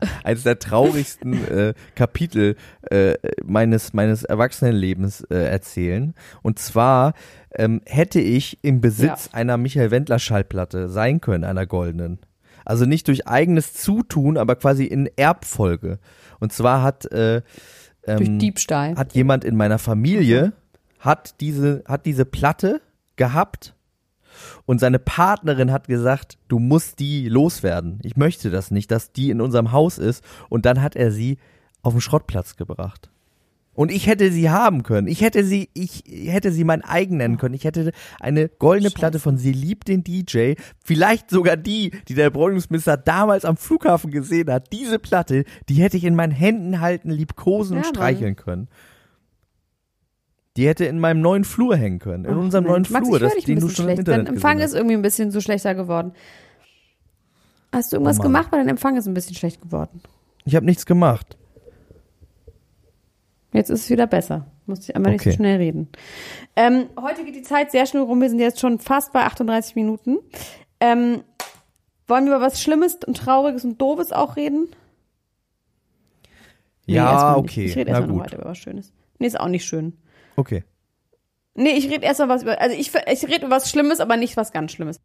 eines 0.24 0.42
der 0.44 0.58
traurigsten 0.58 1.48
äh, 1.48 1.74
Kapitel 1.94 2.56
äh, 2.90 3.14
meines 3.44 3.94
meines 3.94 4.24
Erwachsenenlebens 4.24 5.22
äh, 5.22 5.36
erzählen. 5.36 6.14
Und 6.42 6.58
zwar 6.58 7.14
ähm, 7.54 7.80
hätte 7.86 8.20
ich 8.20 8.62
im 8.62 8.80
Besitz 8.80 9.30
einer 9.32 9.56
Michael 9.56 9.90
Wendler 9.90 10.18
Schallplatte 10.18 10.88
sein 10.88 11.20
können, 11.20 11.44
einer 11.44 11.66
goldenen. 11.66 12.18
Also 12.64 12.84
nicht 12.84 13.08
durch 13.08 13.26
eigenes 13.26 13.72
Zutun, 13.72 14.36
aber 14.36 14.56
quasi 14.56 14.84
in 14.84 15.08
Erbfolge. 15.16 15.98
Und 16.38 16.52
zwar 16.52 16.82
hat 16.82 17.10
äh, 17.10 17.40
Durch 18.04 18.28
ähm, 18.28 18.38
Diebstahl. 18.38 18.96
hat 18.96 19.14
jemand 19.14 19.44
in 19.44 19.56
meiner 19.56 19.78
Familie 19.78 20.52
hat 20.98 21.40
diese 21.40 21.84
hat 21.86 22.06
diese 22.06 22.24
Platte 22.24 22.80
gehabt 23.16 23.74
und 24.66 24.78
seine 24.78 24.98
Partnerin 24.98 25.72
hat 25.72 25.88
gesagt, 25.88 26.38
du 26.48 26.58
musst 26.58 27.00
die 27.00 27.28
loswerden. 27.28 27.98
Ich 28.02 28.16
möchte 28.16 28.50
das 28.50 28.70
nicht, 28.70 28.90
dass 28.90 29.12
die 29.12 29.30
in 29.30 29.40
unserem 29.40 29.72
Haus 29.72 29.98
ist 29.98 30.24
und 30.48 30.64
dann 30.64 30.80
hat 30.82 30.96
er 30.96 31.10
sie 31.10 31.38
auf 31.82 31.94
den 31.94 32.00
Schrottplatz 32.00 32.56
gebracht. 32.56 33.10
Und 33.78 33.92
ich 33.92 34.08
hätte 34.08 34.32
sie 34.32 34.50
haben 34.50 34.82
können. 34.82 35.06
Ich 35.06 35.20
hätte 35.20 35.44
sie, 35.44 35.68
ich 35.72 36.02
hätte 36.08 36.50
sie 36.50 36.64
mein 36.64 36.82
eigen 36.82 37.16
nennen 37.18 37.36
können. 37.36 37.54
Ich 37.54 37.62
hätte 37.62 37.92
eine 38.18 38.48
goldene 38.48 38.90
Platte 38.90 39.20
von 39.20 39.38
Sie 39.38 39.52
liebt 39.52 39.86
den 39.86 40.02
DJ. 40.02 40.54
Vielleicht 40.84 41.30
sogar 41.30 41.56
die, 41.56 41.92
die 42.08 42.14
der 42.14 42.30
Bräunungsminister 42.30 42.96
damals 42.96 43.44
am 43.44 43.56
Flughafen 43.56 44.10
gesehen 44.10 44.50
hat. 44.50 44.72
Diese 44.72 44.98
Platte, 44.98 45.44
die 45.68 45.74
hätte 45.74 45.96
ich 45.96 46.02
in 46.02 46.16
meinen 46.16 46.32
Händen 46.32 46.80
halten, 46.80 47.08
liebkosen 47.12 47.76
und 47.76 47.82
Ja, 47.84 47.86
Mann. 47.90 47.94
streicheln 47.94 48.34
können. 48.34 48.66
Die 50.56 50.66
hätte 50.66 50.84
in 50.84 50.98
meinem 50.98 51.20
neuen 51.20 51.44
Flur 51.44 51.76
hängen 51.76 52.00
können. 52.00 52.24
In 52.24 52.32
Ach, 52.34 52.36
unserem 52.36 52.64
neuen 52.64 52.84
Max, 52.90 53.06
Flur, 53.06 53.20
das, 53.20 53.32
den 53.36 53.60
du 53.60 53.68
schon 53.68 53.84
im 53.84 53.90
schlecht. 53.90 53.98
Internet 54.00 54.26
Dein 54.26 54.34
Empfang 54.34 54.58
ist 54.58 54.74
irgendwie 54.74 54.96
ein 54.96 55.02
bisschen 55.02 55.30
so 55.30 55.40
schlechter 55.40 55.76
geworden. 55.76 56.10
Hast 57.70 57.92
du 57.92 57.96
irgendwas 57.96 58.18
Oh 58.18 58.22
Mann. 58.24 58.32
gemacht, 58.32 58.48
weil 58.50 58.58
dein 58.58 58.68
Empfang 58.70 58.96
ist 58.96 59.06
ein 59.06 59.14
bisschen 59.14 59.36
schlecht 59.36 59.60
geworden? 59.62 60.00
Ich 60.44 60.56
habe 60.56 60.66
nichts 60.66 60.84
gemacht. 60.84 61.36
Jetzt 63.58 63.70
ist 63.70 63.80
es 63.84 63.90
wieder 63.90 64.06
besser. 64.06 64.46
Musste 64.66 64.90
ich 64.90 64.96
einmal 64.96 65.12
nicht 65.12 65.22
so 65.24 65.30
Okay. 65.30 65.36
schnell 65.36 65.56
reden. 65.58 65.88
Ähm, 66.56 66.86
heute 67.00 67.24
geht 67.24 67.34
die 67.34 67.42
Zeit 67.42 67.70
sehr 67.70 67.86
schnell 67.86 68.02
rum. 68.02 68.20
Wir 68.20 68.28
sind 68.30 68.38
jetzt 68.38 68.60
schon 68.60 68.78
fast 68.78 69.12
bei 69.12 69.20
38 69.24 69.74
Minuten. 69.76 70.18
Ähm, 70.80 71.22
wollen 72.06 72.24
wir 72.26 72.36
über 72.36 72.44
was 72.44 72.62
Schlimmes 72.62 72.96
und 73.06 73.16
Trauriges 73.16 73.64
und 73.64 73.80
Doofes 73.80 74.12
auch 74.12 74.36
reden? 74.36 74.68
Nee, 76.86 76.94
ja, 76.94 77.10
erstmal 77.12 77.42
nicht. 77.42 77.50
okay. 77.50 77.64
Ich 77.66 77.76
rede 77.76 77.90
erstmal 77.90 78.16
noch 78.16 78.24
weiter 78.24 78.38
über 78.38 78.48
was 78.50 78.58
Schönes. 78.58 78.92
Nee, 79.18 79.26
ist 79.26 79.38
auch 79.38 79.48
nicht 79.48 79.64
schön. 79.64 79.98
Okay. 80.36 80.64
Nee, 81.54 81.70
ich 81.72 81.90
rede 81.90 82.04
erstmal 82.06 82.28
was 82.28 82.42
über. 82.42 82.60
Also 82.60 82.76
ich, 82.76 82.92
ich 82.94 83.24
rede 83.28 83.46
über 83.46 83.56
was 83.56 83.68
Schlimmes, 83.70 84.00
aber 84.00 84.16
nicht 84.16 84.36
was 84.36 84.52
ganz 84.52 84.72
Schlimmes. 84.72 85.00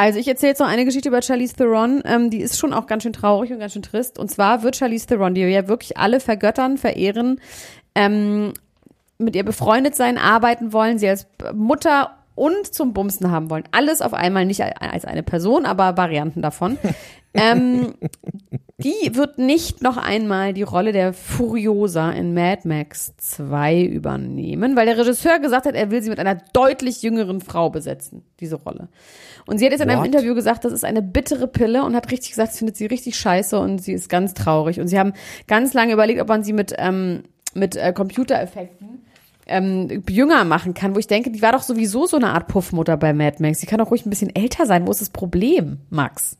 Also 0.00 0.18
ich 0.18 0.26
erzähle 0.28 0.52
jetzt 0.52 0.60
noch 0.60 0.66
eine 0.66 0.86
Geschichte 0.86 1.10
über 1.10 1.20
Charlize 1.20 1.54
Theron. 1.56 2.00
Ähm, 2.06 2.30
die 2.30 2.40
ist 2.40 2.58
schon 2.58 2.72
auch 2.72 2.86
ganz 2.86 3.02
schön 3.02 3.12
traurig 3.12 3.52
und 3.52 3.58
ganz 3.58 3.74
schön 3.74 3.82
trist. 3.82 4.18
Und 4.18 4.30
zwar 4.30 4.62
wird 4.62 4.76
Charlize 4.76 5.06
Theron, 5.06 5.34
die 5.34 5.42
wir 5.42 5.50
ja 5.50 5.68
wirklich 5.68 5.98
alle 5.98 6.20
vergöttern, 6.20 6.78
verehren, 6.78 7.38
ähm, 7.94 8.54
mit 9.18 9.36
ihr 9.36 9.44
befreundet 9.44 9.94
sein, 9.94 10.16
arbeiten 10.16 10.72
wollen, 10.72 10.98
sie 10.98 11.06
als 11.06 11.26
Mutter 11.52 12.16
und 12.34 12.72
zum 12.72 12.92
Bumsen 12.92 13.30
haben 13.30 13.50
wollen. 13.50 13.64
Alles 13.72 14.02
auf 14.02 14.14
einmal, 14.14 14.46
nicht 14.46 14.62
als 14.62 15.04
eine 15.04 15.22
Person, 15.22 15.66
aber 15.66 15.96
Varianten 15.96 16.42
davon. 16.42 16.78
ähm, 17.34 17.94
die 18.78 19.14
wird 19.14 19.38
nicht 19.38 19.82
noch 19.82 19.98
einmal 19.98 20.54
die 20.54 20.62
Rolle 20.62 20.92
der 20.92 21.12
Furiosa 21.12 22.10
in 22.12 22.32
Mad 22.32 22.66
Max 22.66 23.14
2 23.18 23.82
übernehmen, 23.82 24.74
weil 24.74 24.86
der 24.86 24.96
Regisseur 24.96 25.38
gesagt 25.38 25.66
hat, 25.66 25.74
er 25.74 25.90
will 25.90 26.02
sie 26.02 26.08
mit 26.08 26.18
einer 26.18 26.36
deutlich 26.52 27.02
jüngeren 27.02 27.40
Frau 27.40 27.68
besetzen, 27.68 28.24
diese 28.40 28.56
Rolle. 28.56 28.88
Und 29.46 29.58
sie 29.58 29.66
hat 29.66 29.72
jetzt 29.72 29.82
in 29.82 29.90
einem 29.90 30.00
What? 30.00 30.06
Interview 30.06 30.34
gesagt, 30.34 30.64
das 30.64 30.72
ist 30.72 30.84
eine 30.84 31.02
bittere 31.02 31.46
Pille 31.46 31.84
und 31.84 31.94
hat 31.94 32.10
richtig 32.10 32.30
gesagt, 32.30 32.52
sie 32.52 32.58
findet 32.58 32.76
sie 32.76 32.86
richtig 32.86 33.18
scheiße 33.18 33.58
und 33.58 33.82
sie 33.82 33.92
ist 33.92 34.08
ganz 34.08 34.32
traurig. 34.32 34.80
Und 34.80 34.88
sie 34.88 34.98
haben 34.98 35.12
ganz 35.46 35.74
lange 35.74 35.92
überlegt, 35.92 36.20
ob 36.20 36.28
man 36.28 36.42
sie 36.42 36.52
mit, 36.52 36.74
ähm, 36.78 37.24
mit 37.54 37.76
äh, 37.76 37.92
Computereffekten 37.92 39.04
ähm, 39.50 40.02
jünger 40.08 40.44
machen 40.44 40.74
kann, 40.74 40.94
wo 40.94 40.98
ich 40.98 41.06
denke, 41.06 41.30
die 41.30 41.42
war 41.42 41.52
doch 41.52 41.62
sowieso 41.62 42.06
so 42.06 42.16
eine 42.16 42.30
Art 42.30 42.48
Puffmutter 42.48 42.96
bei 42.96 43.12
Mad 43.12 43.36
Max. 43.40 43.58
Die 43.60 43.66
kann 43.66 43.78
doch 43.78 43.90
ruhig 43.90 44.06
ein 44.06 44.10
bisschen 44.10 44.34
älter 44.34 44.66
sein. 44.66 44.86
Wo 44.86 44.90
ist 44.90 45.00
das 45.00 45.10
Problem, 45.10 45.78
Max? 45.90 46.36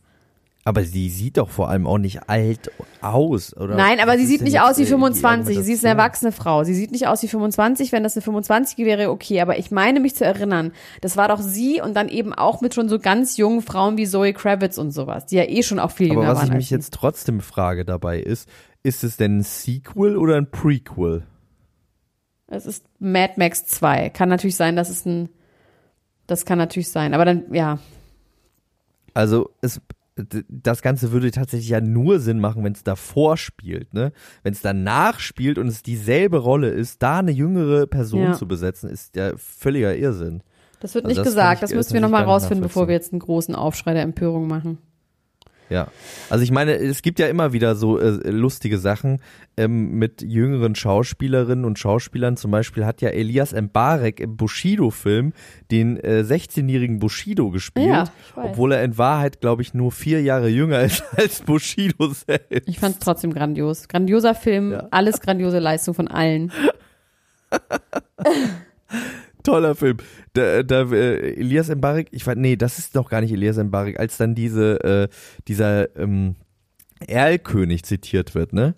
Aber 0.62 0.84
sie 0.84 1.08
sieht 1.08 1.38
doch 1.38 1.48
vor 1.48 1.70
allem 1.70 1.86
auch 1.86 1.96
nicht 1.96 2.28
alt 2.28 2.70
aus, 3.00 3.56
oder? 3.56 3.76
Nein, 3.76 3.98
aber 3.98 4.18
sie 4.18 4.26
sieht 4.26 4.42
nicht 4.42 4.60
aus 4.60 4.76
wie 4.76 4.82
äh, 4.82 4.84
die 4.84 4.90
25. 4.90 5.58
Sie 5.58 5.72
ist 5.72 5.84
eine 5.84 5.94
erwachsene 5.94 6.32
Frau. 6.32 6.64
Sie 6.64 6.74
sieht 6.74 6.92
nicht 6.92 7.08
aus 7.08 7.22
wie 7.22 7.28
25. 7.28 7.92
Wenn 7.92 8.02
das 8.02 8.14
eine 8.14 8.22
25 8.22 8.84
wäre, 8.84 9.10
okay. 9.10 9.40
Aber 9.40 9.58
ich 9.58 9.70
meine 9.70 10.00
mich 10.00 10.14
zu 10.14 10.24
erinnern, 10.24 10.72
das 11.00 11.16
war 11.16 11.28
doch 11.28 11.40
sie 11.40 11.80
und 11.80 11.94
dann 11.96 12.08
eben 12.08 12.34
auch 12.34 12.60
mit 12.60 12.74
schon 12.74 12.90
so 12.90 12.98
ganz 12.98 13.38
jungen 13.38 13.62
Frauen 13.62 13.96
wie 13.96 14.06
Zoe 14.06 14.34
Kravitz 14.34 14.76
und 14.76 14.90
sowas, 14.90 15.24
die 15.26 15.36
ja 15.36 15.44
eh 15.44 15.62
schon 15.62 15.78
auch 15.78 15.92
viel 15.92 16.08
jünger 16.08 16.28
Aber 16.28 16.32
was 16.32 16.38
waren. 16.40 16.48
ich 16.48 16.54
mich 16.54 16.70
jetzt 16.70 16.92
trotzdem 16.92 17.40
frage 17.40 17.86
dabei 17.86 18.20
ist, 18.20 18.46
ist 18.82 19.02
es 19.02 19.16
denn 19.16 19.38
ein 19.38 19.42
Sequel 19.42 20.16
oder 20.18 20.36
ein 20.36 20.50
Prequel? 20.50 21.24
Es 22.50 22.66
ist 22.66 22.84
Mad 22.98 23.34
Max 23.36 23.64
2. 23.66 24.10
Kann 24.10 24.28
natürlich 24.28 24.56
sein, 24.56 24.76
dass 24.76 24.90
es 24.90 25.06
ein. 25.06 25.28
Das 26.26 26.44
kann 26.44 26.58
natürlich 26.58 26.90
sein. 26.90 27.14
Aber 27.14 27.24
dann, 27.24 27.44
ja. 27.52 27.78
Also 29.14 29.50
es, 29.62 29.80
das 30.48 30.82
Ganze 30.82 31.12
würde 31.12 31.30
tatsächlich 31.30 31.68
ja 31.70 31.80
nur 31.80 32.20
Sinn 32.20 32.40
machen, 32.40 32.62
wenn 32.64 32.72
es 32.72 32.84
davor 32.84 33.36
spielt, 33.36 33.94
ne? 33.94 34.12
Wenn 34.42 34.52
es 34.52 34.60
danach 34.60 35.20
spielt 35.20 35.58
und 35.58 35.68
es 35.68 35.82
dieselbe 35.82 36.38
Rolle 36.38 36.68
ist, 36.70 37.02
da 37.02 37.18
eine 37.20 37.32
jüngere 37.32 37.86
Person 37.86 38.22
Ja. 38.22 38.32
zu 38.34 38.46
besetzen, 38.46 38.90
ist 38.90 39.16
ja 39.16 39.32
völliger 39.36 39.96
Irrsinn. 39.96 40.42
Das 40.80 40.94
wird 40.94 41.04
Also 41.04 41.10
nicht 41.10 41.18
das 41.18 41.26
gesagt. 41.26 41.62
Das 41.62 41.72
müssen 41.74 41.94
wir 41.94 42.00
nochmal 42.00 42.24
rausfinden, 42.24 42.62
bevor 42.62 42.88
wir 42.88 42.94
jetzt 42.94 43.12
einen 43.12 43.20
großen 43.20 43.54
Aufschrei 43.54 43.94
der 43.94 44.02
Empörung 44.02 44.46
machen. 44.48 44.78
Ja. 45.70 45.86
Also 46.28 46.42
ich 46.44 46.50
meine, 46.50 46.74
es 46.74 47.00
gibt 47.02 47.18
ja 47.20 47.28
immer 47.28 47.52
wieder 47.52 47.76
so 47.76 47.98
äh, 47.98 48.28
lustige 48.30 48.76
Sachen 48.78 49.20
ähm, 49.56 49.98
mit 49.98 50.20
jüngeren 50.20 50.74
Schauspielerinnen 50.74 51.64
und 51.64 51.78
Schauspielern. 51.78 52.36
Zum 52.36 52.50
Beispiel 52.50 52.84
hat 52.84 53.00
ja 53.02 53.10
Elias 53.10 53.52
Mbarek 53.52 54.18
im 54.20 54.36
Bushido-Film 54.36 55.32
den 55.70 55.96
äh, 55.98 56.24
16-jährigen 56.26 56.98
Bushido 56.98 57.50
gespielt, 57.50 57.86
Ja, 57.88 58.04
obwohl 58.34 58.72
er 58.72 58.82
in 58.82 58.98
Wahrheit, 58.98 59.40
glaube 59.40 59.62
ich, 59.62 59.72
nur 59.72 59.92
vier 59.92 60.20
Jahre 60.22 60.48
jünger 60.48 60.80
ist 60.80 61.04
als 61.16 61.40
Bushido 61.42 62.08
selbst. 62.08 62.68
Ich 62.68 62.78
fand 62.80 62.94
es 62.96 62.98
trotzdem 63.00 63.32
grandios. 63.32 63.86
Grandioser 63.88 64.34
Film, 64.34 64.72
Ja. 64.72 64.88
alles 64.90 65.20
grandiose 65.20 65.60
Leistung 65.60 65.94
von 65.94 66.08
allen. 66.08 66.52
Toller 69.42 69.74
Film. 69.74 69.98
Da, 70.34 70.62
da 70.62 70.82
äh, 70.92 71.34
Elias 71.34 71.68
Mbarek, 71.68 72.08
ich 72.10 72.24
fand, 72.24 72.40
nee, 72.40 72.56
das 72.56 72.78
ist 72.78 72.96
doch 72.96 73.08
gar 73.10 73.20
nicht 73.20 73.32
Elias 73.32 73.56
Mbarek, 73.56 73.98
als 73.98 74.16
dann 74.16 74.34
diese, 74.34 74.82
äh, 74.84 75.08
dieser 75.48 75.96
ähm, 75.96 76.36
Erlkönig 77.06 77.84
zitiert 77.84 78.34
wird, 78.34 78.52
ne? 78.52 78.74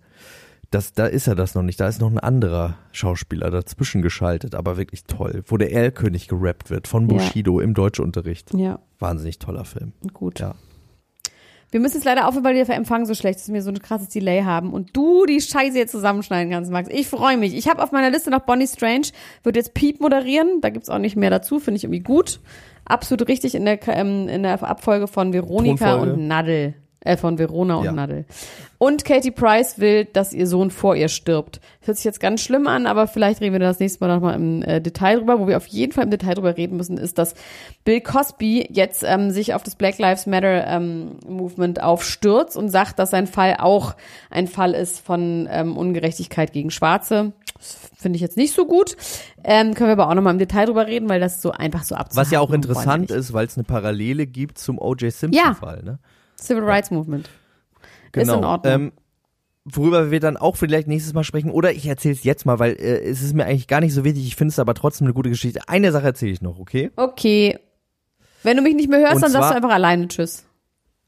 Das, 0.71 0.95
da 0.95 1.05
ist 1.07 1.27
er 1.27 1.35
das 1.35 1.55
noch 1.55 1.63
nicht. 1.63 1.79
Da 1.81 1.87
ist 1.89 2.01
noch 2.01 2.11
ein 2.11 2.19
anderer 2.19 2.79
Schauspieler 2.93 3.51
dazwischen 3.51 4.01
geschaltet, 4.01 4.55
aber 4.55 4.79
wirklich 4.79 5.05
toll, 5.05 5.43
wo 5.47 5.59
der 5.59 5.71
Erlkönig 5.71 6.29
gerappt 6.29 6.71
wird 6.71 6.89
von 6.89 7.03
Ja. 7.11 7.17
Bushido 7.19 7.61
im 7.61 7.75
Deutschunterricht. 7.75 8.55
Ja, 8.55 8.79
Wahnsinnig 8.99 9.39
toller 9.39 9.67
Film. 9.67 9.93
gut. 10.15 10.41
Ja. 10.41 10.55
Wir 11.73 11.81
müssen 11.81 11.97
jetzt 11.97 12.05
leider 12.05 12.29
aufhören, 12.29 12.45
weil 12.45 12.55
der 12.55 12.69
Empfang 12.77 13.07
so 13.07 13.15
schlecht 13.15 13.39
ist, 13.39 13.49
dass 13.49 13.55
wir 13.55 13.63
so 13.63 13.71
ein 13.71 13.79
krasses 13.81 14.11
Delay 14.11 14.43
haben 14.43 14.75
und 14.75 14.95
du 14.95 15.25
die 15.25 15.41
Scheiße 15.41 15.77
jetzt 15.79 15.91
zusammenschneiden 15.91 16.53
kannst, 16.53 16.71
Max. 16.71 16.91
Ich 16.93 17.09
freue 17.09 17.39
mich. 17.39 17.55
Ich 17.55 17.67
habe 17.67 17.83
auf 17.83 17.93
meiner 17.93 18.11
Liste 18.11 18.31
noch 18.31 18.41
Bonnie 18.41 18.67
Strange, 18.67 19.07
wird 19.43 19.57
jetzt 19.57 19.73
Pete 19.73 20.03
moderieren. 20.03 20.61
Da 20.61 20.69
gibt's 20.69 20.91
auch 20.91 20.99
nicht 20.99 21.17
mehr 21.17 21.31
dazu, 21.31 21.59
finde 21.59 21.79
ich 21.79 21.85
irgendwie 21.85 22.01
gut. 22.01 22.41
Absolut 22.85 23.27
richtig 23.27 23.55
in 23.55 23.65
der, 23.65 23.79
ähm, 23.89 24.29
in 24.29 24.43
der 24.43 24.63
Abfolge 24.63 25.09
von 25.09 25.33
Veronika 25.33 25.93
Thronfolge. 25.93 26.13
und 26.13 26.29
Nadel. 26.29 26.75
Äh, 27.05 27.17
von 27.17 27.37
Verona 27.39 27.77
und 27.77 27.85
Ja. 27.85 27.93
Nadel. 27.93 28.25
Und 28.79 29.05
Katie 29.05 29.31
Price 29.31 29.79
will, 29.79 30.05
dass 30.05 30.33
ihr 30.33 30.47
Sohn 30.47 30.71
vor 30.71 30.97
ihr 30.97 31.09
stirbt. 31.09 31.61
Hört 31.81 31.97
sich 31.97 32.05
jetzt 32.05 32.21
ganz 32.21 32.41
schlimm 32.41 32.67
an, 32.67 32.87
aber 32.87 33.07
vielleicht 33.07 33.41
reden 33.41 33.53
wir 33.53 33.61
da 33.61 33.67
das 33.67 33.81
nächste 33.81 34.05
Mal 34.05 34.15
nochmal 34.15 34.35
im 34.35 34.63
äh, 34.63 34.81
Detail 34.81 35.19
drüber. 35.19 35.41
Wo 35.41 35.47
wir 35.49 35.57
auf 35.57 35.67
jeden 35.67 35.93
Fall 35.93 36.05
im 36.05 36.11
Detail 36.11 36.35
drüber 36.35 36.57
reden 36.57 36.77
müssen, 36.77 36.99
ist, 36.99 37.19
dass 37.19 37.35
Bill 37.85 38.01
Cosby 38.01 38.69
jetzt 38.71 39.05
ähm, 39.05 39.31
sich 39.31 39.55
auf 39.55 39.63
das 39.63 39.75
Black 39.75 39.99
Lives 39.99 40.27
Matter 40.27 40.67
ähm, 40.67 41.19
Movement 41.27 41.83
aufstürzt 41.83 42.57
und 42.57 42.69
sagt, 42.71 42.99
dass 42.99 43.11
sein 43.11 43.27
Fall 43.27 43.57
auch 43.59 43.95
ein 44.31 44.47
Fall 44.47 44.73
ist 44.75 45.01
von 45.01 45.49
ähm, 45.51 45.77
Ungerechtigkeit 45.77 46.53
gegen 46.53 46.71
Schwarze. 46.71 47.33
Das 47.59 47.77
finde 47.97 48.17
ich 48.17 48.23
jetzt 48.23 48.37
nicht 48.37 48.55
so 48.55 48.67
gut. 48.67 48.97
Ähm, 49.45 49.75
können 49.75 49.89
wir 49.89 49.93
aber 49.93 50.09
auch 50.09 50.15
nochmal 50.15 50.33
im 50.33 50.39
Detail 50.41 50.67
drüber 50.67 50.87
reden, 50.87 51.09
weil 51.09 51.21
das 51.21 51.43
so 51.43 51.53
einfach 51.53 51.85
so 51.85 51.95
abzuhaken 51.95 52.17
Was 52.17 52.31
ja 52.31 52.41
auch 52.41 52.51
interessant 52.51 53.11
ist, 53.11 53.33
weil 53.33 53.47
es 53.47 53.57
eine 53.57 53.65
Parallele 53.65 54.27
gibt 54.27 54.59
zum 54.59 54.79
O.J. 54.79 55.03
Ja. 55.03 55.11
Simpson-Fall, 55.11 55.83
ne? 55.85 55.99
Civil 56.43 56.65
Rights 56.65 56.91
Movement. 56.91 57.31
Genau. 58.13 58.33
Ist 58.33 58.39
in 58.39 58.45
Ordnung. 58.45 58.73
Ähm, 58.73 58.93
worüber 59.65 60.11
wir 60.11 60.21
dann 60.21 60.37
auch 60.37 60.57
vielleicht 60.57 60.89
nächstes 60.89 61.15
Mal 61.15 61.25
sprechen, 61.25 61.51
oder 61.51 61.73
ich 61.73 61.87
erzähle 61.87 62.15
es 62.15 62.25
jetzt 62.25 62.47
mal, 62.47 62.59
weil 62.59 62.73
äh, 62.73 63.01
es 63.05 63.23
ist 63.23 63.35
mir 63.35 63.45
eigentlich 63.45 63.69
gar 63.69 63.81
nicht 63.81 63.95
so 63.95 64.05
wichtig, 64.05 64.27
ich 64.27 64.37
finde 64.37 64.51
es 64.53 64.59
aber 64.59 64.75
trotzdem 64.75 65.07
eine 65.07 65.15
gute 65.15 65.31
Geschichte. 65.31 65.61
Eine 65.67 65.93
Sache 65.93 66.07
erzähle 66.07 66.33
ich 66.33 66.43
noch, 66.43 66.59
okay? 66.59 66.91
Okay. 66.97 67.59
Wenn 68.43 68.57
du 68.57 68.63
mich 68.63 68.75
nicht 68.75 68.91
mehr 68.91 69.01
hörst, 69.01 69.17
Und 69.17 69.23
dann 69.23 69.33
sagst 69.33 69.51
du 69.51 69.57
einfach 69.57 69.71
alleine 69.71 70.09
Tschüss. 70.09 70.45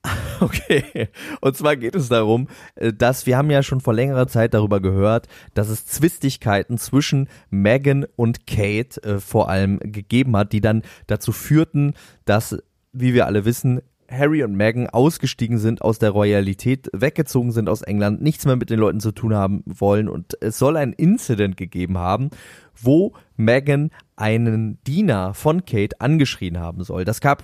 Okay. 0.41 1.09
Und 1.41 1.57
zwar 1.57 1.77
geht 1.77 1.95
es 1.95 2.09
darum, 2.09 2.49
äh, 2.75 2.93
dass 2.93 3.25
wir 3.25 3.39
haben 3.39 3.51
ja 3.51 3.63
schon 3.63 3.81
vor 3.81 3.95
längerer 3.95 4.27
Zeit 4.27 4.53
darüber 4.53 4.81
gehört, 4.81 5.29
dass 5.55 5.69
es 5.69 5.87
Zwistigkeiten 5.87 6.77
zwischen 6.77 7.29
Meghan 7.51 8.05
und 8.17 8.47
Kate 8.47 9.03
äh, 9.03 9.21
vor 9.21 9.49
allem 9.49 9.79
gegeben 9.81 10.37
hat, 10.37 10.53
die 10.53 10.61
dann 10.61 10.83
dazu 11.07 11.33
führten, 11.33 11.95
dass, 12.25 12.59
wie 12.93 13.15
wir 13.15 13.27
alle 13.27 13.45
wissen, 13.45 13.81
Harry 14.17 14.43
und 14.43 14.55
Meghan 14.55 14.89
ausgestiegen 14.89 15.59
sind 15.59 15.83
aus 15.83 15.99
der 15.99 16.11
Royalität, 16.11 16.89
weggezogen 16.93 17.53
sind 17.53 17.69
aus 17.69 17.83
England, 17.83 18.23
nichts 18.23 18.47
mehr 18.47 18.57
mit 18.57 18.71
den 18.71 18.79
Leuten 18.79 19.01
zu 19.01 19.13
tun 19.13 19.35
haben 19.35 19.63
wollen 19.67 20.09
und 20.09 20.37
es 20.41 20.59
soll 20.59 20.77
ein 20.77 20.93
Incident 20.93 21.57
gegeben 21.57 21.99
haben, 21.99 22.31
wo 22.81 23.13
Meghan 23.37 23.91
einen 24.17 24.79
Diener 24.85 25.35
von 25.35 25.65
Kate 25.65 26.01
angeschrien 26.01 26.59
haben 26.59 26.85
soll. 26.85 27.05
Das 27.05 27.21
gab, 27.21 27.43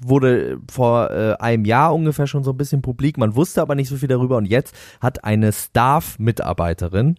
wurde 0.00 0.58
vor 0.70 1.10
äh, 1.10 1.34
einem 1.38 1.64
Jahr 1.64 1.94
ungefähr 1.94 2.26
schon 2.26 2.44
so 2.44 2.52
ein 2.52 2.56
bisschen 2.56 2.82
publik, 2.82 3.18
man 3.18 3.34
wusste 3.34 3.62
aber 3.62 3.74
nicht 3.74 3.88
so 3.88 3.96
viel 3.96 4.08
darüber 4.08 4.36
und 4.36 4.46
jetzt 4.46 4.74
hat 5.00 5.24
eine 5.24 5.52
Staff-Mitarbeiterin, 5.52 7.16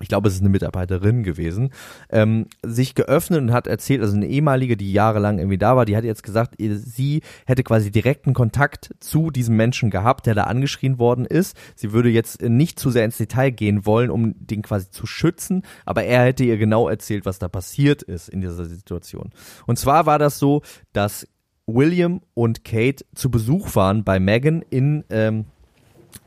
ich 0.00 0.08
glaube, 0.08 0.28
es 0.28 0.34
ist 0.34 0.40
eine 0.40 0.48
Mitarbeiterin 0.48 1.22
gewesen, 1.22 1.70
ähm, 2.10 2.46
sich 2.62 2.94
geöffnet 2.94 3.40
und 3.40 3.52
hat 3.52 3.66
erzählt, 3.66 4.02
also 4.02 4.16
eine 4.16 4.26
ehemalige, 4.26 4.76
die 4.76 4.92
jahrelang 4.92 5.38
irgendwie 5.38 5.58
da 5.58 5.76
war, 5.76 5.84
die 5.84 5.96
hat 5.96 6.04
jetzt 6.04 6.22
gesagt, 6.22 6.54
sie 6.58 7.22
hätte 7.46 7.62
quasi 7.62 7.90
direkten 7.90 8.34
Kontakt 8.34 8.94
zu 9.00 9.30
diesem 9.30 9.56
Menschen 9.56 9.90
gehabt, 9.90 10.26
der 10.26 10.34
da 10.34 10.44
angeschrien 10.44 10.98
worden 10.98 11.24
ist. 11.24 11.56
Sie 11.74 11.92
würde 11.92 12.08
jetzt 12.08 12.42
nicht 12.42 12.78
zu 12.78 12.90
sehr 12.90 13.04
ins 13.04 13.18
Detail 13.18 13.50
gehen 13.50 13.86
wollen, 13.86 14.10
um 14.10 14.34
den 14.38 14.62
quasi 14.62 14.90
zu 14.90 15.06
schützen, 15.06 15.62
aber 15.84 16.04
er 16.04 16.24
hätte 16.24 16.44
ihr 16.44 16.58
genau 16.58 16.88
erzählt, 16.88 17.26
was 17.26 17.38
da 17.38 17.48
passiert 17.48 18.02
ist 18.02 18.28
in 18.28 18.40
dieser 18.40 18.64
Situation. 18.64 19.30
Und 19.66 19.78
zwar 19.78 20.06
war 20.06 20.18
das 20.18 20.38
so, 20.38 20.62
dass 20.92 21.26
William 21.66 22.22
und 22.34 22.64
Kate 22.64 23.04
zu 23.14 23.30
Besuch 23.30 23.74
waren 23.76 24.02
bei 24.02 24.18
Meghan 24.18 24.62
in 24.70 25.04
ähm, 25.10 25.44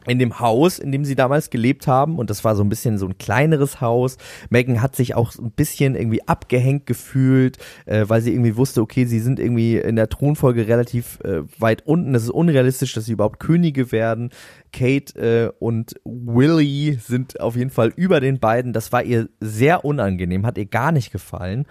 in 0.07 0.19
dem 0.19 0.39
Haus, 0.39 0.79
in 0.79 0.91
dem 0.91 1.05
sie 1.05 1.15
damals 1.15 1.49
gelebt 1.49 1.87
haben. 1.87 2.17
Und 2.17 2.29
das 2.29 2.43
war 2.43 2.55
so 2.55 2.63
ein 2.63 2.69
bisschen 2.69 2.97
so 2.97 3.07
ein 3.07 3.17
kleineres 3.17 3.81
Haus. 3.81 4.17
Megan 4.49 4.81
hat 4.81 4.95
sich 4.95 5.15
auch 5.15 5.35
ein 5.37 5.51
bisschen 5.51 5.95
irgendwie 5.95 6.27
abgehängt 6.27 6.85
gefühlt, 6.85 7.57
äh, 7.85 8.05
weil 8.07 8.21
sie 8.21 8.31
irgendwie 8.31 8.57
wusste, 8.57 8.81
okay, 8.81 9.05
sie 9.05 9.19
sind 9.19 9.39
irgendwie 9.39 9.77
in 9.77 9.95
der 9.95 10.09
Thronfolge 10.09 10.67
relativ 10.67 11.19
äh, 11.23 11.43
weit 11.59 11.85
unten. 11.85 12.15
Es 12.15 12.23
ist 12.23 12.29
unrealistisch, 12.31 12.93
dass 12.93 13.05
sie 13.05 13.13
überhaupt 13.13 13.39
Könige 13.39 13.91
werden. 13.91 14.29
Kate 14.73 15.19
äh, 15.19 15.51
und 15.59 15.95
Willie 16.05 16.97
sind 16.99 17.39
auf 17.39 17.55
jeden 17.55 17.71
Fall 17.71 17.91
über 17.95 18.19
den 18.19 18.39
beiden. 18.39 18.73
Das 18.73 18.91
war 18.91 19.03
ihr 19.03 19.29
sehr 19.39 19.85
unangenehm, 19.85 20.45
hat 20.45 20.57
ihr 20.57 20.65
gar 20.65 20.91
nicht 20.91 21.11
gefallen. 21.11 21.65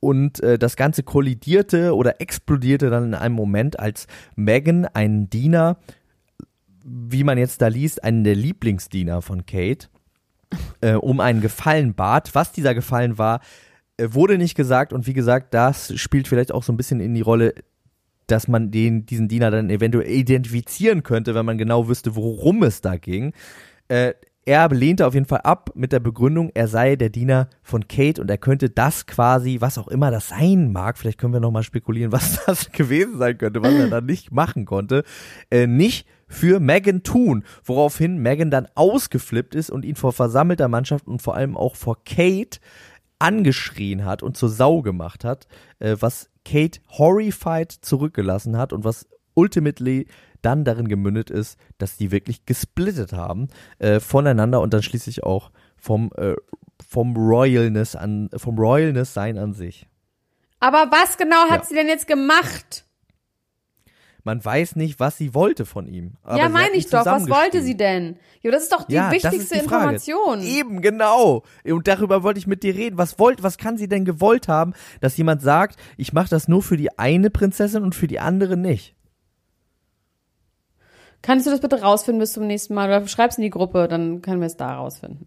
Und 0.00 0.42
äh, 0.42 0.58
das 0.58 0.76
Ganze 0.76 1.02
kollidierte 1.02 1.94
oder 1.94 2.20
explodierte 2.20 2.90
dann 2.90 3.04
in 3.04 3.14
einem 3.14 3.34
Moment, 3.34 3.78
als 3.80 4.06
Megan 4.36 4.84
einen 4.84 5.30
Diener 5.30 5.78
wie 6.84 7.24
man 7.24 7.38
jetzt 7.38 7.62
da 7.62 7.68
liest, 7.68 8.04
einen 8.04 8.24
der 8.24 8.34
Lieblingsdiener 8.34 9.22
von 9.22 9.46
Kate, 9.46 9.88
äh, 10.80 10.92
um 10.94 11.20
einen 11.20 11.40
Gefallen 11.40 11.94
bat. 11.94 12.34
Was 12.34 12.52
dieser 12.52 12.74
Gefallen 12.74 13.18
war, 13.18 13.40
äh, 13.96 14.08
wurde 14.10 14.38
nicht 14.38 14.54
gesagt 14.54 14.92
und 14.92 15.06
wie 15.06 15.14
gesagt, 15.14 15.54
das 15.54 15.98
spielt 15.98 16.28
vielleicht 16.28 16.52
auch 16.52 16.62
so 16.62 16.72
ein 16.72 16.76
bisschen 16.76 17.00
in 17.00 17.14
die 17.14 17.22
Rolle, 17.22 17.54
dass 18.26 18.48
man 18.48 18.70
den, 18.70 19.06
diesen 19.06 19.28
Diener 19.28 19.50
dann 19.50 19.70
eventuell 19.70 20.10
identifizieren 20.10 21.02
könnte, 21.02 21.34
wenn 21.34 21.46
man 21.46 21.58
genau 21.58 21.88
wüsste, 21.88 22.16
worum 22.16 22.62
es 22.62 22.80
da 22.80 22.96
ging. 22.96 23.32
Äh, 23.88 24.14
er 24.46 24.68
lehnte 24.68 25.06
auf 25.06 25.14
jeden 25.14 25.26
Fall 25.26 25.40
ab 25.40 25.70
mit 25.74 25.92
der 25.92 26.00
Begründung, 26.00 26.50
er 26.52 26.68
sei 26.68 26.96
der 26.96 27.08
Diener 27.08 27.48
von 27.62 27.88
Kate 27.88 28.20
und 28.20 28.30
er 28.30 28.36
könnte 28.36 28.68
das 28.68 29.06
quasi, 29.06 29.58
was 29.60 29.78
auch 29.78 29.88
immer 29.88 30.10
das 30.10 30.28
sein 30.28 30.70
mag, 30.70 30.98
vielleicht 30.98 31.18
können 31.18 31.32
wir 31.32 31.40
nochmal 31.40 31.62
spekulieren, 31.62 32.12
was 32.12 32.44
das 32.44 32.70
gewesen 32.72 33.18
sein 33.18 33.38
könnte, 33.38 33.62
was 33.62 33.72
er 33.72 33.88
dann 33.88 34.04
nicht 34.04 34.32
machen 34.32 34.66
konnte, 34.66 35.04
äh, 35.50 35.66
nicht 35.66 36.06
für 36.28 36.60
Megan 36.60 37.02
tun, 37.02 37.44
woraufhin 37.64 38.18
Megan 38.18 38.50
dann 38.50 38.68
ausgeflippt 38.74 39.54
ist 39.54 39.70
und 39.70 39.84
ihn 39.84 39.96
vor 39.96 40.12
versammelter 40.12 40.68
Mannschaft 40.68 41.06
und 41.06 41.22
vor 41.22 41.34
allem 41.34 41.56
auch 41.56 41.76
vor 41.76 42.02
Kate 42.04 42.58
angeschrien 43.18 44.04
hat 44.04 44.22
und 44.22 44.36
zur 44.36 44.48
Sau 44.48 44.82
gemacht 44.82 45.24
hat, 45.24 45.46
äh, 45.78 45.96
was 46.00 46.30
Kate 46.44 46.80
horrified 46.90 47.72
zurückgelassen 47.72 48.56
hat 48.58 48.72
und 48.72 48.84
was 48.84 49.06
ultimately 49.34 50.06
dann 50.42 50.64
darin 50.64 50.88
gemündet 50.88 51.30
ist, 51.30 51.58
dass 51.78 51.96
die 51.96 52.10
wirklich 52.10 52.44
gesplittet 52.44 53.12
haben 53.12 53.48
äh, 53.78 53.98
voneinander 54.00 54.60
und 54.60 54.74
dann 54.74 54.82
schließlich 54.82 55.22
auch 55.24 55.50
vom 55.76 56.10
äh, 56.16 56.34
vom 56.86 57.16
Royalness 57.16 57.96
an 57.96 58.28
vom 58.36 58.58
Royalness 58.58 59.14
sein 59.14 59.38
an 59.38 59.54
sich. 59.54 59.86
Aber 60.60 60.90
was 60.90 61.16
genau 61.16 61.48
hat 61.50 61.60
Ja. 61.62 61.64
sie 61.64 61.74
denn 61.74 61.88
jetzt 61.88 62.06
gemacht? 62.06 62.84
Man 64.26 64.42
weiß 64.42 64.76
nicht, 64.76 65.00
was 65.00 65.18
sie 65.18 65.34
wollte 65.34 65.66
von 65.66 65.86
ihm. 65.86 66.14
Ja, 66.26 66.48
meine 66.48 66.74
ich 66.74 66.88
doch. 66.88 67.04
Was 67.04 67.28
wollte 67.28 67.62
sie 67.62 67.76
denn? 67.76 68.16
Jo, 68.40 68.50
das 68.50 68.62
ist 68.64 68.72
doch 68.72 68.84
die 68.84 68.94
Ja, 68.94 69.10
wichtigste 69.12 69.54
die. 69.54 69.60
Information. 69.60 70.40
Eben, 70.40 70.80
genau. 70.80 71.42
Und 71.64 71.86
darüber 71.86 72.22
wollte 72.22 72.38
ich 72.38 72.46
mit 72.46 72.62
dir 72.62 72.74
reden. 72.74 72.96
Was 72.96 73.18
wollt, 73.18 73.42
was 73.42 73.58
kann 73.58 73.76
sie 73.76 73.86
denn 73.86 74.06
gewollt 74.06 74.48
haben, 74.48 74.72
dass 75.02 75.18
jemand 75.18 75.42
sagt, 75.42 75.78
ich 75.98 76.14
mache 76.14 76.30
das 76.30 76.48
nur 76.48 76.62
für 76.62 76.78
die 76.78 76.98
eine 76.98 77.28
Prinzessin 77.28 77.82
und 77.82 77.94
für 77.94 78.06
die 78.06 78.18
andere 78.18 78.56
nicht? 78.56 78.96
Kannst 81.20 81.46
du 81.46 81.50
das 81.50 81.60
bitte 81.60 81.82
rausfinden 81.82 82.20
bis 82.20 82.32
zum 82.32 82.46
nächsten 82.46 82.74
Mal? 82.74 82.88
Oder 82.88 83.06
schreib's 83.06 83.36
in 83.36 83.42
die 83.42 83.50
Gruppe, 83.50 83.88
dann 83.88 84.22
können 84.22 84.40
wir 84.40 84.46
es 84.46 84.56
da 84.56 84.76
rausfinden. 84.76 85.26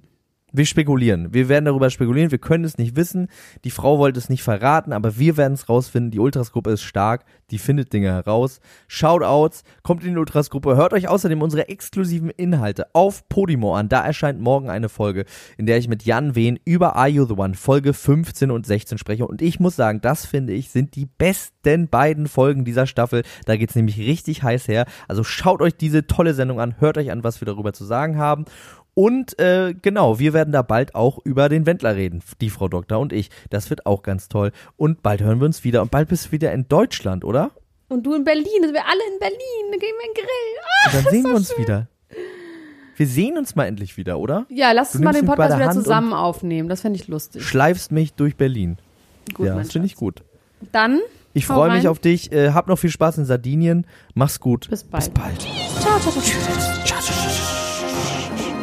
Wir 0.53 0.65
spekulieren. 0.65 1.33
Wir 1.33 1.49
werden 1.49 1.65
darüber 1.65 1.89
spekulieren. 1.89 2.31
Wir 2.31 2.37
können 2.37 2.63
es 2.63 2.77
nicht 2.77 2.95
wissen. 2.95 3.27
Die 3.65 3.69
Frau 3.69 3.99
wollte 3.99 4.17
es 4.17 4.29
nicht 4.29 4.43
verraten, 4.43 4.93
aber 4.93 5.17
wir 5.19 5.35
werden 5.35 5.53
es 5.53 5.67
rausfinden. 5.67 6.09
Die 6.09 6.19
Ultras-Gruppe 6.19 6.71
ist 6.71 6.83
stark. 6.83 7.25
Die 7.51 7.57
findet 7.57 7.91
Dinge 7.91 8.07
heraus. 8.13 8.61
Shoutouts. 8.87 9.65
Kommt 9.83 10.05
in 10.05 10.13
die 10.13 10.17
Ultras-Gruppe. 10.17 10.77
Hört 10.77 10.93
euch 10.93 11.09
außerdem 11.09 11.41
unsere 11.41 11.67
exklusiven 11.67 12.29
Inhalte 12.29 12.87
auf 12.93 13.27
Podimo 13.27 13.75
an. 13.75 13.89
Da 13.89 14.05
erscheint 14.05 14.39
morgen 14.39 14.69
eine 14.69 14.87
Folge, 14.87 15.25
in 15.57 15.65
der 15.65 15.79
ich 15.79 15.89
mit 15.89 16.03
Jan 16.03 16.33
Wehn 16.33 16.57
über 16.63 16.95
Are 16.95 17.09
You 17.09 17.25
the 17.25 17.33
One 17.33 17.53
Folge 17.53 17.93
15 17.93 18.49
und 18.49 18.65
16 18.65 18.97
spreche. 18.97 19.27
Und 19.27 19.41
ich 19.41 19.59
muss 19.59 19.75
sagen, 19.75 19.99
das 19.99 20.25
finde 20.25 20.53
ich 20.53 20.69
sind 20.69 20.95
die 20.95 21.07
besten 21.07 21.89
beiden 21.89 22.27
Folgen 22.27 22.63
dieser 22.63 22.87
Staffel. 22.87 23.23
Da 23.45 23.57
geht's 23.57 23.75
nämlich 23.75 23.99
richtig 23.99 24.43
heiß 24.43 24.69
her. 24.69 24.85
Also 25.09 25.25
schaut 25.25 25.61
euch 25.61 25.75
diese 25.75 26.07
tolle 26.07 26.33
Sendung 26.33 26.61
an. 26.61 26.75
Hört 26.79 26.97
euch 26.97 27.11
an, 27.11 27.25
was 27.25 27.41
wir 27.41 27.45
darüber 27.45 27.73
zu 27.73 27.83
sagen 27.83 28.17
haben. 28.17 28.45
Und 28.97 29.37
äh, 29.37 29.75
genau, 29.79 30.17
wir 30.17 30.33
werden 30.33 30.51
da 30.51 30.63
bald 30.63 30.95
auch 30.95 31.19
über 31.23 31.49
den 31.49 31.67
Wendler 31.67 31.95
reden, 31.95 32.23
die 32.41 32.49
Frau 32.49 32.67
Doktor 32.67 32.97
und 32.97 33.13
ich. 33.13 33.29
Das 33.51 33.69
wird 33.69 33.85
auch 33.85 34.01
ganz 34.01 34.27
toll. 34.27 34.51
Und 34.75 35.03
bald 35.03 35.21
hören 35.21 35.39
wir 35.39 35.45
uns 35.45 35.63
wieder. 35.63 35.83
Und 35.83 35.91
bald 35.91 36.09
bist 36.09 36.25
du 36.25 36.31
wieder 36.31 36.51
in 36.51 36.67
Deutschland, 36.67 37.23
oder? 37.23 37.51
Und 37.89 38.07
du 38.07 38.15
in 38.15 38.23
Berlin, 38.23 38.47
sind 38.59 38.73
wir 38.73 38.87
alle 38.87 39.01
in 39.13 39.19
Berlin, 39.19 39.37
dann 39.69 39.79
gehen 39.79 39.93
wir 39.99 40.07
in 40.07 40.13
den 40.15 40.23
Grill. 40.23 40.57
Ah, 40.63 40.87
Und 40.97 41.05
dann 41.05 41.11
sehen 41.13 41.23
wir 41.25 41.35
uns 41.35 41.49
schön. 41.49 41.59
wieder. 41.59 41.87
Wir 42.95 43.05
sehen 43.05 43.37
uns 43.37 43.55
mal 43.55 43.65
endlich 43.65 43.97
wieder, 43.97 44.17
oder? 44.17 44.47
Ja, 44.49 44.71
lass 44.71 44.95
uns 44.95 45.03
mal 45.03 45.13
den 45.13 45.27
Podcast 45.27 45.51
der 45.51 45.57
wieder 45.59 45.67
Hand 45.69 45.83
zusammen 45.83 46.13
aufnehmen. 46.13 46.67
Das 46.67 46.81
fände 46.81 46.97
ich 46.99 47.07
lustig. 47.07 47.43
Schleifst 47.43 47.91
mich 47.91 48.13
durch 48.13 48.35
Berlin. 48.35 48.79
Gut, 49.35 49.45
ja, 49.45 49.55
das 49.55 49.73
finde 49.73 49.85
ich 49.85 49.95
gut. 49.95 50.23
Dann 50.71 51.01
Ich 51.35 51.45
freue 51.45 51.71
mich 51.71 51.87
auf 51.87 51.99
dich. 51.99 52.31
Äh, 52.31 52.49
hab 52.53 52.67
noch 52.67 52.79
viel 52.79 52.89
Spaß 52.89 53.19
in 53.19 53.25
Sardinien. 53.25 53.85
Mach's 54.15 54.39
gut. 54.39 54.67
Bis 54.71 54.83
bald. 54.83 55.03
Bis 55.03 55.13
bald. 55.13 55.41
Ciao, 55.81 55.99
ciao, 55.99 56.11
ciao. 56.19 57.56